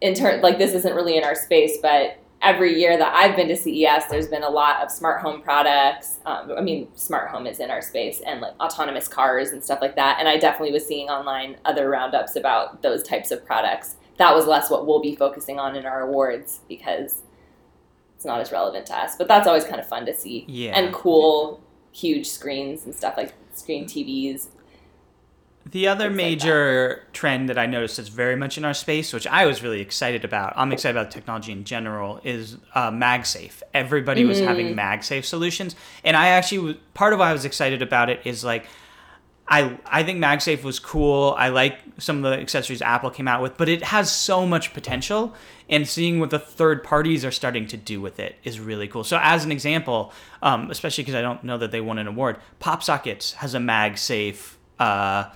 in 0.00 0.14
turn, 0.14 0.40
like 0.40 0.58
this 0.58 0.74
isn't 0.74 0.94
really 0.94 1.16
in 1.16 1.24
our 1.24 1.34
space, 1.34 1.78
but 1.80 2.18
every 2.42 2.78
year 2.78 2.98
that 2.98 3.14
I've 3.14 3.36
been 3.36 3.48
to 3.48 3.56
CES, 3.56 4.06
there's 4.10 4.26
been 4.26 4.42
a 4.42 4.50
lot 4.50 4.82
of 4.82 4.90
smart 4.90 5.20
home 5.20 5.40
products. 5.42 6.18
Um, 6.26 6.52
I 6.56 6.60
mean, 6.60 6.88
smart 6.96 7.30
home 7.30 7.46
is 7.46 7.60
in 7.60 7.70
our 7.70 7.80
space 7.80 8.20
and 8.26 8.40
like 8.40 8.54
autonomous 8.60 9.06
cars 9.06 9.50
and 9.50 9.62
stuff 9.62 9.78
like 9.80 9.94
that. 9.94 10.16
And 10.18 10.28
I 10.28 10.38
definitely 10.38 10.72
was 10.72 10.84
seeing 10.84 11.08
online 11.08 11.56
other 11.64 11.88
roundups 11.88 12.34
about 12.34 12.82
those 12.82 13.04
types 13.04 13.30
of 13.30 13.46
products. 13.46 13.96
That 14.18 14.34
was 14.34 14.46
less 14.46 14.70
what 14.70 14.86
we'll 14.86 15.00
be 15.00 15.16
focusing 15.16 15.58
on 15.58 15.74
in 15.74 15.86
our 15.86 16.02
awards 16.02 16.60
because 16.68 17.22
it's 18.16 18.24
not 18.24 18.40
as 18.40 18.52
relevant 18.52 18.86
to 18.86 18.96
us. 18.96 19.16
But 19.16 19.28
that's 19.28 19.48
always 19.48 19.64
kind 19.64 19.80
of 19.80 19.86
fun 19.86 20.06
to 20.06 20.14
see. 20.14 20.44
Yeah. 20.48 20.78
And 20.78 20.94
cool, 20.94 21.60
huge 21.92 22.28
screens 22.28 22.84
and 22.84 22.94
stuff 22.94 23.16
like 23.16 23.34
screen 23.54 23.84
TVs. 23.84 24.48
The 25.70 25.86
other 25.88 26.08
Things 26.08 26.18
like 26.18 26.24
major 26.24 27.04
trend 27.12 27.48
that 27.48 27.56
I 27.56 27.66
noticed 27.66 27.98
is 27.98 28.08
very 28.08 28.36
much 28.36 28.58
in 28.58 28.64
our 28.64 28.74
space, 28.74 29.12
which 29.12 29.26
I 29.26 29.46
was 29.46 29.62
really 29.62 29.80
excited 29.80 30.24
about. 30.24 30.52
I'm 30.56 30.72
excited 30.72 30.98
about 30.98 31.10
technology 31.10 31.52
in 31.52 31.64
general. 31.64 32.20
Is 32.24 32.58
uh, 32.74 32.90
MagSafe. 32.90 33.62
Everybody 33.72 34.24
was 34.24 34.40
having 34.40 34.74
MagSafe 34.76 35.24
solutions, 35.24 35.76
and 36.04 36.16
I 36.16 36.28
actually 36.28 36.74
part 36.94 37.12
of 37.12 37.20
why 37.20 37.30
I 37.30 37.32
was 37.32 37.44
excited 37.44 37.82
about 37.82 38.10
it 38.10 38.20
is 38.24 38.44
like. 38.44 38.66
I, 39.48 39.78
I 39.84 40.02
think 40.02 40.18
MagSafe 40.18 40.62
was 40.62 40.78
cool. 40.78 41.34
I 41.36 41.48
like 41.48 41.78
some 41.98 42.24
of 42.24 42.30
the 42.30 42.38
accessories 42.38 42.80
Apple 42.80 43.10
came 43.10 43.28
out 43.28 43.42
with, 43.42 43.56
but 43.56 43.68
it 43.68 43.82
has 43.82 44.10
so 44.10 44.46
much 44.46 44.72
potential. 44.72 45.34
And 45.68 45.86
seeing 45.86 46.20
what 46.20 46.30
the 46.30 46.38
third 46.38 46.84
parties 46.84 47.24
are 47.24 47.30
starting 47.30 47.66
to 47.68 47.76
do 47.76 48.00
with 48.00 48.20
it 48.20 48.36
is 48.44 48.60
really 48.60 48.88
cool. 48.88 49.04
So, 49.04 49.18
as 49.20 49.44
an 49.44 49.52
example, 49.52 50.12
um, 50.42 50.70
especially 50.70 51.04
because 51.04 51.16
I 51.16 51.22
don't 51.22 51.42
know 51.44 51.58
that 51.58 51.70
they 51.70 51.80
won 51.80 51.98
an 51.98 52.06
award, 52.06 52.38
PopSockets 52.60 53.34
has 53.34 53.54
a 53.54 53.58
MagSafe 53.58 54.54
uh, 54.78 55.30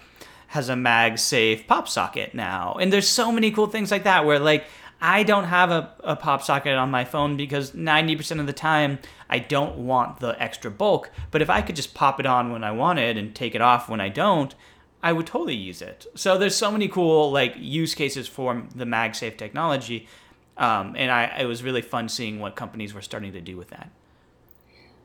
has 0.48 0.68
a 0.68 0.74
MagSafe 0.74 1.66
pop 1.66 1.88
socket 1.88 2.34
now. 2.34 2.76
And 2.80 2.92
there's 2.92 3.08
so 3.08 3.32
many 3.32 3.50
cool 3.50 3.66
things 3.66 3.90
like 3.90 4.04
that 4.04 4.24
where 4.24 4.38
like 4.38 4.64
I 5.00 5.22
don't 5.22 5.44
have 5.44 5.70
a, 5.70 5.92
a 6.00 6.16
pop 6.16 6.42
socket 6.42 6.74
on 6.74 6.90
my 6.90 7.04
phone 7.04 7.36
because 7.36 7.72
90% 7.72 8.40
of 8.40 8.46
the 8.46 8.52
time 8.52 8.98
I 9.28 9.38
don't 9.38 9.78
want 9.78 10.20
the 10.20 10.40
extra 10.42 10.70
bulk. 10.70 11.10
But 11.30 11.42
if 11.42 11.50
I 11.50 11.60
could 11.60 11.76
just 11.76 11.94
pop 11.94 12.18
it 12.18 12.26
on 12.26 12.50
when 12.50 12.64
I 12.64 12.72
want 12.72 12.98
it 12.98 13.16
and 13.16 13.34
take 13.34 13.54
it 13.54 13.60
off 13.60 13.88
when 13.88 14.00
I 14.00 14.08
don't, 14.08 14.54
I 15.02 15.12
would 15.12 15.26
totally 15.26 15.54
use 15.54 15.82
it. 15.82 16.06
So 16.14 16.38
there's 16.38 16.56
so 16.56 16.70
many 16.70 16.88
cool 16.88 17.30
like 17.30 17.54
use 17.58 17.94
cases 17.94 18.26
for 18.26 18.62
the 18.74 18.84
MagSafe 18.86 19.36
technology. 19.36 20.08
Um, 20.56 20.96
and 20.96 21.10
I, 21.10 21.24
it 21.40 21.44
was 21.44 21.62
really 21.62 21.82
fun 21.82 22.08
seeing 22.08 22.40
what 22.40 22.56
companies 22.56 22.94
were 22.94 23.02
starting 23.02 23.32
to 23.32 23.40
do 23.40 23.56
with 23.56 23.68
that. 23.68 23.90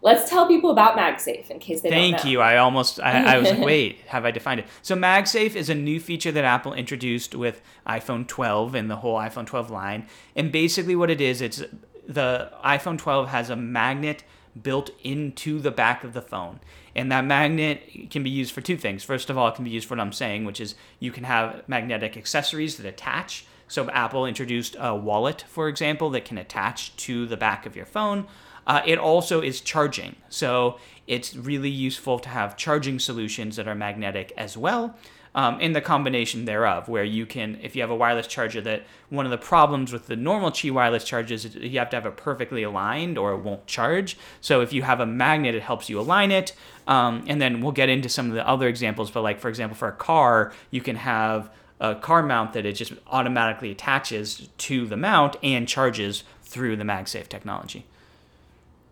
Let's 0.04 0.30
tell 0.30 0.48
people 0.48 0.72
about 0.72 0.98
MagSafe 0.98 1.52
in 1.52 1.60
case 1.60 1.82
they 1.82 1.90
Thank 1.90 2.18
don't 2.18 2.26
know. 2.26 2.32
you. 2.32 2.42
I 2.42 2.58
almost 2.58 3.00
I, 3.00 3.36
I 3.36 3.38
was 3.38 3.52
like, 3.52 3.60
wait, 3.66 4.02
have 4.08 4.26
I 4.26 4.32
defined 4.32 4.62
it? 4.62 4.66
So 4.82 4.96
MagSafe 4.96 5.56
is 5.56 5.70
a 5.70 5.76
new 5.76 6.00
feature 6.00 6.32
that 6.32 6.44
Apple 6.44 6.74
introduced 6.74 7.36
with 7.36 7.62
iPhone 7.86 8.28
12 8.28 8.74
and 8.74 8.90
the 8.90 8.98
whole 8.98 9.18
iPhone 9.18 9.46
12 9.46 9.70
line. 9.70 10.08
And 10.36 10.52
basically 10.52 10.96
what 10.96 11.12
it 11.12 11.22
is, 11.22 11.40
it's 11.40 11.64
the 12.08 12.52
iPhone 12.66 12.98
12 12.98 13.30
has 13.30 13.50
a 13.50 13.56
magnet 13.56 14.24
built 14.60 14.90
into 15.04 15.60
the 15.60 15.72
back 15.72 16.04
of 16.04 16.14
the 16.14 16.22
phone. 16.22 16.60
And 16.96 17.12
that 17.12 17.24
magnet 17.24 18.10
can 18.10 18.24
be 18.24 18.30
used 18.30 18.54
for 18.54 18.62
two 18.62 18.78
things. 18.78 19.04
First 19.04 19.30
of 19.30 19.38
all, 19.38 19.48
it 19.48 19.56
can 19.56 19.64
be 19.64 19.70
used 19.70 19.88
for 19.88 19.96
what 19.96 20.02
I'm 20.02 20.12
saying, 20.12 20.46
which 20.46 20.60
is 20.60 20.76
you 21.00 21.12
can 21.12 21.24
have 21.24 21.64
magnetic 21.68 22.18
accessories 22.18 22.78
that 22.78 22.86
attach. 22.86 23.46
So 23.68 23.90
Apple 23.92 24.26
introduced 24.26 24.76
a 24.78 24.94
wallet, 24.94 25.46
for 25.48 25.70
example, 25.70 26.10
that 26.10 26.26
can 26.26 26.38
attach 26.38 26.96
to 26.98 27.26
the 27.26 27.38
back 27.38 27.66
of 27.66 27.76
your 27.76 27.86
phone. 27.86 28.28
Uh, 28.72 28.82
it 28.86 28.98
also 28.98 29.42
is 29.42 29.60
charging. 29.60 30.16
So 30.30 30.80
it's 31.06 31.36
really 31.36 31.70
useful 31.70 32.20
to 32.20 32.30
have 32.30 32.56
charging 32.56 33.00
solutions 33.00 33.58
that 33.58 33.68
are 33.68 33.76
magnetic 33.76 34.32
as 34.38 34.56
well. 34.56 34.96
Um, 35.36 35.60
in 35.60 35.74
the 35.74 35.82
combination 35.82 36.46
thereof, 36.46 36.88
where 36.88 37.04
you 37.04 37.26
can, 37.26 37.60
if 37.62 37.76
you 37.76 37.82
have 37.82 37.92
a 37.92 37.96
wireless 37.96 38.28
charger, 38.28 38.62
that 38.62 38.84
one 39.10 39.26
of 39.26 39.32
the 39.32 39.38
problems 39.38 39.92
with 39.92 40.08
the 40.08 40.16
normal 40.16 40.52
Qi 40.52 40.72
wireless 40.72 41.04
chargers 41.04 41.44
is 41.44 41.56
you 41.56 41.80
have 41.80 41.90
to 41.90 41.98
have 41.98 42.06
it 42.06 42.16
perfectly 42.16 42.64
aligned 42.64 43.18
or 43.18 43.34
it 43.34 43.40
won't 43.40 43.68
charge. 43.68 44.18
So 44.40 44.62
if 44.62 44.72
you 44.72 44.84
have 44.84 45.02
a 45.02 45.06
magnet, 45.06 45.54
it 45.54 45.64
helps 45.64 45.90
you 45.90 46.00
align 46.00 46.32
it. 46.32 46.54
Um, 46.88 47.26
and 47.28 47.42
then 47.42 47.60
we'll 47.60 47.74
get 47.74 47.90
into 47.90 48.08
some 48.08 48.28
of 48.30 48.36
the 48.36 48.48
other 48.48 48.70
examples, 48.70 49.12
but 49.12 49.22
like 49.22 49.42
for 49.42 49.50
example, 49.50 49.76
for 49.76 49.90
a 49.90 49.98
car, 50.12 50.54
you 50.70 50.80
can 50.80 50.96
have 50.96 51.50
a 51.82 51.96
car 51.96 52.24
mount 52.24 52.54
that 52.54 52.66
it 52.66 52.74
just 52.74 52.94
automatically 53.08 53.72
attaches 53.72 54.48
to 54.60 54.86
the 54.86 54.98
mount 54.98 55.36
and 55.44 55.68
charges 55.68 56.24
through 56.42 56.78
the 56.78 56.86
MagSafe 56.86 57.28
technology. 57.28 57.86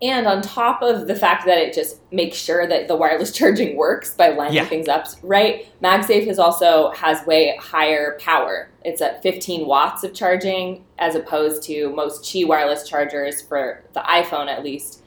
And 0.01 0.27
on 0.27 0.41
top 0.41 0.81
of 0.81 1.07
the 1.07 1.15
fact 1.15 1.45
that 1.45 1.57
it 1.57 1.73
just 1.73 1.99
makes 2.11 2.37
sure 2.37 2.65
that 2.65 2.87
the 2.87 2.95
wireless 2.95 3.31
charging 3.37 3.75
works 3.75 4.13
by 4.13 4.29
lining 4.29 4.53
Yeah. 4.55 4.65
things 4.65 4.87
up, 4.87 5.07
right? 5.23 5.67
MagSafe 5.83 6.27
is 6.27 6.39
also 6.39 6.91
has 6.91 7.25
way 7.25 7.57
higher 7.59 8.17
power. 8.21 8.69
It's 8.85 9.01
at 9.01 9.21
15 9.21 9.67
watts 9.67 10.03
of 10.05 10.13
charging 10.13 10.85
as 10.99 11.15
opposed 11.15 11.63
to 11.63 11.89
most 11.93 12.23
Qi 12.23 12.47
wireless 12.47 12.87
chargers 12.87 13.41
for 13.41 13.83
the 13.93 13.99
iPhone 14.01 14.47
at 14.47 14.63
least. 14.63 15.01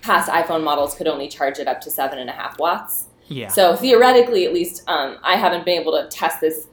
Past 0.00 0.30
iPhone 0.30 0.64
models 0.64 0.94
could 0.94 1.08
only 1.08 1.28
charge 1.28 1.58
it 1.58 1.68
up 1.68 1.80
to 1.82 1.90
seven 1.90 2.18
and 2.18 2.30
a 2.30 2.32
half 2.32 2.58
watts. 2.58 3.06
Yeah. 3.26 3.48
So 3.48 3.76
theoretically, 3.76 4.46
at 4.46 4.54
least, 4.54 4.82
um, 4.88 5.18
I 5.22 5.36
haven't 5.36 5.66
been 5.66 5.78
able 5.78 5.92
to 5.92 6.08
test 6.08 6.40
this 6.40 6.68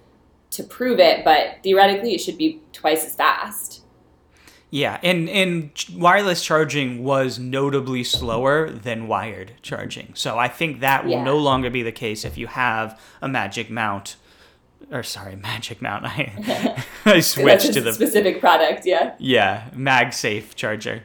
to 0.51 0.63
prove 0.63 0.99
it, 0.99 1.25
but 1.25 1.57
theoretically, 1.63 2.13
it 2.15 2.19
should 2.21 2.37
be 2.37 2.61
twice 2.71 3.03
as 3.05 3.15
fast. 3.15 3.81
Yeah, 4.75 4.99
and 5.03 5.29
and 5.29 5.69
wireless 5.95 6.43
charging 6.43 7.01
was 7.01 7.39
notably 7.39 8.03
slower 8.03 8.69
than 8.69 9.07
wired 9.07 9.53
charging. 9.61 10.11
So 10.15 10.37
I 10.37 10.49
think 10.49 10.81
that 10.81 11.05
will 11.05 11.11
Yeah. 11.13 11.23
no 11.23 11.37
longer 11.37 11.69
be 11.69 11.81
the 11.81 11.93
case 11.93 12.25
if 12.25 12.37
you 12.37 12.47
have 12.47 12.99
a 13.21 13.29
Magic 13.29 13.69
Mount, 13.69 14.17
or 14.91 15.01
sorry, 15.01 15.35
Magic 15.51 15.81
Mount. 15.81 16.03
I 16.05 16.83
I 17.05 17.21
switched 17.21 17.71
to 17.71 17.79
the 17.79 17.93
specific 17.93 18.41
product, 18.41 18.85
yeah. 18.85 19.13
yeah 19.17 19.69
MagSafe 19.73 20.55
charger. 20.55 21.03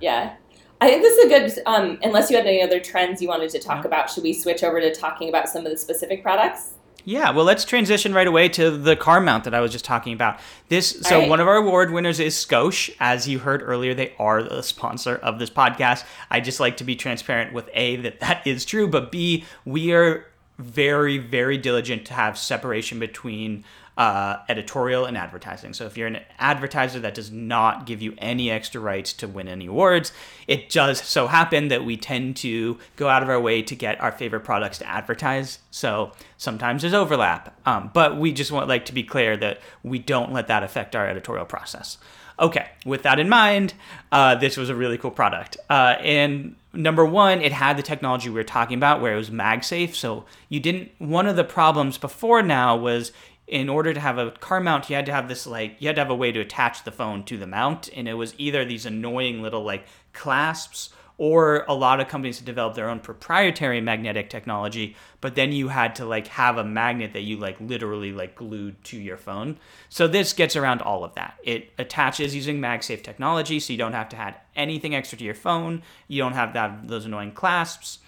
Yeah. 0.00 0.36
I 0.80 0.88
think 0.88 1.02
this 1.02 1.18
is 1.18 1.24
a 1.26 1.28
good, 1.28 1.62
um, 1.66 1.98
unless 2.02 2.30
you 2.30 2.36
had 2.38 2.46
any 2.46 2.62
other 2.62 2.80
trends 2.80 3.20
you 3.20 3.28
wanted 3.28 3.50
to 3.50 3.58
talk 3.58 3.84
No. 3.84 3.88
about, 3.88 4.08
should 4.08 4.22
we 4.22 4.32
switch 4.32 4.64
over 4.64 4.80
to 4.80 4.94
talking 4.94 5.28
about 5.28 5.50
some 5.50 5.66
of 5.66 5.70
the 5.70 5.76
specific 5.76 6.22
products? 6.22 6.70
Yeah, 7.04 7.30
well, 7.30 7.44
let's 7.44 7.64
transition 7.64 8.12
right 8.12 8.26
away 8.26 8.48
to 8.50 8.70
the 8.70 8.96
car 8.96 9.20
mount 9.20 9.44
that 9.44 9.54
I 9.54 9.60
was 9.60 9.72
just 9.72 9.84
talking 9.84 10.12
about. 10.12 10.38
This, 10.68 11.00
so 11.02 11.20
right. 11.20 11.28
one 11.28 11.40
of 11.40 11.48
our 11.48 11.56
award 11.56 11.90
winners 11.90 12.20
is 12.20 12.34
Scosche. 12.34 12.94
As 13.00 13.28
you 13.28 13.38
heard 13.40 13.62
earlier, 13.62 13.94
they 13.94 14.14
are 14.18 14.42
the 14.42 14.62
sponsor 14.62 15.16
of 15.16 15.38
this 15.38 15.50
podcast. 15.50 16.04
I 16.30 16.40
just 16.40 16.60
like 16.60 16.76
to 16.78 16.84
be 16.84 16.96
transparent 16.96 17.52
with 17.52 17.68
a 17.74 17.96
that 17.96 18.20
that 18.20 18.46
is 18.46 18.64
true, 18.64 18.88
but 18.88 19.10
b 19.10 19.44
we 19.64 19.92
are 19.92 20.26
very 20.60 21.18
very 21.18 21.58
diligent 21.58 22.04
to 22.06 22.14
have 22.14 22.38
separation 22.38 22.98
between 22.98 23.64
uh, 24.00 24.38
editorial 24.48 25.04
and 25.04 25.14
advertising. 25.18 25.74
So 25.74 25.84
if 25.84 25.98
you're 25.98 26.06
an 26.06 26.20
advertiser, 26.38 27.00
that 27.00 27.12
does 27.12 27.30
not 27.30 27.84
give 27.84 28.00
you 28.00 28.14
any 28.16 28.50
extra 28.50 28.80
rights 28.80 29.12
to 29.14 29.28
win 29.28 29.46
any 29.46 29.66
awards. 29.66 30.10
It 30.46 30.70
does 30.70 31.02
so 31.02 31.26
happen 31.26 31.68
that 31.68 31.84
we 31.84 31.98
tend 31.98 32.36
to 32.36 32.78
go 32.96 33.10
out 33.10 33.22
of 33.22 33.28
our 33.28 33.38
way 33.38 33.60
to 33.60 33.74
get 33.74 34.00
our 34.00 34.10
favorite 34.10 34.40
products 34.40 34.78
to 34.78 34.88
advertise. 34.88 35.58
So 35.70 36.12
sometimes 36.38 36.80
there's 36.80 36.94
overlap, 36.94 37.54
um, 37.66 37.90
but 37.92 38.16
we 38.16 38.32
just 38.32 38.50
want 38.50 38.68
like 38.68 38.86
to 38.86 38.94
be 38.94 39.02
clear 39.02 39.36
that 39.36 39.60
we 39.82 39.98
don't 39.98 40.32
let 40.32 40.48
that 40.48 40.62
affect 40.62 40.96
our 40.96 41.06
editorial 41.06 41.44
process. 41.44 41.98
Okay, 42.38 42.70
with 42.86 43.02
that 43.02 43.20
in 43.20 43.28
mind, 43.28 43.74
uh, 44.12 44.34
this 44.34 44.56
was 44.56 44.70
a 44.70 44.74
really 44.74 44.96
cool 44.96 45.10
product. 45.10 45.58
Uh, 45.68 45.96
and 46.00 46.56
number 46.72 47.04
one, 47.04 47.40
it 47.40 47.52
had 47.52 47.76
the 47.76 47.82
technology 47.82 48.28
we 48.28 48.36
were 48.36 48.44
talking 48.44 48.76
about 48.76 49.00
where 49.00 49.14
it 49.14 49.18
was 49.18 49.30
MagSafe. 49.30 49.94
So 49.94 50.24
you 50.48 50.60
didn't, 50.60 50.90
one 50.98 51.26
of 51.26 51.36
the 51.36 51.44
problems 51.44 51.98
before 51.98 52.42
now 52.42 52.76
was 52.76 53.12
in 53.46 53.68
order 53.68 53.92
to 53.92 54.00
have 54.00 54.16
a 54.16 54.30
car 54.30 54.60
mount, 54.60 54.88
you 54.88 54.96
had 54.96 55.06
to 55.06 55.12
have 55.12 55.28
this 55.28 55.46
like, 55.46 55.76
you 55.80 55.88
had 55.88 55.96
to 55.96 56.02
have 56.02 56.10
a 56.10 56.14
way 56.14 56.30
to 56.30 56.40
attach 56.40 56.84
the 56.84 56.92
phone 56.92 57.24
to 57.24 57.36
the 57.36 57.46
mount. 57.46 57.90
And 57.94 58.08
it 58.08 58.14
was 58.14 58.34
either 58.38 58.64
these 58.64 58.86
annoying 58.86 59.42
little 59.42 59.64
like 59.64 59.84
clasps 60.12 60.90
or 61.20 61.66
a 61.68 61.74
lot 61.74 62.00
of 62.00 62.08
companies 62.08 62.38
had 62.38 62.46
developed 62.46 62.76
their 62.76 62.88
own 62.88 62.98
proprietary 62.98 63.78
magnetic 63.78 64.30
technology 64.30 64.96
but 65.20 65.34
then 65.34 65.52
you 65.52 65.68
had 65.68 65.94
to 65.94 66.06
like 66.06 66.28
have 66.28 66.56
a 66.56 66.64
magnet 66.64 67.12
that 67.12 67.20
you 67.20 67.36
like 67.36 67.60
literally 67.60 68.10
like 68.10 68.34
glued 68.34 68.82
to 68.84 68.96
your 68.96 69.16
phone. 69.16 69.58
So 69.88 70.08
this 70.08 70.32
gets 70.32 70.56
around 70.56 70.80
all 70.80 71.04
of 71.04 71.14
that. 71.14 71.34
It 71.42 71.72
attaches 71.78 72.34
using 72.34 72.58
magsafe 72.58 73.02
technology 73.02 73.60
so 73.60 73.72
you 73.72 73.78
don't 73.78 73.92
have 73.92 74.08
to 74.10 74.16
add 74.16 74.36
anything 74.56 74.94
extra 74.94 75.18
to 75.18 75.24
your 75.24 75.34
phone. 75.34 75.82
You 76.08 76.22
don't 76.22 76.32
have 76.32 76.54
that 76.54 76.88
those 76.88 77.04
annoying 77.04 77.32
clasps. 77.32 77.98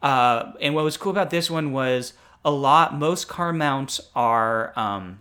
Uh, 0.00 0.52
and 0.60 0.74
what 0.74 0.84
was 0.84 0.96
cool 0.96 1.10
about 1.10 1.30
this 1.30 1.50
one 1.50 1.72
was 1.72 2.12
a 2.44 2.50
lot 2.50 2.94
most 2.94 3.28
car 3.28 3.52
mounts 3.52 4.00
are 4.14 4.72
um, 4.78 5.18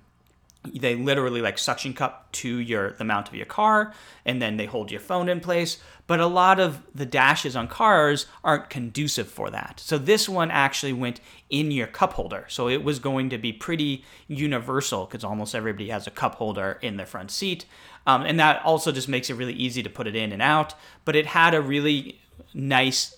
they 0.63 0.95
literally 0.95 1.41
like 1.41 1.57
suction 1.57 1.93
cup 1.93 2.31
to 2.31 2.57
your 2.57 2.91
the 2.93 3.03
mount 3.03 3.27
of 3.27 3.35
your 3.35 3.45
car 3.45 3.93
and 4.25 4.41
then 4.41 4.57
they 4.57 4.65
hold 4.65 4.91
your 4.91 4.99
phone 4.99 5.27
in 5.27 5.39
place 5.39 5.79
but 6.11 6.19
a 6.19 6.27
lot 6.27 6.59
of 6.59 6.81
the 6.93 7.05
dashes 7.05 7.55
on 7.55 7.69
cars 7.69 8.25
aren't 8.43 8.69
conducive 8.69 9.29
for 9.29 9.49
that. 9.49 9.79
So 9.79 9.97
this 9.97 10.27
one 10.27 10.51
actually 10.51 10.91
went 10.91 11.21
in 11.49 11.71
your 11.71 11.87
cup 11.87 12.11
holder. 12.11 12.43
So 12.49 12.67
it 12.67 12.83
was 12.83 12.99
going 12.99 13.29
to 13.29 13.37
be 13.37 13.53
pretty 13.53 14.03
universal 14.27 15.05
because 15.05 15.23
almost 15.23 15.55
everybody 15.55 15.87
has 15.87 16.07
a 16.07 16.11
cup 16.11 16.35
holder 16.35 16.77
in 16.81 16.97
their 16.97 17.05
front 17.05 17.31
seat. 17.31 17.63
Um, 18.05 18.23
and 18.23 18.37
that 18.41 18.61
also 18.65 18.91
just 18.91 19.07
makes 19.07 19.29
it 19.29 19.35
really 19.35 19.53
easy 19.53 19.81
to 19.83 19.89
put 19.89 20.05
it 20.05 20.13
in 20.13 20.33
and 20.33 20.41
out. 20.41 20.73
But 21.05 21.15
it 21.15 21.27
had 21.27 21.53
a 21.53 21.61
really 21.61 22.19
nice 22.53 23.15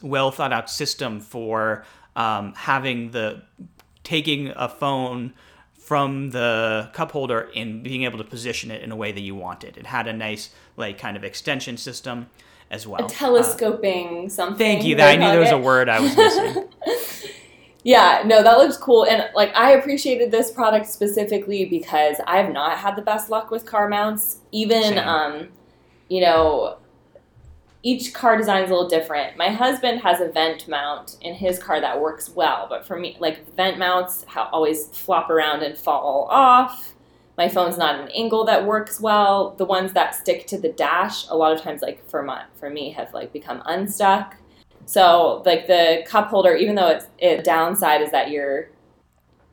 well 0.00 0.30
thought 0.30 0.52
out 0.52 0.70
system 0.70 1.18
for 1.18 1.84
um, 2.14 2.54
having 2.54 3.10
the 3.10 3.42
taking 4.04 4.52
a 4.54 4.68
phone 4.68 5.34
from 5.88 6.28
the 6.32 6.90
cup 6.92 7.12
holder 7.12 7.48
and 7.56 7.82
being 7.82 8.02
able 8.02 8.18
to 8.18 8.24
position 8.24 8.70
it 8.70 8.82
in 8.82 8.92
a 8.92 8.96
way 8.96 9.10
that 9.10 9.22
you 9.22 9.34
wanted. 9.34 9.74
It 9.78 9.86
had 9.86 10.06
a 10.06 10.12
nice 10.12 10.50
like 10.76 10.98
kind 10.98 11.16
of 11.16 11.24
extension 11.24 11.78
system 11.78 12.28
as 12.70 12.86
well. 12.86 13.06
A 13.06 13.08
telescoping 13.08 14.26
uh, 14.26 14.28
something. 14.28 14.58
Thank 14.58 14.84
you. 14.84 14.96
That 14.96 15.08
I 15.08 15.16
knew 15.16 15.30
there 15.30 15.40
was 15.40 15.50
a 15.50 15.56
word 15.56 15.88
I 15.88 15.98
was 16.00 16.14
missing. 16.14 16.68
yeah, 17.84 18.22
no, 18.26 18.42
that 18.42 18.58
looks 18.58 18.76
cool. 18.76 19.06
And 19.06 19.30
like 19.34 19.50
I 19.54 19.70
appreciated 19.70 20.30
this 20.30 20.50
product 20.50 20.88
specifically 20.88 21.64
because 21.64 22.18
I 22.26 22.36
have 22.36 22.52
not 22.52 22.76
had 22.76 22.94
the 22.94 23.00
best 23.00 23.30
luck 23.30 23.50
with 23.50 23.64
car 23.64 23.88
mounts. 23.88 24.40
Even 24.52 24.82
Same. 24.82 24.98
um, 24.98 25.48
you 26.10 26.20
know, 26.20 26.76
each 27.82 28.12
car 28.12 28.36
design 28.36 28.64
is 28.64 28.70
a 28.70 28.74
little 28.74 28.88
different. 28.88 29.36
My 29.36 29.50
husband 29.50 30.00
has 30.00 30.20
a 30.20 30.28
vent 30.28 30.66
mount 30.66 31.16
in 31.20 31.34
his 31.34 31.58
car 31.58 31.80
that 31.80 32.00
works 32.00 32.28
well, 32.28 32.66
but 32.68 32.86
for 32.86 32.98
me, 32.98 33.16
like 33.20 33.54
vent 33.54 33.78
mounts 33.78 34.24
always 34.52 34.88
flop 34.88 35.30
around 35.30 35.62
and 35.62 35.78
fall 35.78 36.26
off. 36.30 36.94
My 37.36 37.48
phone's 37.48 37.78
not 37.78 38.00
an 38.00 38.08
angle 38.08 38.44
that 38.46 38.66
works 38.66 39.00
well. 39.00 39.50
The 39.50 39.64
ones 39.64 39.92
that 39.92 40.16
stick 40.16 40.48
to 40.48 40.58
the 40.58 40.72
dash, 40.72 41.28
a 41.28 41.36
lot 41.36 41.52
of 41.52 41.62
times, 41.62 41.82
like 41.82 42.08
for 42.10 42.22
my 42.22 42.44
for 42.56 42.68
me, 42.68 42.90
have 42.90 43.14
like 43.14 43.32
become 43.32 43.62
unstuck. 43.64 44.36
So 44.86 45.42
like 45.46 45.68
the 45.68 46.02
cup 46.04 46.28
holder, 46.28 46.56
even 46.56 46.74
though 46.74 46.88
it's 46.88 47.06
it 47.18 47.44
downside 47.44 48.02
is 48.02 48.10
that 48.10 48.30
you're 48.30 48.70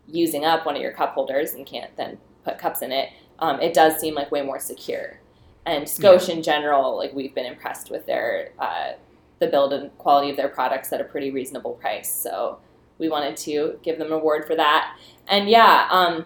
using 0.07 0.45
up 0.45 0.65
one 0.65 0.75
of 0.75 0.81
your 0.81 0.93
cup 0.93 1.13
holders 1.13 1.53
and 1.53 1.65
can't 1.65 1.95
then 1.95 2.17
put 2.43 2.57
cups 2.57 2.81
in 2.81 2.91
it. 2.91 3.09
Um, 3.37 3.61
it 3.61 3.75
does 3.75 3.99
seem 3.99 4.15
like 4.15 4.31
way 4.31 4.41
more 4.41 4.59
secure 4.59 5.19
and 5.65 5.85
Scosche 5.85 6.29
yeah. 6.29 6.35
in 6.35 6.43
general, 6.43 6.95
like 6.95 7.13
we've 7.13 7.33
been 7.33 7.45
impressed 7.45 7.89
with 7.89 8.05
their 8.05 8.51
uh, 8.59 8.93
the 9.39 9.47
build 9.47 9.73
and 9.73 9.95
quality 9.97 10.29
of 10.29 10.37
their 10.37 10.47
products 10.47 10.93
at 10.93 11.01
a 11.01 11.03
pretty 11.03 11.31
reasonable 11.31 11.73
price. 11.73 12.13
So 12.13 12.59
we 12.97 13.09
wanted 13.09 13.35
to 13.37 13.79
give 13.83 13.97
them 13.97 14.07
an 14.07 14.13
award 14.13 14.45
for 14.45 14.55
that. 14.55 14.97
And 15.27 15.49
yeah, 15.49 15.87
um, 15.89 16.25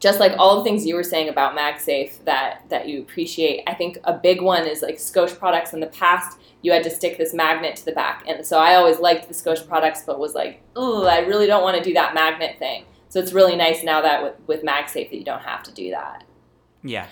just 0.00 0.18
like 0.18 0.32
all 0.36 0.56
the 0.56 0.64
things 0.64 0.84
you 0.84 0.96
were 0.96 1.04
saying 1.04 1.28
about 1.28 1.56
MagSafe 1.56 2.24
that 2.24 2.64
that 2.70 2.88
you 2.88 3.00
appreciate, 3.00 3.62
I 3.66 3.74
think 3.74 3.98
a 4.04 4.12
big 4.12 4.40
one 4.40 4.66
is 4.66 4.82
like 4.82 4.96
Scosche 4.96 5.38
products 5.38 5.72
in 5.72 5.80
the 5.80 5.86
past. 5.86 6.38
You 6.62 6.72
had 6.72 6.82
to 6.84 6.90
stick 6.90 7.18
this 7.18 7.34
magnet 7.34 7.76
to 7.76 7.84
the 7.84 7.92
back, 7.92 8.24
and 8.26 8.44
so 8.44 8.58
I 8.58 8.74
always 8.74 8.98
liked 8.98 9.28
the 9.28 9.34
Scosche 9.34 9.66
products, 9.66 10.02
but 10.04 10.18
was 10.18 10.34
like, 10.34 10.62
oh, 10.76 11.06
I 11.06 11.20
really 11.20 11.46
don't 11.46 11.62
want 11.62 11.76
to 11.76 11.82
do 11.82 11.92
that 11.94 12.14
magnet 12.14 12.58
thing. 12.58 12.84
So 13.08 13.20
it's 13.20 13.32
really 13.32 13.56
nice 13.56 13.84
now 13.84 14.00
that 14.00 14.22
with, 14.22 14.34
with 14.46 14.62
MagSafe 14.62 15.10
that 15.10 15.16
you 15.16 15.24
don't 15.24 15.42
have 15.42 15.62
to 15.64 15.72
do 15.72 15.90
that. 15.90 16.24
Yeah. 16.82 17.06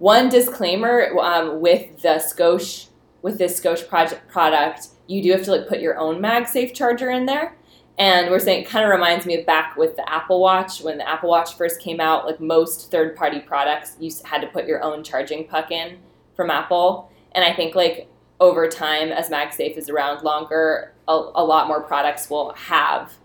One 0.00 0.30
disclaimer 0.30 1.10
um, 1.20 1.60
with 1.60 2.00
the 2.00 2.22
Scosche 2.24 2.88
with 3.20 3.36
this 3.36 3.60
Scosche 3.60 3.86
project 3.86 4.26
product, 4.28 4.88
you 5.06 5.22
do 5.22 5.30
have 5.32 5.44
to 5.44 5.50
like 5.50 5.68
put 5.68 5.80
your 5.80 5.98
own 5.98 6.22
MagSafe 6.22 6.72
charger 6.72 7.10
in 7.10 7.26
there. 7.26 7.54
And 7.98 8.30
we're 8.30 8.38
saying 8.38 8.62
it 8.62 8.66
kind 8.66 8.82
of 8.82 8.90
reminds 8.90 9.26
me 9.26 9.38
of 9.38 9.44
back 9.44 9.76
with 9.76 9.96
the 9.96 10.10
Apple 10.10 10.40
Watch 10.40 10.80
when 10.80 10.96
the 10.96 11.06
Apple 11.06 11.28
Watch 11.28 11.54
first 11.54 11.82
came 11.82 12.00
out. 12.00 12.24
Like 12.24 12.40
most 12.40 12.90
third-party 12.90 13.40
products, 13.40 13.96
you 14.00 14.10
had 14.24 14.40
to 14.40 14.46
put 14.46 14.66
your 14.66 14.82
own 14.82 15.04
charging 15.04 15.46
puck 15.46 15.70
in 15.70 15.98
from 16.34 16.50
Apple. 16.50 17.10
And 17.32 17.44
I 17.44 17.52
think 17.52 17.74
like 17.74 18.08
over 18.40 18.68
time, 18.68 19.12
as 19.12 19.28
MagSafe 19.28 19.76
is 19.76 19.90
around 19.90 20.24
longer, 20.24 20.94
a, 21.08 21.12
a 21.12 21.44
lot 21.44 21.68
more 21.68 21.82
products 21.82 22.30
will 22.30 22.54
have 22.54 23.18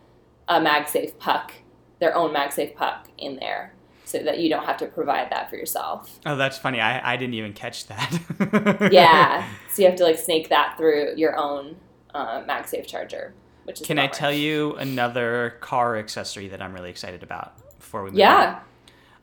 a 0.49 0.59
MagSafe 0.59 1.17
puck, 1.19 1.53
their 2.01 2.13
own 2.13 2.33
MagSafe 2.33 2.75
puck 2.75 3.07
in 3.17 3.37
there 3.37 3.74
so 4.05 4.19
that 4.19 4.39
you 4.39 4.49
don't 4.49 4.65
have 4.65 4.77
to 4.77 4.85
provide 4.85 5.31
that 5.31 5.49
for 5.49 5.55
yourself. 5.57 6.19
Oh, 6.25 6.35
that's 6.35 6.57
funny. 6.57 6.79
I, 6.79 7.13
I 7.13 7.17
didn't 7.17 7.33
even 7.33 7.53
catch 7.53 7.87
that. 7.87 8.89
yeah. 8.91 9.47
So 9.73 9.81
you 9.81 9.87
have 9.89 9.97
to 9.97 10.03
like 10.03 10.17
snake 10.17 10.49
that 10.49 10.75
through 10.77 11.15
your 11.17 11.35
own 11.37 11.75
uh, 12.13 12.41
MagSafe 12.43 12.87
charger, 12.87 13.33
which 13.65 13.81
is 13.81 13.87
Can 13.87 13.99
I 13.99 14.07
tell 14.07 14.31
you 14.31 14.75
another 14.75 15.57
car 15.59 15.97
accessory 15.97 16.47
that 16.49 16.61
I'm 16.61 16.73
really 16.73 16.89
excited 16.89 17.23
about 17.23 17.53
before 17.77 18.03
we 18.03 18.11
move 18.11 18.19
Yeah. 18.19 18.59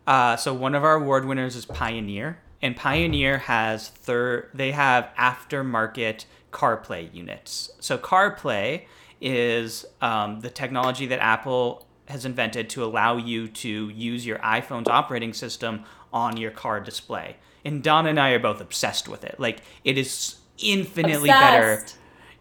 On? 0.07 0.33
Uh, 0.33 0.37
so 0.37 0.53
one 0.53 0.75
of 0.75 0.83
our 0.83 0.95
award 0.97 1.25
winners 1.25 1.55
is 1.55 1.65
Pioneer, 1.65 2.41
and 2.61 2.77
Pioneer 2.77 3.39
has 3.39 3.89
third. 3.89 4.51
They 4.53 4.73
have 4.73 5.09
aftermarket 5.17 6.25
CarPlay 6.53 7.15
units. 7.15 7.71
So 7.79 7.97
CarPlay 7.99 8.87
is 9.21 9.85
um, 10.01 10.41
the 10.41 10.51
technology 10.51 11.07
that 11.07 11.21
Apple 11.21 11.87
has 12.13 12.25
invented 12.25 12.69
to 12.71 12.85
allow 12.85 13.17
you 13.17 13.49
to 13.49 13.89
use 13.89 14.25
your 14.25 14.39
iPhone's 14.39 14.89
operating 14.89 15.33
system 15.33 15.85
on 16.13 16.37
your 16.37 16.51
car 16.51 16.79
display. 16.79 17.37
And 17.65 17.83
Don 17.83 18.07
and 18.07 18.21
I 18.21 18.31
are 18.31 18.39
both 18.39 18.61
obsessed 18.61 19.09
with 19.09 19.25
it. 19.25 19.41
Like 19.41 19.61
it 19.83 19.97
is 19.97 20.37
infinitely 20.59 21.31
obsessed. 21.31 21.41
better. 21.41 21.85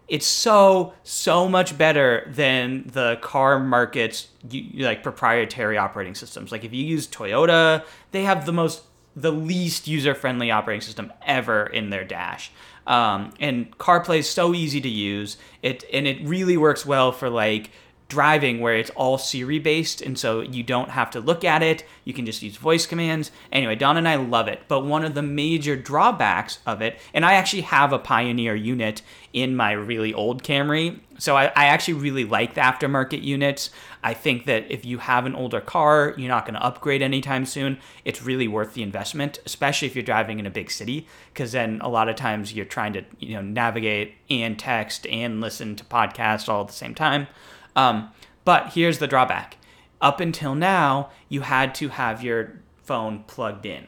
It's 0.08 0.28
so 0.28 0.94
so 1.04 1.48
much 1.48 1.78
better 1.78 2.30
than 2.30 2.84
the 2.88 3.18
car 3.22 3.60
market's 3.60 4.28
like 4.76 5.04
proprietary 5.04 5.78
operating 5.78 6.16
systems. 6.16 6.52
Like 6.52 6.66
if 6.66 6.74
you 6.74 6.84
use 6.84 7.08
Toyota, 7.08 7.86
they 8.12 8.24
have 8.24 8.46
the 8.46 8.52
most 8.52 8.84
the 9.16 9.32
least 9.32 9.88
user 9.88 10.14
friendly 10.14 10.52
operating 10.52 10.82
system 10.82 11.14
ever 11.26 11.66
in 11.66 11.90
their 11.90 12.04
dash. 12.04 12.52
Um, 12.88 13.34
and 13.40 13.78
CarPlay 13.78 14.20
is 14.20 14.30
so 14.30 14.54
easy 14.54 14.82
to 14.82 14.90
use. 14.90 15.38
It 15.62 15.86
and 15.94 16.06
it 16.08 16.22
really 16.28 16.58
works 16.58 16.86
well 16.86 17.14
for 17.14 17.30
like 17.30 17.72
driving 18.12 18.60
where 18.60 18.76
it's 18.76 18.90
all 18.90 19.18
Siri 19.18 19.58
based, 19.58 20.02
and 20.02 20.20
so 20.20 20.42
you 20.42 20.64
don't 20.64 20.90
have 20.90 21.10
to 21.12 21.22
look 21.22 21.46
at 21.46 21.64
it. 21.64 21.86
You 22.04 22.14
can 22.14 22.26
just 22.26 22.42
use 22.42 22.58
voice 22.58 22.86
commands. 22.86 23.32
Anyway, 23.54 23.76
Don 23.76 23.96
and 23.96 24.06
I 24.06 24.18
love 24.18 24.50
it. 24.50 24.64
But 24.68 24.84
one 24.84 25.06
of 25.06 25.16
the 25.16 25.22
major 25.22 25.78
drawbacks 25.78 26.60
of 26.66 26.82
it, 26.82 27.00
and 27.14 27.26
I 27.26 27.34
actually 27.34 27.62
have 27.62 27.94
a 27.94 28.00
Pioneer 28.00 28.54
unit 28.54 29.02
in 29.32 29.56
my 29.56 29.72
really 29.72 30.14
old 30.14 30.44
Camry, 30.44 31.00
so 31.18 31.38
I, 31.38 31.46
I 31.56 31.68
actually 31.68 31.94
really 31.94 32.26
like 32.26 32.56
the 32.56 32.62
aftermarket 32.62 33.24
units. 33.24 33.70
I 34.04 34.14
think 34.14 34.46
that 34.46 34.70
if 34.70 34.84
you 34.84 34.98
have 34.98 35.26
an 35.26 35.36
older 35.36 35.62
car, 35.62 36.14
you're 36.18 36.28
not 36.28 36.46
going 36.46 36.56
to 36.56 36.66
upgrade 36.66 37.02
anytime 37.02 37.46
soon. 37.46 37.78
It's 38.04 38.22
really 38.22 38.50
worth 38.50 38.74
the 38.74 38.84
investment, 38.84 39.40
especially 39.46 39.88
if 39.88 39.96
you're 39.96 40.04
driving 40.04 40.40
in 40.40 40.46
a 40.46 40.52
big 40.52 40.70
city, 40.70 41.08
because 41.34 41.54
then 41.54 41.80
a 41.82 41.88
lot 41.88 42.10
of 42.10 42.18
times 42.18 42.54
you're 42.54 42.66
trying 42.66 42.92
to 42.94 43.04
you 43.20 43.36
know 43.36 43.42
navigate 43.42 44.16
and 44.30 44.60
text 44.60 45.08
and 45.08 45.40
listen 45.40 45.78
to 45.78 45.86
podcasts 45.86 46.50
all 46.50 46.62
at 46.62 46.68
the 46.68 46.74
same 46.74 46.94
time. 46.94 47.28
Um, 47.76 48.12
but 48.46 48.74
here's 48.74 49.00
the 49.00 49.08
drawback. 49.08 49.58
Up 50.02 50.20
until 50.20 50.56
now, 50.56 51.10
you 51.30 51.42
had 51.42 51.76
to 51.76 51.90
have 51.90 52.24
your 52.24 52.60
phone 52.84 53.24
plugged 53.28 53.66
in. 53.66 53.88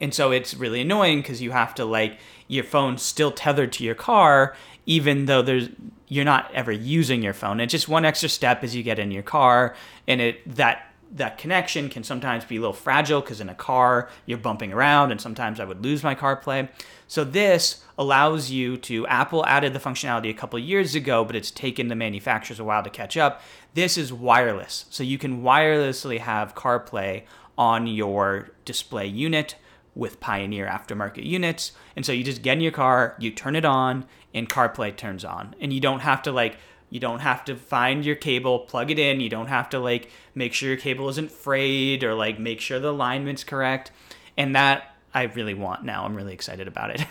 And 0.00 0.12
so 0.12 0.30
it's 0.30 0.54
really 0.54 0.82
annoying 0.82 1.20
because 1.22 1.40
you 1.40 1.52
have 1.52 1.74
to 1.76 1.84
like 1.84 2.18
your 2.48 2.64
phone's 2.64 3.02
still 3.02 3.32
tethered 3.32 3.72
to 3.72 3.84
your 3.84 3.94
car, 3.94 4.54
even 4.84 5.24
though 5.24 5.42
there's 5.42 5.70
you're 6.08 6.24
not 6.24 6.52
ever 6.54 6.70
using 6.70 7.22
your 7.22 7.32
phone. 7.32 7.60
It's 7.60 7.72
just 7.72 7.88
one 7.88 8.04
extra 8.04 8.28
step 8.28 8.62
as 8.62 8.76
you 8.76 8.82
get 8.82 8.98
in 8.98 9.10
your 9.10 9.22
car, 9.22 9.74
and 10.06 10.20
it 10.20 10.56
that 10.56 10.85
that 11.12 11.38
connection 11.38 11.88
can 11.88 12.02
sometimes 12.02 12.44
be 12.44 12.56
a 12.56 12.60
little 12.60 12.72
fragile 12.72 13.20
because 13.20 13.40
in 13.40 13.48
a 13.48 13.54
car 13.54 14.08
you're 14.26 14.38
bumping 14.38 14.72
around, 14.72 15.10
and 15.10 15.20
sometimes 15.20 15.60
I 15.60 15.64
would 15.64 15.82
lose 15.82 16.02
my 16.02 16.14
CarPlay. 16.14 16.68
So 17.06 17.24
this 17.24 17.84
allows 17.96 18.50
you 18.50 18.76
to 18.78 19.06
Apple 19.06 19.46
added 19.46 19.72
the 19.72 19.78
functionality 19.78 20.30
a 20.30 20.34
couple 20.34 20.58
years 20.58 20.94
ago, 20.94 21.24
but 21.24 21.36
it's 21.36 21.50
taken 21.50 21.88
the 21.88 21.94
manufacturers 21.94 22.58
a 22.58 22.64
while 22.64 22.82
to 22.82 22.90
catch 22.90 23.16
up. 23.16 23.40
This 23.74 23.96
is 23.96 24.12
wireless. 24.12 24.86
So 24.90 25.02
you 25.02 25.18
can 25.18 25.42
wirelessly 25.42 26.18
have 26.18 26.54
CarPlay 26.54 27.22
on 27.56 27.86
your 27.86 28.50
display 28.64 29.06
unit 29.06 29.56
with 29.94 30.20
Pioneer 30.20 30.66
aftermarket 30.66 31.24
units. 31.24 31.72
And 31.94 32.04
so 32.04 32.12
you 32.12 32.22
just 32.22 32.42
get 32.42 32.54
in 32.54 32.60
your 32.60 32.72
car, 32.72 33.16
you 33.18 33.30
turn 33.30 33.56
it 33.56 33.64
on, 33.64 34.04
and 34.34 34.48
CarPlay 34.48 34.94
turns 34.94 35.24
on. 35.24 35.54
And 35.60 35.72
you 35.72 35.80
don't 35.80 36.00
have 36.00 36.22
to 36.22 36.32
like 36.32 36.58
you 36.90 37.00
don't 37.00 37.20
have 37.20 37.44
to 37.46 37.56
find 37.56 38.04
your 38.04 38.16
cable, 38.16 38.60
plug 38.60 38.90
it 38.90 38.98
in. 38.98 39.20
You 39.20 39.28
don't 39.28 39.48
have 39.48 39.68
to 39.70 39.78
like 39.78 40.10
make 40.34 40.54
sure 40.54 40.68
your 40.68 40.78
cable 40.78 41.08
isn't 41.08 41.30
frayed 41.30 42.04
or 42.04 42.14
like 42.14 42.38
make 42.38 42.60
sure 42.60 42.78
the 42.78 42.90
alignment's 42.90 43.44
correct. 43.44 43.90
And 44.36 44.54
that 44.54 44.94
I 45.12 45.24
really 45.24 45.54
want 45.54 45.84
now. 45.84 46.04
I'm 46.04 46.14
really 46.14 46.34
excited 46.34 46.68
about 46.68 46.90
it. 46.90 47.04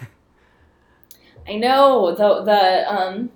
I 1.48 1.56
know 1.56 2.16
the 2.16 2.44
the 2.44 2.94
um 2.94 3.32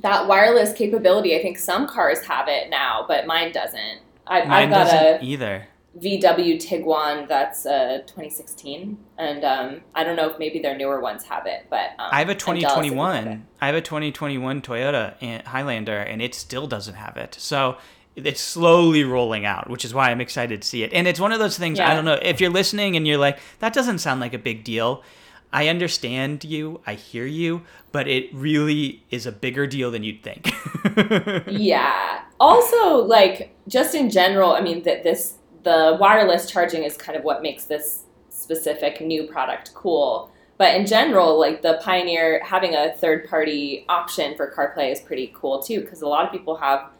that 0.00 0.26
wireless 0.26 0.72
capability. 0.72 1.36
I 1.36 1.42
think 1.42 1.58
some 1.58 1.86
cars 1.86 2.24
have 2.26 2.48
it 2.48 2.70
now, 2.70 3.04
but 3.06 3.26
mine 3.26 3.52
doesn't. 3.52 4.00
I, 4.26 4.44
mine 4.44 4.50
I've 4.50 4.70
got 4.70 4.84
doesn't 4.84 5.22
a 5.22 5.24
either. 5.24 5.68
VW 5.98 6.56
Tiguan 6.56 7.28
that's 7.28 7.66
uh 7.66 7.98
2016, 8.06 8.96
and 9.18 9.44
um, 9.44 9.80
I 9.94 10.04
don't 10.04 10.16
know 10.16 10.30
if 10.30 10.38
maybe 10.38 10.58
their 10.58 10.76
newer 10.76 11.00
ones 11.00 11.24
have 11.24 11.46
it, 11.46 11.66
but 11.68 11.90
um, 11.98 12.08
I 12.10 12.18
have 12.18 12.30
a 12.30 12.34
2021. 12.34 13.46
I 13.60 13.66
have 13.66 13.74
a 13.74 13.82
2021 13.82 14.62
Toyota 14.62 15.46
Highlander, 15.46 15.98
and 15.98 16.22
it 16.22 16.34
still 16.34 16.66
doesn't 16.66 16.94
have 16.94 17.18
it. 17.18 17.36
So 17.38 17.76
it's 18.16 18.40
slowly 18.40 19.04
rolling 19.04 19.44
out, 19.46 19.70
which 19.70 19.84
is 19.84 19.94
why 19.94 20.10
I'm 20.10 20.20
excited 20.20 20.62
to 20.62 20.68
see 20.68 20.82
it. 20.82 20.92
And 20.92 21.06
it's 21.06 21.20
one 21.20 21.32
of 21.32 21.38
those 21.38 21.58
things 21.58 21.80
I 21.80 21.94
don't 21.94 22.04
know 22.04 22.18
if 22.20 22.40
you're 22.40 22.50
listening 22.50 22.96
and 22.96 23.06
you're 23.06 23.18
like 23.18 23.38
that 23.60 23.72
doesn't 23.72 23.98
sound 23.98 24.20
like 24.20 24.34
a 24.34 24.38
big 24.38 24.64
deal. 24.64 25.02
I 25.54 25.68
understand 25.68 26.44
you, 26.44 26.80
I 26.86 26.94
hear 26.94 27.26
you, 27.26 27.62
but 27.90 28.08
it 28.08 28.32
really 28.32 29.04
is 29.10 29.26
a 29.26 29.32
bigger 29.32 29.66
deal 29.66 29.90
than 29.90 30.02
you'd 30.02 30.22
think. 30.22 30.50
yeah. 31.46 32.22
Also, 32.40 32.96
like 32.96 33.54
just 33.68 33.94
in 33.94 34.08
general, 34.08 34.52
I 34.52 34.62
mean 34.62 34.82
that 34.84 35.02
this 35.02 35.34
the 35.62 35.96
wireless 36.00 36.50
charging 36.50 36.84
is 36.84 36.96
kind 36.96 37.16
of 37.16 37.24
what 37.24 37.42
makes 37.42 37.64
this 37.64 38.04
specific 38.28 39.00
new 39.00 39.24
product 39.26 39.72
cool. 39.74 40.30
But 40.58 40.74
in 40.74 40.86
general, 40.86 41.38
like 41.40 41.62
the 41.62 41.80
Pioneer 41.82 42.42
having 42.44 42.74
a 42.74 42.92
third 42.94 43.28
party 43.28 43.84
option 43.88 44.36
for 44.36 44.50
CarPlay 44.52 44.92
is 44.92 45.00
pretty 45.00 45.32
cool 45.34 45.62
too, 45.62 45.80
because 45.80 46.02
a 46.02 46.08
lot 46.08 46.24
of 46.26 46.32
people 46.32 46.56
have 46.56 46.90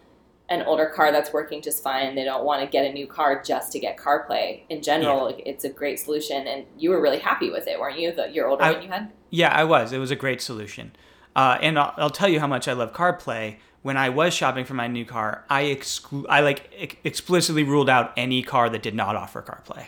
an 0.48 0.62
older 0.62 0.86
car 0.86 1.12
that's 1.12 1.32
working 1.32 1.62
just 1.62 1.82
fine. 1.82 2.14
They 2.14 2.24
don't 2.24 2.44
want 2.44 2.60
to 2.62 2.66
get 2.66 2.84
a 2.84 2.92
new 2.92 3.06
car 3.06 3.42
just 3.42 3.72
to 3.72 3.78
get 3.78 3.96
CarPlay. 3.96 4.62
In 4.68 4.82
general, 4.82 5.30
Yeah. 5.30 5.44
it's 5.46 5.64
a 5.64 5.68
great 5.70 5.98
solution, 5.98 6.46
and 6.46 6.66
you 6.76 6.90
were 6.90 7.00
really 7.00 7.20
happy 7.20 7.50
with 7.50 7.66
it, 7.68 7.78
weren't 7.80 7.98
you? 7.98 8.12
The, 8.12 8.30
your 8.30 8.48
older 8.48 8.62
I- 8.64 8.72
one 8.72 8.82
you 8.82 8.88
had. 8.88 9.12
Yeah, 9.30 9.48
I 9.54 9.64
was. 9.64 9.92
It 9.92 9.98
was 9.98 10.10
a 10.10 10.16
great 10.16 10.42
solution. 10.42 10.94
Uh, 11.34 11.56
and 11.62 11.78
I'll, 11.78 11.94
I'll 11.96 12.10
tell 12.10 12.28
you 12.28 12.38
how 12.40 12.46
much 12.46 12.68
I 12.68 12.74
love 12.74 12.92
CarPlay. 12.92 13.56
When 13.82 13.96
I 13.96 14.10
was 14.10 14.32
shopping 14.32 14.64
for 14.64 14.74
my 14.74 14.86
new 14.86 15.04
car, 15.04 15.44
I 15.50 15.64
exclu- 15.64 16.26
I 16.28 16.40
like 16.40 16.70
ex- 16.78 16.96
explicitly 17.02 17.64
ruled 17.64 17.90
out 17.90 18.12
any 18.16 18.42
car 18.42 18.70
that 18.70 18.82
did 18.82 18.94
not 18.94 19.16
offer 19.16 19.42
CarPlay. 19.42 19.86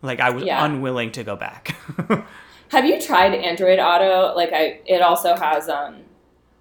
Like 0.00 0.20
I 0.20 0.30
was 0.30 0.44
Yeah. 0.44 0.64
unwilling 0.64 1.12
to 1.12 1.24
go 1.24 1.36
back. 1.36 1.76
Have 2.70 2.86
you 2.86 3.00
tried 3.00 3.34
Android 3.34 3.78
Auto? 3.78 4.34
Like 4.34 4.52
I, 4.52 4.80
it 4.86 5.02
also 5.02 5.36
has 5.36 5.68
um, 5.68 5.96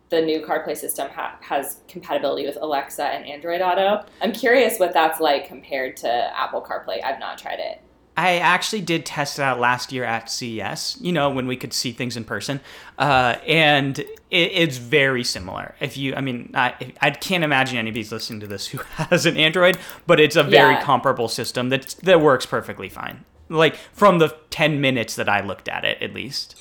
the 0.10 0.22
new 0.22 0.42
CarPlay 0.46 0.76
system 0.78 1.10
ha- 1.10 1.38
has 1.42 1.78
compatibility 1.88 2.46
with 2.46 2.58
Alexa 2.62 3.04
and 3.06 3.26
Android 3.26 3.62
Auto. 3.62 4.06
I'm 4.22 4.34
curious 4.34 4.78
what 4.78 4.94
that's 4.94 5.20
like 5.22 5.48
compared 5.48 5.96
to 5.98 6.38
Apple 6.38 6.62
CarPlay. 6.62 7.02
I've 7.04 7.20
not 7.20 7.38
tried 7.38 7.60
it. 7.60 7.82
I 8.16 8.38
actually 8.38 8.82
did 8.82 9.06
test 9.06 9.40
it 9.40 9.42
out 9.42 9.60
last 9.60 9.92
year 9.92 10.04
at 10.04 10.30
CES, 10.30 10.98
you 11.02 11.12
know, 11.12 11.30
when 11.32 11.48
we 11.48 11.58
could 11.58 11.74
see 11.74 11.92
things 11.92 12.16
in 12.16 12.24
person. 12.24 12.60
Uh, 13.00 13.38
and 13.48 13.98
it, 13.98 14.08
it's 14.30 14.78
very 14.78 15.24
similar. 15.24 15.74
If 15.80 15.98
you, 15.98 16.14
I 16.14 16.22
mean, 16.22 16.52
I, 16.54 16.94
I 17.02 17.10
can't 17.10 17.44
imagine 17.44 17.78
anybody's 17.78 18.12
listening 18.12 18.40
to 18.42 18.48
this 18.48 18.68
who 18.68 18.78
has 18.96 19.26
an 19.26 19.36
Android, 19.38 19.78
but 20.06 20.20
it's 20.20 20.36
a 20.36 20.44
very 20.44 20.74
Yeah. 20.76 20.84
comparable 20.84 21.28
system 21.28 21.70
that, 21.70 21.96
that 22.04 22.22
works 22.22 22.46
perfectly 22.46 22.88
fine. 22.90 23.26
Like 23.50 23.76
from 23.94 24.20
the 24.20 24.36
10 24.52 24.80
minutes 24.80 25.16
that 25.16 25.28
I 25.28 25.42
looked 25.42 25.68
at 25.68 25.84
it, 25.84 26.02
at 26.02 26.14
least. 26.14 26.56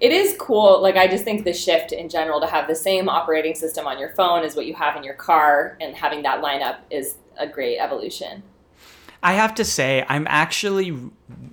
It 0.00 0.12
is 0.12 0.36
cool. 0.38 0.80
Like 0.80 0.96
I 0.96 1.06
just 1.06 1.24
think 1.24 1.44
the 1.44 1.52
shift 1.52 1.92
in 1.92 2.08
general 2.08 2.40
to 2.40 2.46
have 2.46 2.66
the 2.66 2.74
same 2.74 3.08
operating 3.08 3.54
system 3.54 3.86
on 3.86 3.98
your 3.98 4.10
phone 4.10 4.44
as 4.44 4.56
what 4.56 4.66
you 4.66 4.74
have 4.74 4.96
in 4.96 5.04
your 5.04 5.14
car, 5.14 5.76
and 5.80 5.94
having 5.94 6.22
that 6.22 6.42
lineup 6.42 6.78
is 6.90 7.16
a 7.38 7.46
great 7.46 7.78
evolution. 7.78 8.42
I 9.22 9.34
have 9.34 9.54
to 9.56 9.64
say, 9.64 10.04
I'm 10.08 10.26
actually 10.28 10.98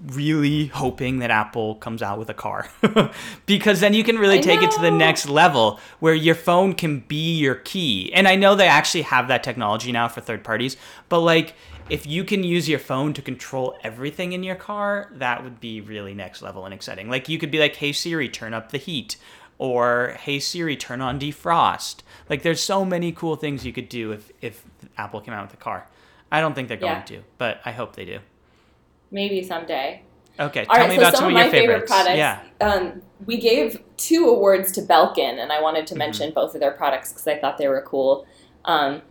really 0.08 0.68
hoping 0.68 1.20
that 1.20 1.30
Apple 1.30 1.76
comes 1.76 2.02
out 2.02 2.18
with 2.18 2.30
a 2.30 2.34
car 2.34 2.68
because 3.46 3.80
then 3.80 3.94
you 3.94 4.04
can 4.04 4.18
really 4.18 4.40
I 4.40 4.42
take 4.42 4.64
it 4.64 4.72
to 4.72 4.82
the 4.82 4.90
next 4.90 5.30
level 5.30 5.80
where 6.00 6.16
your 6.16 6.34
phone 6.34 6.74
can 6.74 7.02
be 7.02 7.38
your 7.38 7.56
key. 7.56 8.12
And 8.14 8.28
I 8.28 8.36
know 8.36 8.56
they 8.56 8.68
actually 8.68 9.04
have 9.04 9.28
that 9.28 9.44
technology 9.44 9.92
now 9.92 10.08
for 10.08 10.22
third 10.22 10.44
parties, 10.44 10.78
but 11.10 11.20
like 11.20 11.54
if 11.90 12.06
you 12.06 12.24
can 12.24 12.44
use 12.44 12.70
your 12.70 12.80
phone 12.80 13.14
to 13.14 13.22
control 13.22 13.78
everything 13.84 14.34
in 14.34 14.44
your 14.44 14.56
car, 14.56 15.12
that 15.14 15.44
would 15.44 15.60
be 15.60 15.82
really 15.82 16.14
next 16.14 16.42
level 16.42 16.66
and 16.66 16.74
exciting. 16.74 17.10
Like 17.10 17.30
you 17.30 17.38
could 17.38 17.52
be 17.52 17.60
like, 17.60 17.76
"Hey 17.76 17.92
Siri, 17.92 18.30
turn 18.30 18.54
up 18.54 18.72
the 18.72 18.78
heat." 18.78 19.18
Or, 19.58 20.16
"Hey 20.22 20.40
Siri, 20.40 20.78
turn 20.78 21.02
on 21.02 21.20
defrost." 21.20 21.98
Like 22.30 22.44
there's 22.44 22.62
so 22.62 22.86
many 22.86 23.12
cool 23.12 23.36
things 23.36 23.66
you 23.66 23.74
could 23.74 23.90
do 23.90 24.12
if 24.12 24.32
if 24.42 24.64
Apple 24.98 25.20
came 25.20 25.34
out 25.34 25.48
with 25.48 25.54
a 25.56 25.64
car. 25.64 25.88
I 26.32 26.42
don't 26.42 26.54
think 26.54 26.68
they're 26.68 26.78
going 26.78 26.92
Yeah. 26.94 27.02
to, 27.04 27.24
but 27.38 27.60
I 27.66 27.72
hope 27.72 27.96
they 27.96 28.06
do. 28.06 28.20
Maybe 29.12 29.44
someday. 29.44 30.04
Okay, 30.40 30.66
All 30.70 30.76
tell 30.76 30.86
right, 30.86 30.90
me 30.90 30.96
so 30.96 31.02
about 31.02 31.14
some, 31.14 31.20
some, 31.20 31.26
of 31.28 31.32
your 31.34 31.44
my 31.46 31.50
favorite 31.50 31.88
products. 31.88 32.18
Yeah. 32.18 32.42
Um, 32.62 33.02
we 33.26 33.38
gave 33.38 33.82
two 33.98 34.28
awards 34.28 34.72
to 34.74 34.82
Belkin, 34.82 35.38
and 35.40 35.52
I 35.52 35.62
wanted 35.62 35.80
Mm-hmm. 35.86 35.94
to 35.94 35.98
mention 35.98 36.34
both 36.34 36.54
of 36.54 36.62
their 36.62 36.72
products 36.72 37.12
because 37.12 37.28
I 37.28 37.38
thought 37.38 37.58
they 37.58 37.68
were 37.68 37.82
cool. 37.82 38.26
Um, 38.66 39.02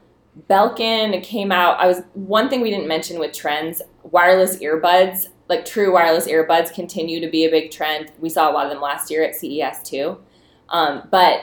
Belkin 0.49 1.23
came 1.23 1.51
out. 1.53 1.79
I 1.81 1.87
was 1.87 2.03
one 2.15 2.49
thing 2.49 2.61
we 2.61 2.71
didn't 2.71 2.89
mention 2.89 3.19
with 3.19 3.33
trends: 3.35 3.83
wireless 4.05 4.57
earbuds, 4.59 5.29
like 5.49 5.65
true 5.67 5.93
wireless 5.93 6.27
earbuds, 6.29 6.73
continue 6.73 7.21
to 7.21 7.29
be 7.29 7.45
a 7.45 7.51
big 7.51 7.71
trend. 7.73 8.13
We 8.21 8.29
saw 8.31 8.51
a 8.51 8.53
lot 8.53 8.65
of 8.67 8.73
them 8.73 8.81
last 8.81 9.11
year 9.11 9.23
at 9.25 9.35
CES 9.35 9.83
too. 9.83 10.19
Um, 10.71 11.09
but 11.11 11.41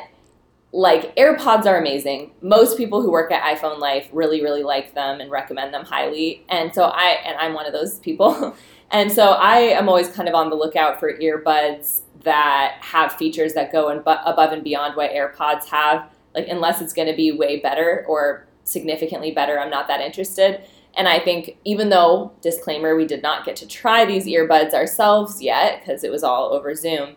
like 0.76 1.16
AirPods 1.16 1.66
are 1.66 1.78
amazing. 1.78 2.32
Most 2.42 2.78
people 2.78 3.02
who 3.02 3.10
work 3.10 3.32
at 3.32 3.42
iPhone 3.58 3.80
Life 3.80 4.10
really, 4.12 4.42
really 4.42 4.62
like 4.62 4.94
them 4.94 5.22
and 5.22 5.32
recommend 5.32 5.74
them 5.74 5.86
highly. 5.86 6.44
And 6.50 6.76
so 6.76 6.84
I 6.84 7.22
and 7.26 7.38
I'm 7.38 7.54
one 7.54 7.66
of 7.66 7.72
those 7.72 8.00
people. 8.00 8.54
and 8.92 9.10
so 9.10 9.32
I 9.32 9.60
am 9.60 9.88
always 9.88 10.10
kind 10.10 10.28
of 10.28 10.36
on 10.36 10.50
the 10.50 10.58
lookout 10.58 11.00
for 11.00 11.18
earbuds 11.18 12.02
that 12.24 12.78
have 12.82 13.14
features 13.14 13.54
that 13.54 13.72
go 13.72 13.88
and 13.88 14.02
above 14.02 14.52
and 14.52 14.66
beyond 14.66 14.98
what 14.98 15.12
AirPods 15.12 15.64
have. 15.68 16.12
Like 16.34 16.50
unless 16.50 16.82
it's 16.82 16.92
going 16.92 17.08
to 17.08 17.16
be 17.16 17.32
way 17.32 17.62
better 17.62 18.04
or 18.06 18.46
significantly 18.66 19.32
better, 19.32 19.58
I'm 19.58 19.70
not 19.70 19.88
that 19.88 20.02
interested. 20.02 20.62
And 20.98 21.08
I 21.08 21.20
think 21.20 21.58
even 21.64 21.88
though 21.88 22.34
disclaimer, 22.42 22.98
we 22.98 23.06
did 23.06 23.22
not 23.22 23.46
get 23.46 23.56
to 23.58 23.68
try 23.68 24.04
these 24.04 24.26
earbuds 24.26 24.74
ourselves 24.74 25.42
yet 25.42 25.80
because 25.80 26.04
it 26.04 26.12
was 26.12 26.24
all 26.24 26.52
over 26.54 26.76
Zoom 26.76 27.16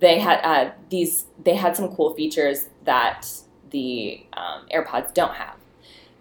they 0.00 0.18
had 0.18 0.40
uh, 0.42 0.70
these 0.90 1.26
they 1.42 1.54
had 1.54 1.76
some 1.76 1.94
cool 1.94 2.14
features 2.14 2.68
that 2.84 3.28
the 3.70 4.24
um, 4.34 4.66
AirPods 4.72 5.12
don't 5.14 5.34
have. 5.34 5.56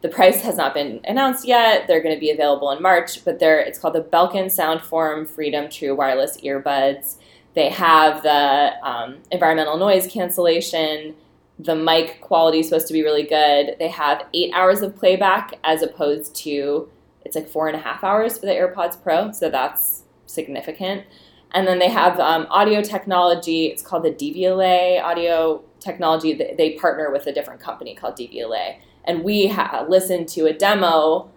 The 0.02 0.10
price 0.10 0.42
has 0.42 0.58
not 0.58 0.74
been 0.74 1.00
announced 1.06 1.48
yet. 1.48 1.88
They're 1.88 2.02
going 2.02 2.16
to 2.16 2.20
be 2.20 2.32
available 2.32 2.72
in 2.72 2.82
March, 2.82 3.26
but 3.26 3.40
they're 3.40 3.60
it's 3.60 3.80
called 3.80 3.96
the 3.96 4.04
Belkin 4.04 4.46
Soundform 4.46 5.28
Freedom 5.28 5.70
True 5.70 5.96
Wireless 5.96 6.38
Earbuds. 6.42 7.16
They 7.56 7.70
have 7.70 8.22
the 8.22 8.74
um, 8.84 9.18
environmental 9.32 9.78
noise 9.78 10.08
cancellation. 10.08 11.16
The 11.60 11.76
mic 11.76 12.22
quality 12.22 12.60
is 12.60 12.70
supposed 12.70 12.88
to 12.88 12.94
be 12.94 13.04
really 13.04 13.24
good. 13.24 13.76
They 13.80 13.88
have 13.88 14.28
eight 14.34 14.54
hours 14.54 14.82
of 14.82 14.96
playback 14.96 15.56
as 15.64 15.82
opposed 15.82 16.36
to 16.38 16.90
it's 17.26 17.36
like 17.36 17.50
four 17.50 17.68
and 17.68 17.76
a 17.76 17.80
half 17.80 18.04
hours 18.04 18.38
for 18.38 18.46
the 18.46 18.54
AirPods 18.54 19.02
Pro, 19.02 19.32
so 19.32 19.50
that's 19.50 20.04
significant. 20.28 21.06
And 21.54 21.68
then 21.68 21.80
they 21.80 21.90
have 21.90 22.20
um, 22.20 22.46
audio 22.50 22.82
technology. 22.82 23.68
It's 23.68 23.82
called 23.82 24.04
the 24.04 24.12
Devialet 24.12 25.02
audio 25.02 25.64
technology. 25.80 26.34
They, 26.34 26.72
partner 26.74 27.12
with 27.12 27.26
a 27.28 27.32
different 27.34 27.60
company 27.62 27.96
called 27.96 28.16
Devialet. 28.18 28.78
And 29.06 29.24
we 29.24 29.48
ha- 29.48 29.86
listened 29.88 30.28
to 30.30 30.46
a 30.48 30.54
demo 30.54 31.30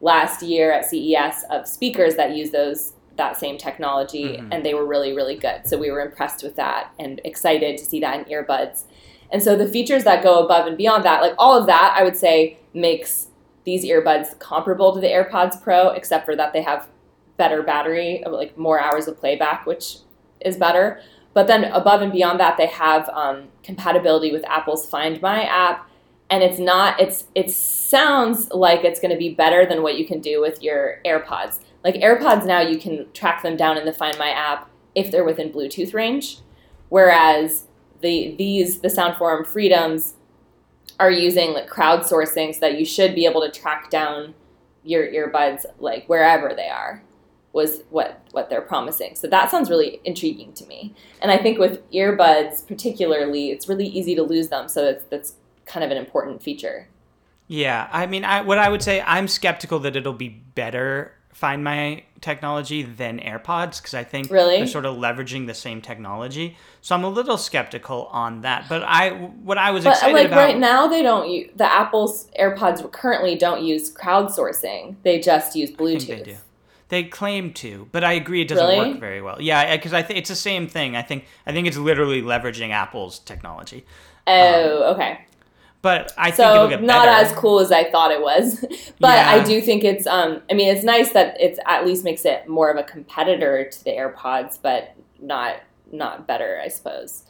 last 0.00 0.42
year 0.42 0.72
at 0.72 0.84
CES 0.84 1.44
of 1.50 1.66
speakers 1.66 2.14
that 2.16 2.36
use 2.36 2.50
those 2.50 2.92
that 3.16 3.38
same 3.38 3.56
technology, 3.56 4.24
Mhm. 4.36 4.48
and 4.52 4.64
they 4.64 4.74
were 4.74 4.84
really, 4.84 5.14
really 5.14 5.36
good. 5.36 5.66
So 5.66 5.78
we 5.78 5.90
were 5.90 6.02
impressed 6.02 6.42
with 6.42 6.54
that 6.56 6.90
and 6.98 7.18
excited 7.24 7.78
to 7.78 7.84
see 7.84 7.98
that 8.00 8.18
in 8.18 8.24
earbuds. 8.26 8.82
And 9.30 9.42
so 9.42 9.56
the 9.56 9.66
features 9.66 10.04
that 10.04 10.22
go 10.22 10.44
above 10.44 10.66
and 10.66 10.76
beyond 10.76 11.02
that, 11.04 11.22
like 11.22 11.34
all 11.38 11.58
of 11.58 11.66
that, 11.66 11.94
I 11.98 12.04
would 12.04 12.16
say 12.16 12.58
makes 12.74 13.28
these 13.64 13.86
earbuds 13.86 14.38
comparable 14.38 14.92
to 14.92 15.00
the 15.00 15.08
AirPods 15.08 15.60
Pro, 15.62 15.88
except 15.88 16.26
for 16.26 16.36
that 16.36 16.52
they 16.52 16.60
have 16.60 16.88
better 17.36 17.62
battery, 17.62 18.22
like 18.26 18.56
more 18.56 18.80
hours 18.80 19.08
of 19.08 19.18
playback, 19.18 19.66
which 19.66 19.98
is 20.40 20.56
better. 20.56 21.00
But 21.34 21.48
then 21.48 21.64
above 21.64 22.00
and 22.00 22.12
beyond 22.12 22.40
that, 22.40 22.56
they 22.56 22.66
have 22.66 23.08
um, 23.10 23.48
compatibility 23.62 24.32
with 24.32 24.44
Apple's 24.46 24.88
Find 24.88 25.20
My 25.20 25.42
app, 25.44 25.88
and 26.30 26.42
it's 26.42 26.58
not. 26.58 26.98
It's 26.98 27.24
it 27.34 27.50
sounds 27.50 28.50
like 28.50 28.84
it's 28.84 29.00
going 29.00 29.10
to 29.10 29.18
be 29.18 29.34
better 29.34 29.66
than 29.66 29.82
what 29.82 29.98
you 29.98 30.06
can 30.06 30.20
do 30.20 30.40
with 30.40 30.62
your 30.62 31.00
AirPods. 31.04 31.60
Like 31.84 31.96
AirPods 31.96 32.46
now, 32.46 32.60
you 32.60 32.78
can 32.78 33.06
track 33.12 33.42
them 33.42 33.56
down 33.56 33.76
in 33.76 33.84
the 33.84 33.92
Find 33.92 34.16
My 34.18 34.30
app 34.30 34.70
if 34.94 35.10
they're 35.10 35.24
within 35.24 35.52
Bluetooth 35.52 35.92
range, 35.92 36.38
whereas 36.88 37.66
the 38.00 38.34
these 38.38 38.80
the 38.80 38.88
Soundform 38.88 39.46
Freedoms 39.46 40.14
are 40.98 41.10
using 41.10 41.52
like 41.52 41.68
crowdsourcing 41.68 42.54
so 42.54 42.60
that 42.60 42.78
you 42.78 42.86
should 42.86 43.14
be 43.14 43.26
able 43.26 43.42
to 43.42 43.50
track 43.50 43.90
down 43.90 44.34
your 44.82 45.06
earbuds 45.06 45.66
like 45.78 46.08
wherever 46.08 46.54
they 46.54 46.68
are 46.68 47.02
was 47.56 47.82
what 47.88 48.20
what 48.32 48.50
they're 48.50 48.60
promising. 48.60 49.16
So 49.16 49.26
that 49.28 49.50
sounds 49.50 49.70
really 49.70 49.98
intriguing 50.04 50.52
to 50.52 50.66
me. 50.66 50.94
And 51.22 51.32
I 51.32 51.38
think 51.38 51.58
with 51.58 51.90
earbuds 51.90 52.64
particularly, 52.68 53.50
it's 53.50 53.66
really 53.66 53.86
easy 53.86 54.14
to 54.14 54.22
lose 54.22 54.48
them. 54.48 54.68
So 54.68 54.84
that's 54.84 55.04
that's 55.06 55.34
kind 55.64 55.82
of 55.82 55.90
an 55.90 55.96
important 55.96 56.42
feature. 56.42 56.88
Yeah, 57.48 57.88
I 57.92 58.06
mean, 58.06 58.24
I, 58.24 58.42
what 58.42 58.58
I 58.58 58.68
would 58.68 58.82
say, 58.82 59.00
I'm 59.00 59.28
skeptical 59.28 59.78
that 59.80 59.94
it'll 59.96 60.12
be 60.12 60.28
better 60.28 61.12
Find 61.32 61.62
My 61.62 62.02
technology 62.22 62.82
than 62.82 63.20
AirPods 63.20 63.76
because 63.76 63.92
I 63.92 64.04
think 64.04 64.30
Really? 64.30 64.56
they're 64.56 64.66
sort 64.66 64.86
of 64.86 64.96
leveraging 64.96 65.46
the 65.46 65.52
same 65.52 65.82
technology. 65.82 66.56
So 66.80 66.94
I'm 66.94 67.04
a 67.04 67.10
little 67.10 67.36
skeptical 67.36 68.06
on 68.06 68.40
that. 68.40 68.70
But 68.70 68.82
I, 68.84 69.10
what 69.10 69.58
I 69.58 69.70
was 69.70 69.84
But 69.84 69.96
excited 69.96 70.14
like 70.14 70.26
about, 70.28 70.38
right 70.38 70.56
now, 70.56 70.86
they 70.86 71.02
don't 71.02 71.28
use 71.28 71.50
the 71.54 71.70
Apple's 71.70 72.30
AirPods 72.40 72.90
currently 72.90 73.36
don't 73.36 73.62
use 73.62 73.92
crowdsourcing. 73.92 74.96
They 75.02 75.20
just 75.20 75.54
use 75.54 75.70
Bluetooth. 75.70 76.38
Think 76.88 77.04
they 77.04 77.08
claim 77.10 77.52
to, 77.54 77.88
but 77.92 78.04
I 78.04 78.12
agree 78.12 78.42
it 78.42 78.48
doesn't 78.48 78.66
Really? 78.66 78.90
work 78.92 79.00
very 79.00 79.20
well. 79.22 79.40
Yeah, 79.40 79.76
because 79.76 79.92
I 79.92 80.02
think 80.02 80.18
it's 80.18 80.28
the 80.28 80.36
same 80.36 80.68
thing. 80.68 80.96
I 80.96 81.02
think 81.02 81.24
I 81.46 81.52
think 81.52 81.66
it's 81.66 81.76
literally 81.76 82.22
leveraging 82.22 82.70
Apple's 82.70 83.18
technology. 83.20 83.84
Oh, 84.26 84.92
okay. 84.94 85.20
But 85.82 86.12
I 86.18 86.26
think 86.30 86.36
so 86.36 86.54
it'll 86.54 86.68
get 86.68 86.82
not 86.82 87.06
better. 87.06 87.24
as 87.26 87.32
cool 87.36 87.60
as 87.60 87.70
I 87.70 87.88
thought 87.90 88.10
it 88.10 88.20
was, 88.20 88.60
but 89.00 89.14
Yeah. 89.16 89.30
I 89.30 89.44
do 89.44 89.60
think 89.60 89.84
it's. 89.84 90.06
Um, 90.06 90.42
I 90.50 90.54
mean, 90.54 90.74
it's 90.74 90.84
nice 90.84 91.12
that 91.12 91.36
it's 91.40 91.58
at 91.66 91.86
least 91.86 92.02
makes 92.02 92.24
it 92.24 92.48
more 92.48 92.70
of 92.70 92.76
a 92.76 92.82
competitor 92.82 93.68
to 93.70 93.84
the 93.84 93.90
AirPods, 93.90 94.58
but 94.60 94.94
not 95.20 95.56
not 95.92 96.26
better, 96.26 96.60
I 96.62 96.68
suppose. 96.68 97.22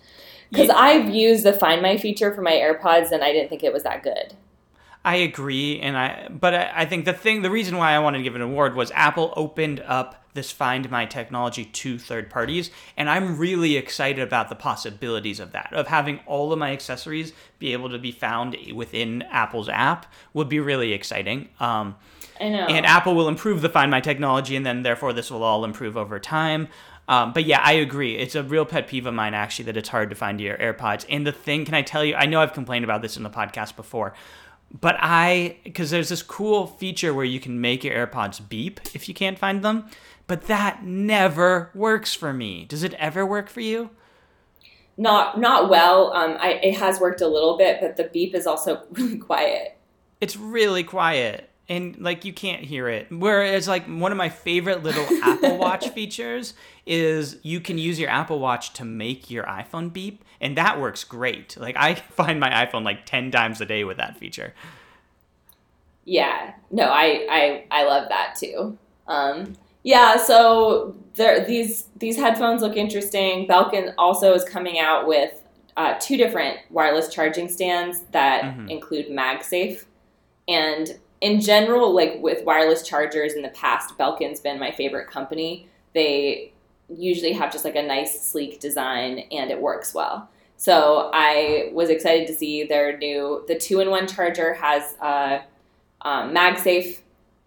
Because 0.50 0.68
Yeah. 0.68 0.76
I've 0.76 1.10
used 1.10 1.44
the 1.44 1.52
Find 1.52 1.82
My 1.82 1.96
feature 1.98 2.32
for 2.32 2.40
my 2.40 2.52
AirPods, 2.52 3.10
and 3.10 3.22
I 3.22 3.32
didn't 3.32 3.50
think 3.50 3.62
it 3.62 3.72
was 3.72 3.82
that 3.82 4.02
good. 4.02 4.34
I 5.06 5.14
agree, 5.18 5.78
and 5.78 5.96
I 5.96 6.28
but 6.28 6.52
I, 6.52 6.72
I 6.78 6.84
think 6.84 7.04
the 7.04 7.12
thing, 7.12 7.42
the 7.42 7.50
reason 7.50 7.76
why 7.76 7.92
I 7.92 8.00
wanted 8.00 8.18
to 8.18 8.24
give 8.24 8.34
an 8.34 8.40
award 8.42 8.74
was 8.74 8.90
Apple 8.92 9.32
opened 9.36 9.78
up 9.86 10.24
this 10.34 10.50
Find 10.50 10.90
My 10.90 11.06
technology 11.06 11.64
to 11.64 11.96
third 11.96 12.28
parties, 12.28 12.72
and 12.96 13.08
I'm 13.08 13.38
really 13.38 13.76
excited 13.76 14.20
about 14.20 14.48
the 14.48 14.56
possibilities 14.56 15.38
of 15.38 15.52
that. 15.52 15.72
Of 15.72 15.86
having 15.86 16.18
all 16.26 16.52
of 16.52 16.58
my 16.58 16.72
accessories 16.72 17.32
be 17.60 17.72
able 17.72 17.88
to 17.90 18.00
be 18.00 18.10
found 18.10 18.56
within 18.74 19.22
Apple's 19.30 19.68
app 19.68 20.12
would 20.34 20.48
be 20.48 20.58
really 20.58 20.92
exciting. 20.92 21.50
Um, 21.60 21.94
I 22.40 22.48
know. 22.48 22.66
and 22.66 22.84
Apple 22.84 23.14
will 23.14 23.28
improve 23.28 23.62
the 23.62 23.68
Find 23.68 23.92
My 23.92 24.00
technology, 24.00 24.56
and 24.56 24.66
then 24.66 24.82
therefore 24.82 25.12
this 25.12 25.30
will 25.30 25.44
all 25.44 25.64
improve 25.64 25.96
over 25.96 26.18
time. 26.18 26.66
Um, 27.08 27.32
but 27.32 27.44
yeah, 27.44 27.60
I 27.62 27.74
agree. 27.74 28.16
It's 28.16 28.34
a 28.34 28.42
real 28.42 28.64
pet 28.64 28.88
peeve 28.88 29.06
of 29.06 29.14
mine 29.14 29.34
actually 29.34 29.66
that 29.66 29.76
it's 29.76 29.88
hard 29.88 30.10
to 30.10 30.16
find 30.16 30.40
your 30.40 30.56
AirPods. 30.56 31.06
And 31.08 31.24
the 31.24 31.32
thing, 31.32 31.64
can 31.64 31.74
I 31.74 31.82
tell 31.82 32.04
you? 32.04 32.16
I 32.16 32.26
know 32.26 32.40
I've 32.40 32.52
complained 32.52 32.84
about 32.84 33.02
this 33.02 33.16
in 33.16 33.22
the 33.22 33.30
podcast 33.30 33.76
before, 33.76 34.14
but 34.80 34.96
I 34.98 35.56
because 35.64 35.90
there's 35.90 36.08
this 36.08 36.22
cool 36.22 36.66
feature 36.66 37.14
where 37.14 37.24
you 37.24 37.40
can 37.40 37.60
make 37.60 37.84
your 37.84 38.06
AirPods 38.06 38.46
beep 38.48 38.80
if 38.94 39.08
you 39.08 39.14
can't 39.14 39.38
find 39.38 39.62
them, 39.62 39.86
but 40.26 40.46
that 40.46 40.84
never 40.84 41.70
works 41.74 42.14
for 42.14 42.32
me. 42.32 42.64
Does 42.64 42.82
it 42.82 42.94
ever 42.94 43.24
work 43.24 43.48
for 43.48 43.60
you? 43.60 43.90
not 44.96 45.38
not 45.38 45.68
well. 45.68 46.12
Um, 46.12 46.36
I 46.40 46.52
it 46.62 46.76
has 46.76 47.00
worked 47.00 47.20
a 47.20 47.28
little 47.28 47.56
bit, 47.56 47.78
but 47.80 47.96
the 47.96 48.04
beep 48.04 48.34
is 48.34 48.46
also 48.46 48.82
really 48.90 49.18
quiet. 49.18 49.78
It's 50.20 50.36
really 50.36 50.84
quiet 50.84 51.45
and 51.68 51.96
like 51.98 52.24
you 52.24 52.32
can't 52.32 52.62
hear 52.64 52.88
it. 52.88 53.08
Whereas 53.10 53.66
like 53.66 53.86
one 53.86 54.12
of 54.12 54.18
my 54.18 54.28
favorite 54.28 54.82
little 54.82 55.06
Apple 55.22 55.56
Watch 55.58 55.88
features 55.90 56.54
is 56.86 57.38
you 57.42 57.60
can 57.60 57.78
use 57.78 57.98
your 57.98 58.10
Apple 58.10 58.38
Watch 58.38 58.72
to 58.74 58.84
make 58.84 59.30
your 59.30 59.44
iPhone 59.44 59.92
beep 59.92 60.24
and 60.40 60.56
that 60.56 60.80
works 60.80 61.02
great. 61.04 61.56
Like 61.56 61.76
I 61.76 61.94
find 62.10 62.38
my 62.38 62.50
iPhone 62.50 62.84
like 62.84 63.04
10 63.06 63.30
times 63.30 63.60
a 63.60 63.66
day 63.66 63.84
with 63.84 63.96
that 63.96 64.16
feature. 64.16 64.54
Yeah, 66.04 66.54
no, 66.70 66.84
I 66.84 67.26
I 67.28 67.64
I 67.70 67.84
love 67.84 68.08
that 68.10 68.36
too. 68.38 68.78
Um, 69.08 69.54
yeah, 69.82 70.16
so 70.16 70.94
there 71.14 71.44
these 71.44 71.86
these 71.96 72.16
headphones 72.16 72.62
look 72.62 72.76
interesting. 72.76 73.48
Belkin 73.48 73.92
also 73.98 74.32
is 74.34 74.44
coming 74.44 74.78
out 74.78 75.08
with 75.08 75.42
uh, 75.76 75.94
two 76.00 76.16
different 76.16 76.58
wireless 76.70 77.08
charging 77.12 77.48
stands 77.48 78.02
that 78.12 78.44
Mhm. 78.44 78.70
include 78.70 79.08
MagSafe, 79.08 79.84
and 80.48 80.96
in 81.20 81.40
general, 81.40 81.94
like 81.94 82.18
with 82.20 82.44
wireless 82.44 82.82
chargers 82.86 83.34
in 83.34 83.42
the 83.42 83.48
past, 83.50 83.96
Belkin's 83.98 84.40
been 84.40 84.58
my 84.58 84.70
favorite 84.70 85.08
company. 85.08 85.68
They 85.94 86.52
usually 86.88 87.32
have 87.32 87.52
just 87.52 87.64
like 87.64 87.76
a 87.76 87.82
nice 87.82 88.20
sleek 88.22 88.60
design 88.60 89.20
and 89.32 89.50
it 89.50 89.60
works 89.60 89.94
well. 89.94 90.28
So 90.56 91.10
I 91.12 91.70
was 91.72 91.90
excited 91.90 92.26
to 92.28 92.34
see 92.34 92.64
their 92.64 92.96
new 92.96 93.44
the 93.48 93.58
two 93.58 93.80
in 93.80 93.90
one 93.90 94.06
charger 94.06 94.54
has 94.54 94.94
a 95.02 95.42
um, 96.02 96.34
MagSafe 96.34 97.00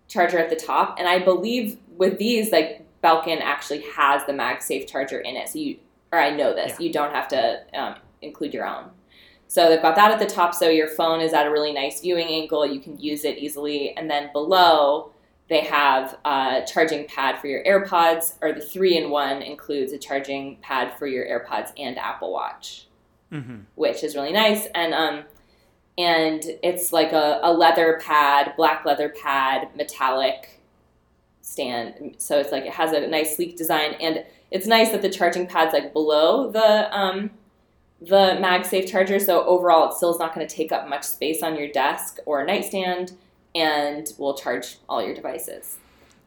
charger 0.08 0.38
at 0.40 0.50
the 0.50 0.56
top, 0.56 0.98
and 1.00 1.08
I 1.08 1.20
believe 1.20 1.78
with 1.98 2.18
these, 2.18 2.52
like 2.52 2.86
Belkin 3.04 3.40
actually 3.42 3.82
has 3.96 4.26
the 4.26 4.34
MagSafe 4.34 4.88
charger 4.88 5.20
in 5.20 5.36
it. 5.36 5.50
So 5.50 5.60
you, 5.60 5.78
or 6.12 6.20
I 6.20 6.32
know 6.32 6.54
this, 6.54 6.72
Yeah. 6.80 6.86
you 6.86 6.94
don't 6.94 7.12
have 7.14 7.28
to 7.30 7.62
um, 7.74 7.96
include 8.22 8.54
your 8.54 8.68
own. 8.68 8.90
So 9.50 9.68
they've 9.68 9.82
got 9.82 9.96
that 9.96 10.12
at 10.12 10.20
the 10.20 10.28
top, 10.34 10.54
so 10.54 10.70
your 10.70 10.88
phone 10.88 11.22
is 11.22 11.34
at 11.34 11.48
a 11.48 11.52
really 11.52 11.74
nice 11.74 12.02
viewing 12.02 12.28
angle. 12.28 12.66
You 12.66 12.80
can 12.80 13.00
use 13.00 13.26
it 13.26 13.40
easily, 13.40 13.98
and 13.98 14.10
then 14.10 14.30
below 14.32 15.12
they 15.50 15.62
have 15.62 16.18
a 16.24 16.62
charging 16.72 17.08
pad 17.08 17.40
for 17.40 17.48
your 17.48 17.64
AirPods, 17.64 18.36
or 18.42 18.54
the 18.54 18.62
three 18.62 18.96
in 18.96 19.10
one 19.10 19.42
includes 19.42 19.92
a 19.92 19.98
charging 19.98 20.58
pad 20.62 20.94
for 21.00 21.08
your 21.08 21.26
AirPods 21.26 21.72
and 21.78 21.98
Apple 21.98 22.32
Watch 22.32 22.86
hmm 23.32 23.58
which 23.76 24.04
is 24.04 24.16
really 24.16 24.32
nice. 24.32 24.68
And 24.76 24.94
um, 24.94 25.24
and 25.98 26.44
it's 26.64 26.94
like 26.94 27.12
a, 27.12 27.40
a 27.44 27.52
leather 27.52 28.00
pad, 28.04 28.54
black 28.56 28.86
leather 28.86 29.10
pad, 29.10 29.70
metallic 29.76 30.62
stand. 31.42 32.16
So 32.18 32.40
it's 32.40 32.52
like 32.52 32.64
it 32.66 32.74
has 32.74 32.94
a 32.94 33.08
nice 33.08 33.36
sleek 33.36 33.58
design, 33.58 33.96
and 34.00 34.24
it's 34.52 34.68
nice 34.68 34.92
that 34.92 35.02
the 35.02 35.10
charging 35.10 35.48
pad's 35.48 35.74
like 35.74 35.94
below 35.94 36.52
the 36.52 36.98
um, 36.98 37.32
the 38.02 38.38
MagSafe 38.40 38.88
charger. 38.90 39.20
So 39.20 39.46
overall, 39.46 39.90
it 39.90 39.96
still 39.96 40.12
is 40.12 40.20
not 40.20 40.34
going 40.34 40.48
to 40.48 40.56
take 40.56 40.72
up 40.72 40.88
much 40.88 41.04
space 41.04 41.44
on 41.44 41.56
your 41.56 41.68
desk 41.68 42.18
or 42.26 42.44
nightstand, 42.46 43.14
and 43.56 44.12
will 44.18 44.36
charge 44.36 44.78
all 44.88 45.04
your 45.04 45.16
devices. 45.16 45.78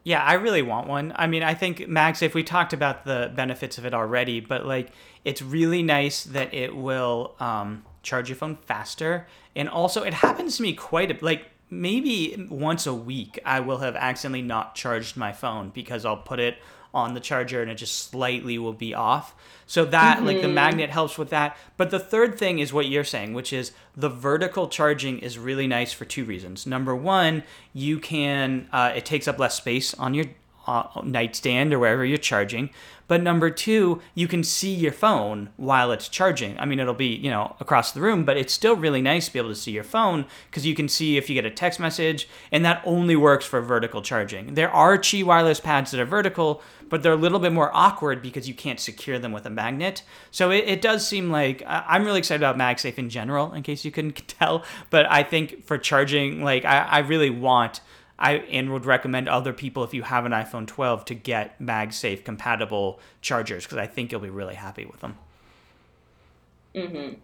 Yeah, 0.04 0.22
I 0.22 0.34
really 0.34 0.62
want 0.62 0.88
one. 0.88 1.12
I 1.14 1.28
mean, 1.28 1.44
I 1.44 1.54
think 1.54 1.78
MagSafe, 1.78 2.34
we 2.34 2.42
talked 2.42 2.72
about 2.72 3.04
the 3.04 3.32
benefits 3.36 3.78
of 3.78 3.86
it 3.86 3.94
already, 3.94 4.40
but 4.40 4.66
like 4.66 4.90
it's 5.24 5.40
really 5.40 5.82
nice 5.82 6.24
that 6.24 6.52
it 6.52 6.74
will 6.74 7.36
um, 7.38 7.84
charge 8.02 8.28
your 8.28 8.36
phone 8.36 8.56
faster. 8.56 9.26
And 9.54 9.68
also, 9.68 10.02
it 10.02 10.14
happens 10.14 10.56
to 10.56 10.62
me 10.62 10.74
quite 10.74 11.10
a 11.10 11.24
like 11.24 11.46
maybe 11.70 12.46
once 12.50 12.86
a 12.86 12.94
week, 12.94 13.38
I 13.44 13.60
will 13.60 13.78
have 13.78 13.96
accidentally 13.96 14.42
not 14.42 14.74
charged 14.74 15.16
my 15.16 15.32
phone 15.32 15.70
because 15.70 16.04
I'll 16.04 16.16
put 16.16 16.40
it 16.40 16.58
on 16.94 17.14
the 17.14 17.20
charger 17.20 17.62
and 17.62 17.70
it 17.70 17.76
just 17.76 18.10
slightly 18.10 18.58
will 18.58 18.72
be 18.72 18.94
off. 18.94 19.34
So 19.66 19.84
that 19.86 20.22
like 20.22 20.42
the 20.42 20.48
magnet 20.48 20.90
helps 20.90 21.16
with 21.16 21.30
that. 21.30 21.56
But 21.76 21.90
the 21.90 21.98
third 21.98 22.38
thing 22.38 22.58
is 22.58 22.72
what 22.72 22.86
you're 22.86 23.04
saying, 23.04 23.32
which 23.32 23.52
is 23.52 23.72
the 23.96 24.10
vertical 24.10 24.68
charging 24.68 25.18
is 25.18 25.38
really 25.38 25.66
nice 25.66 25.92
for 25.92 26.04
two 26.04 26.24
reasons. 26.24 26.66
Number 26.66 26.94
one, 26.94 27.42
you 27.72 27.98
can 27.98 28.68
uh, 28.72 28.92
it 28.94 29.06
takes 29.06 29.26
up 29.26 29.38
less 29.38 29.54
space 29.54 29.94
on 29.94 30.14
your 30.14 30.26
uh, 30.66 31.00
nightstand 31.02 31.72
or 31.72 31.78
wherever 31.78 32.04
you're 32.04 32.18
charging. 32.18 32.70
But 33.12 33.22
number 33.22 33.50
two, 33.50 34.00
you 34.14 34.26
can 34.26 34.42
see 34.42 34.72
your 34.72 34.90
phone 34.90 35.50
while 35.58 35.92
it's 35.92 36.08
charging. 36.08 36.58
I 36.58 36.64
mean, 36.64 36.80
it'll 36.80 36.94
be, 36.94 37.14
you 37.14 37.28
know, 37.28 37.56
across 37.60 37.92
the 37.92 38.00
room, 38.00 38.24
but 38.24 38.38
it's 38.38 38.54
still 38.54 38.74
really 38.74 39.02
nice 39.02 39.26
to 39.26 39.34
be 39.34 39.38
able 39.38 39.50
to 39.50 39.54
see 39.54 39.70
your 39.70 39.84
phone 39.84 40.24
because 40.48 40.64
you 40.64 40.74
can 40.74 40.88
see 40.88 41.18
if 41.18 41.28
you 41.28 41.34
get 41.34 41.44
a 41.44 41.50
text 41.50 41.78
message, 41.78 42.26
and 42.50 42.64
that 42.64 42.80
only 42.86 43.14
works 43.14 43.44
for 43.44 43.60
vertical 43.60 44.00
charging. 44.00 44.54
There 44.54 44.70
are 44.70 44.96
Qi 44.96 45.22
wireless 45.24 45.60
pads 45.60 45.90
that 45.90 46.00
are 46.00 46.06
vertical, 46.06 46.62
but 46.88 47.02
they're 47.02 47.12
a 47.12 47.16
little 47.16 47.38
bit 47.38 47.52
more 47.52 47.70
awkward 47.74 48.22
because 48.22 48.48
you 48.48 48.54
can't 48.54 48.80
secure 48.80 49.18
them 49.18 49.32
with 49.32 49.44
a 49.44 49.50
magnet. 49.50 50.04
So 50.30 50.50
it, 50.50 50.64
it 50.66 50.80
does 50.80 51.06
seem 51.06 51.30
like 51.30 51.62
I'm 51.66 52.06
really 52.06 52.20
excited 52.20 52.42
about 52.42 52.56
MagSafe 52.56 52.96
in 52.96 53.10
general, 53.10 53.52
in 53.52 53.62
case 53.62 53.84
you 53.84 53.90
couldn't 53.90 54.26
tell. 54.26 54.64
But 54.88 55.04
I 55.12 55.22
think 55.22 55.66
for 55.66 55.76
charging, 55.76 56.42
like, 56.42 56.64
I, 56.64 56.78
I 56.78 56.98
really 57.00 57.28
want. 57.28 57.82
I 58.18 58.34
and 58.34 58.72
would 58.72 58.84
recommend 58.84 59.28
other 59.28 59.52
people 59.52 59.84
if 59.84 59.92
you 59.94 60.02
have 60.02 60.24
an 60.24 60.32
iPhone 60.32 60.66
12 60.66 61.04
to 61.06 61.14
get 61.14 61.60
MagSafe 61.60 62.24
compatible 62.24 63.00
chargers 63.20 63.64
because 63.64 63.78
I 63.78 63.86
think 63.86 64.12
you'll 64.12 64.20
be 64.20 64.30
really 64.30 64.54
happy 64.54 64.84
with 64.84 65.00
them. 65.00 65.16
Mm-hmm. 66.74 67.14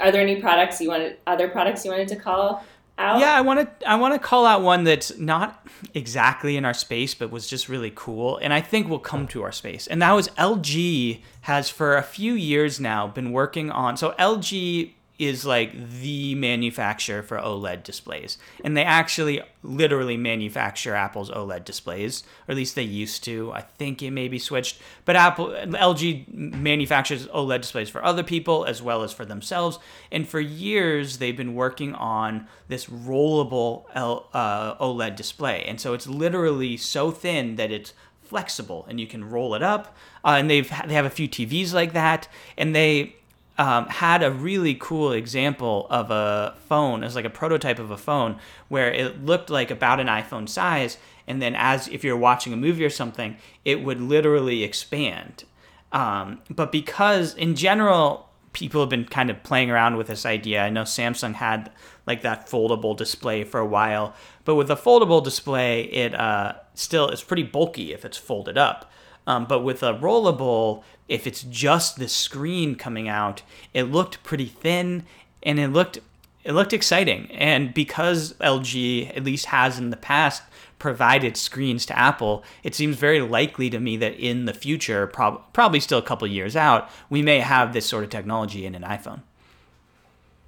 Are 0.00 0.10
there 0.10 0.22
any 0.22 0.40
products 0.40 0.80
you 0.80 0.88
wanted? 0.88 1.18
Other 1.26 1.48
products 1.48 1.84
you 1.84 1.90
wanted 1.90 2.08
to 2.08 2.16
call 2.16 2.64
out? 2.98 3.20
Yeah, 3.20 3.34
I 3.34 3.40
want 3.40 3.80
to 3.80 3.88
I 3.88 3.96
want 3.96 4.14
to 4.14 4.18
call 4.18 4.46
out 4.46 4.62
one 4.62 4.84
that's 4.84 5.18
not 5.18 5.66
exactly 5.94 6.56
in 6.56 6.64
our 6.64 6.74
space 6.74 7.14
but 7.14 7.30
was 7.30 7.46
just 7.46 7.68
really 7.68 7.92
cool 7.94 8.38
and 8.38 8.52
I 8.52 8.60
think 8.60 8.88
will 8.88 8.98
come 8.98 9.26
to 9.28 9.42
our 9.42 9.52
space. 9.52 9.86
And 9.86 10.00
that 10.02 10.12
was 10.12 10.28
LG 10.28 11.20
has 11.42 11.68
for 11.68 11.96
a 11.96 12.02
few 12.02 12.34
years 12.34 12.80
now 12.80 13.06
been 13.06 13.32
working 13.32 13.70
on 13.70 13.96
so 13.96 14.12
LG 14.18 14.92
is 15.18 15.44
like 15.44 15.72
the 16.00 16.34
manufacturer 16.34 17.22
for 17.22 17.38
OLED 17.38 17.82
displays. 17.82 18.38
And 18.64 18.76
they 18.76 18.82
actually 18.82 19.40
literally 19.62 20.16
manufacture 20.16 20.94
Apple's 20.94 21.30
OLED 21.30 21.64
displays, 21.64 22.24
or 22.48 22.52
at 22.52 22.56
least 22.56 22.74
they 22.74 22.82
used 22.82 23.22
to. 23.24 23.52
I 23.52 23.60
think 23.60 24.02
it 24.02 24.10
may 24.10 24.28
be 24.28 24.38
switched, 24.38 24.80
but 25.04 25.14
Apple 25.14 25.48
LG 25.48 26.32
manufactures 26.32 27.26
OLED 27.28 27.60
displays 27.60 27.88
for 27.88 28.04
other 28.04 28.22
people 28.22 28.64
as 28.64 28.82
well 28.82 29.02
as 29.02 29.12
for 29.12 29.24
themselves. 29.24 29.78
And 30.10 30.26
for 30.26 30.40
years 30.40 31.18
they've 31.18 31.36
been 31.36 31.54
working 31.54 31.94
on 31.94 32.48
this 32.68 32.86
rollable 32.86 33.84
L, 33.94 34.28
uh, 34.32 34.74
OLED 34.76 35.14
display. 35.14 35.64
And 35.64 35.80
so 35.80 35.92
it's 35.92 36.06
literally 36.06 36.76
so 36.76 37.10
thin 37.10 37.56
that 37.56 37.70
it's 37.70 37.92
flexible 38.22 38.86
and 38.88 38.98
you 38.98 39.06
can 39.06 39.28
roll 39.28 39.54
it 39.54 39.62
up. 39.62 39.94
Uh, 40.24 40.36
and 40.38 40.48
they've 40.48 40.68
they 40.86 40.94
have 40.94 41.04
a 41.04 41.10
few 41.10 41.28
TVs 41.28 41.74
like 41.74 41.92
that, 41.92 42.28
and 42.56 42.74
they 42.74 43.16
um, 43.58 43.86
had 43.86 44.22
a 44.22 44.30
really 44.30 44.74
cool 44.74 45.12
example 45.12 45.86
of 45.90 46.10
a 46.10 46.54
phone 46.68 47.04
as 47.04 47.14
like 47.14 47.24
a 47.24 47.30
prototype 47.30 47.78
of 47.78 47.90
a 47.90 47.96
phone 47.96 48.38
where 48.68 48.92
it 48.92 49.24
looked 49.24 49.50
like 49.50 49.70
about 49.70 50.00
an 50.00 50.06
iPhone 50.06 50.48
size, 50.48 50.96
and 51.26 51.40
then 51.40 51.54
as 51.54 51.88
if 51.88 52.02
you're 52.02 52.16
watching 52.16 52.52
a 52.52 52.56
movie 52.56 52.84
or 52.84 52.90
something, 52.90 53.36
it 53.64 53.82
would 53.84 54.00
literally 54.00 54.62
expand. 54.62 55.44
Um, 55.92 56.40
but 56.48 56.72
because 56.72 57.34
in 57.34 57.54
general, 57.54 58.30
people 58.52 58.80
have 58.80 58.90
been 58.90 59.04
kind 59.04 59.30
of 59.30 59.42
playing 59.42 59.70
around 59.70 59.96
with 59.96 60.06
this 60.06 60.26
idea. 60.26 60.62
I 60.62 60.70
know 60.70 60.82
Samsung 60.82 61.34
had 61.34 61.70
like 62.06 62.22
that 62.22 62.48
foldable 62.48 62.96
display 62.96 63.44
for 63.44 63.60
a 63.60 63.66
while, 63.66 64.14
but 64.44 64.54
with 64.54 64.70
a 64.70 64.76
foldable 64.76 65.22
display, 65.22 65.82
it 65.84 66.14
uh, 66.14 66.54
still 66.74 67.08
is 67.08 67.22
pretty 67.22 67.44
bulky 67.44 67.92
if 67.92 68.04
it's 68.04 68.16
folded 68.18 68.58
up. 68.58 68.90
Um, 69.26 69.46
but 69.46 69.60
with 69.60 69.82
a 69.82 69.94
rollable, 69.94 70.82
if 71.08 71.26
it's 71.26 71.42
just 71.42 71.96
the 71.98 72.08
screen 72.08 72.74
coming 72.74 73.08
out, 73.08 73.42
it 73.72 73.84
looked 73.84 74.22
pretty 74.22 74.46
thin 74.46 75.04
and 75.42 75.58
it 75.58 75.68
looked 75.68 75.98
it 76.44 76.52
looked 76.52 76.72
exciting. 76.72 77.30
And 77.30 77.72
because 77.72 78.32
LG 78.34 79.16
at 79.16 79.22
least 79.22 79.46
has 79.46 79.78
in 79.78 79.90
the 79.90 79.96
past 79.96 80.42
provided 80.80 81.36
screens 81.36 81.86
to 81.86 81.96
Apple, 81.96 82.42
it 82.64 82.74
seems 82.74 82.96
very 82.96 83.20
likely 83.20 83.70
to 83.70 83.78
me 83.78 83.96
that 83.98 84.14
in 84.14 84.46
the 84.46 84.52
future, 84.52 85.06
prob- 85.06 85.40
probably 85.52 85.78
still 85.78 86.00
a 86.00 86.02
couple 86.02 86.26
years 86.26 86.56
out, 86.56 86.90
we 87.08 87.22
may 87.22 87.38
have 87.38 87.72
this 87.72 87.86
sort 87.86 88.02
of 88.02 88.10
technology 88.10 88.66
in 88.66 88.74
an 88.74 88.82
iPhone. 88.82 89.22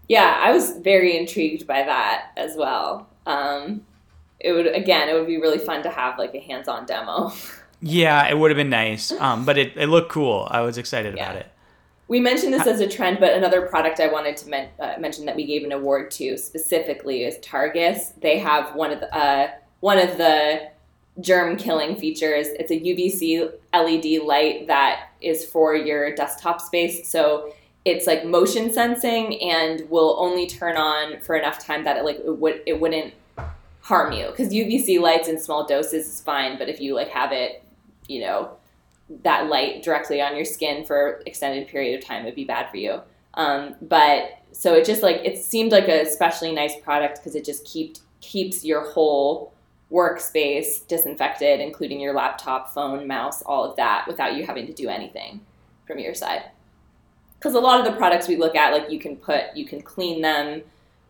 Yeah, 0.08 0.36
I 0.42 0.50
was 0.50 0.72
very 0.78 1.16
intrigued 1.16 1.66
by 1.66 1.84
that 1.84 2.32
as 2.36 2.56
well. 2.56 3.08
Um, 3.26 3.86
it 4.40 4.52
would 4.52 4.66
again, 4.66 5.08
it 5.08 5.14
would 5.14 5.28
be 5.28 5.38
really 5.38 5.58
fun 5.58 5.82
to 5.84 5.90
have 5.90 6.18
like 6.18 6.34
a 6.34 6.40
hands-on 6.40 6.86
demo. 6.86 7.32
Yeah, 7.80 8.26
it 8.28 8.38
would 8.38 8.50
have 8.50 8.56
been 8.56 8.70
nice, 8.70 9.12
um, 9.12 9.44
but 9.44 9.58
it, 9.58 9.76
it 9.76 9.88
looked 9.88 10.10
cool. 10.10 10.48
I 10.50 10.60
was 10.62 10.78
excited 10.78 11.16
Yeah. 11.16 11.24
about 11.30 11.36
it. 11.40 11.46
We 12.06 12.20
mentioned 12.20 12.52
this 12.52 12.66
as 12.66 12.80
a 12.80 12.88
trend, 12.88 13.18
but 13.18 13.32
another 13.32 13.62
product 13.62 13.98
I 13.98 14.08
wanted 14.08 14.36
to 14.38 14.48
men- 14.50 14.68
uh, 14.78 14.94
mention 14.98 15.24
that 15.24 15.36
we 15.36 15.46
gave 15.46 15.64
an 15.64 15.72
award 15.72 16.10
to 16.12 16.36
specifically 16.36 17.24
is 17.24 17.38
Targus. 17.38 18.12
They 18.20 18.38
have 18.38 18.74
one 18.74 18.90
of 18.92 19.00
the 19.00 19.14
uh, 19.16 19.50
one 19.80 19.98
of 19.98 20.18
the 20.18 20.68
germ 21.20 21.56
killing 21.56 21.96
features. 21.96 22.48
It's 22.48 22.70
a 22.70 22.78
UVC 22.78 23.50
LED 23.72 24.22
light 24.22 24.66
that 24.66 25.08
is 25.22 25.46
for 25.46 25.74
your 25.74 26.14
desktop 26.14 26.60
space. 26.60 27.08
So 27.08 27.54
it's 27.86 28.06
like 28.06 28.24
motion 28.26 28.72
sensing 28.72 29.40
and 29.42 29.88
will 29.88 30.16
only 30.18 30.46
turn 30.46 30.76
on 30.76 31.20
for 31.20 31.36
enough 31.36 31.58
time 31.64 31.84
that 31.84 31.96
it 31.96 32.04
like 32.04 32.18
it 32.18 32.38
would 32.38 32.60
it 32.66 32.80
wouldn't 32.80 33.14
harm 33.80 34.12
you 34.12 34.26
because 34.28 34.52
UVC 34.52 35.00
lights 35.00 35.28
in 35.28 35.38
small 35.38 35.66
doses 35.66 36.06
is 36.06 36.20
fine, 36.20 36.58
but 36.58 36.68
if 36.68 36.80
you 36.80 36.94
like 36.94 37.08
have 37.08 37.32
it, 37.32 37.63
you 38.08 38.20
know, 38.20 38.56
that 39.22 39.48
light 39.48 39.82
directly 39.82 40.20
on 40.20 40.34
your 40.36 40.44
skin 40.44 40.84
for 40.84 41.22
extended 41.26 41.68
period 41.68 41.98
of 41.98 42.04
time 42.04 42.24
would 42.24 42.34
be 42.34 42.44
bad 42.44 42.70
for 42.70 42.76
you. 42.76 43.00
Um, 43.34 43.74
but 43.82 44.38
so 44.52 44.74
it 44.74 44.84
just 44.84 45.02
like 45.02 45.16
it 45.24 45.38
seemed 45.38 45.72
like 45.72 45.88
a 45.88 46.02
especially 46.02 46.52
nice 46.52 46.74
product 46.82 47.18
because 47.18 47.34
it 47.34 47.44
just 47.44 47.64
keep 47.64 47.96
keeps 48.20 48.64
your 48.64 48.90
whole 48.90 49.52
workspace 49.92 50.86
disinfected, 50.88 51.60
including 51.60 52.00
your 52.00 52.14
laptop, 52.14 52.72
phone, 52.72 53.06
mouse, 53.06 53.42
all 53.42 53.64
of 53.64 53.76
that, 53.76 54.06
without 54.08 54.34
you 54.34 54.44
having 54.44 54.66
to 54.66 54.72
do 54.72 54.88
anything 54.88 55.40
from 55.86 55.98
your 55.98 56.14
side. 56.14 56.42
Because 57.38 57.54
a 57.54 57.60
lot 57.60 57.78
of 57.78 57.84
the 57.86 57.96
products 57.98 58.26
we 58.26 58.36
look 58.36 58.56
at, 58.56 58.72
like 58.72 58.90
you 58.90 58.98
can 58.98 59.16
put, 59.16 59.54
you 59.54 59.66
can 59.66 59.82
clean 59.82 60.22
them, 60.22 60.62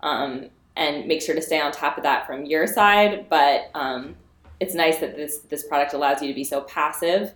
um, 0.02 0.46
and 0.76 1.06
make 1.06 1.22
sure 1.22 1.34
to 1.34 1.40
stay 1.40 1.60
on 1.60 1.70
top 1.70 1.96
of 1.96 2.02
that 2.02 2.26
from 2.26 2.44
your 2.44 2.66
side. 2.66 3.26
But 3.30 3.70
um, 3.74 4.16
it's 4.60 4.74
nice 4.74 4.98
that 4.98 5.16
this 5.16 5.38
this 5.38 5.66
product 5.66 5.94
allows 5.94 6.22
you 6.22 6.28
to 6.28 6.34
be 6.34 6.44
so 6.44 6.62
passive. 6.62 7.32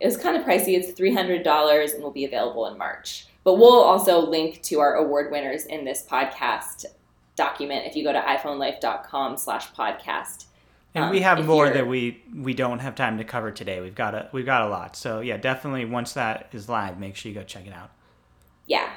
It 0.00 0.06
was 0.06 0.16
kind 0.16 0.36
of 0.36 0.44
pricey. 0.44 0.76
It's 0.76 0.92
three 0.92 1.12
hundred 1.14 1.42
dollars 1.42 1.92
and 1.92 2.02
will 2.02 2.10
be 2.10 2.24
available 2.24 2.66
in 2.66 2.76
March. 2.78 3.26
But 3.44 3.54
we'll 3.54 3.82
also 3.82 4.20
link 4.20 4.62
to 4.64 4.80
our 4.80 4.94
award 4.94 5.30
winners 5.30 5.66
in 5.66 5.84
this 5.84 6.04
podcast 6.08 6.86
document 7.36 7.86
if 7.86 7.94
you 7.94 8.04
go 8.04 8.12
to 8.12 8.20
iPhoneLife.com 8.20 9.36
slash 9.36 9.70
podcast. 9.72 10.46
And 10.94 11.06
Um, 11.06 11.10
we 11.10 11.20
have 11.20 11.44
more 11.44 11.68
that 11.68 11.86
we 11.86 12.22
we 12.34 12.54
don't 12.54 12.78
have 12.78 12.94
time 12.94 13.18
to 13.18 13.24
cover 13.24 13.50
today. 13.50 13.80
We've 13.80 13.94
got 13.94 14.14
a 14.14 14.28
we've 14.32 14.46
got 14.46 14.62
a 14.62 14.68
lot. 14.68 14.96
So 14.96 15.20
yeah, 15.20 15.36
definitely 15.36 15.84
once 15.84 16.12
that 16.12 16.48
is 16.52 16.68
live, 16.68 16.98
make 16.98 17.16
sure 17.16 17.30
you 17.30 17.34
go 17.34 17.42
check 17.44 17.66
it 17.66 17.72
out. 17.72 17.90
Yeah. 18.66 18.88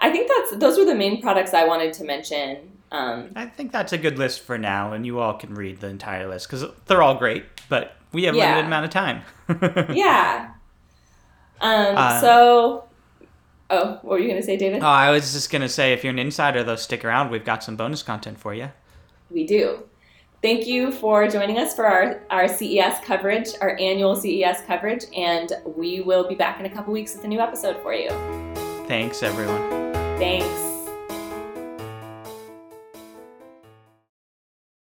I 0.00 0.10
think 0.10 0.28
that's 0.28 0.56
those 0.56 0.78
were 0.78 0.84
the 0.84 0.94
main 0.94 1.20
products 1.20 1.52
I 1.52 1.66
wanted 1.66 1.92
to 1.94 2.04
mention. 2.04 2.77
Um, 2.90 3.30
I 3.36 3.46
think 3.46 3.72
that's 3.72 3.92
a 3.92 3.98
good 3.98 4.18
list 4.18 4.40
for 4.40 4.56
now, 4.58 4.92
and 4.92 5.04
you 5.04 5.18
all 5.20 5.34
can 5.34 5.54
read 5.54 5.80
the 5.80 5.88
entire 5.88 6.26
list 6.28 6.48
because 6.48 6.64
they're 6.86 7.02
all 7.02 7.14
great. 7.16 7.44
But 7.68 7.94
we 8.12 8.24
have 8.24 8.34
Yeah. 8.34 8.44
limited 8.46 8.66
amount 8.66 8.84
of 8.86 8.90
time. 8.90 9.22
yeah. 9.94 10.50
Um, 11.60 11.96
Uh, 11.96 12.20
so, 12.20 12.84
oh, 13.70 13.84
what 14.02 14.04
were 14.04 14.18
you 14.18 14.28
going 14.28 14.40
to 14.40 14.46
say, 14.46 14.56
David? 14.56 14.82
Oh, 14.82 14.86
I 14.86 15.10
was 15.10 15.32
just 15.32 15.50
gonna 15.50 15.68
say, 15.68 15.92
if 15.92 16.02
you're 16.04 16.12
an 16.12 16.18
insider, 16.18 16.62
though, 16.62 16.76
stick 16.76 17.04
around. 17.04 17.30
We've 17.30 17.44
got 17.44 17.62
some 17.62 17.76
bonus 17.76 18.02
content 18.02 18.38
for 18.40 18.54
you. 18.54 18.70
We 19.30 19.46
do. 19.46 19.82
Thank 20.40 20.66
you 20.68 20.92
for 20.92 21.26
joining 21.28 21.58
us 21.58 21.74
for 21.74 21.84
our, 21.84 22.22
our 22.30 22.46
CES 22.46 23.00
coverage, 23.04 23.48
our 23.60 23.76
annual 23.78 24.14
CES 24.14 24.60
coverage, 24.68 25.04
and 25.16 25.52
we 25.66 26.00
will 26.00 26.28
be 26.28 26.36
back 26.36 26.60
in 26.60 26.66
a 26.66 26.70
couple 26.70 26.92
weeks 26.92 27.14
with 27.14 27.24
a 27.24 27.28
new 27.28 27.40
episode 27.40 27.76
for 27.82 27.92
you. 27.92 28.08
Thanks, 28.86 29.22
everyone. 29.24 29.68
Thanks. 30.18 30.77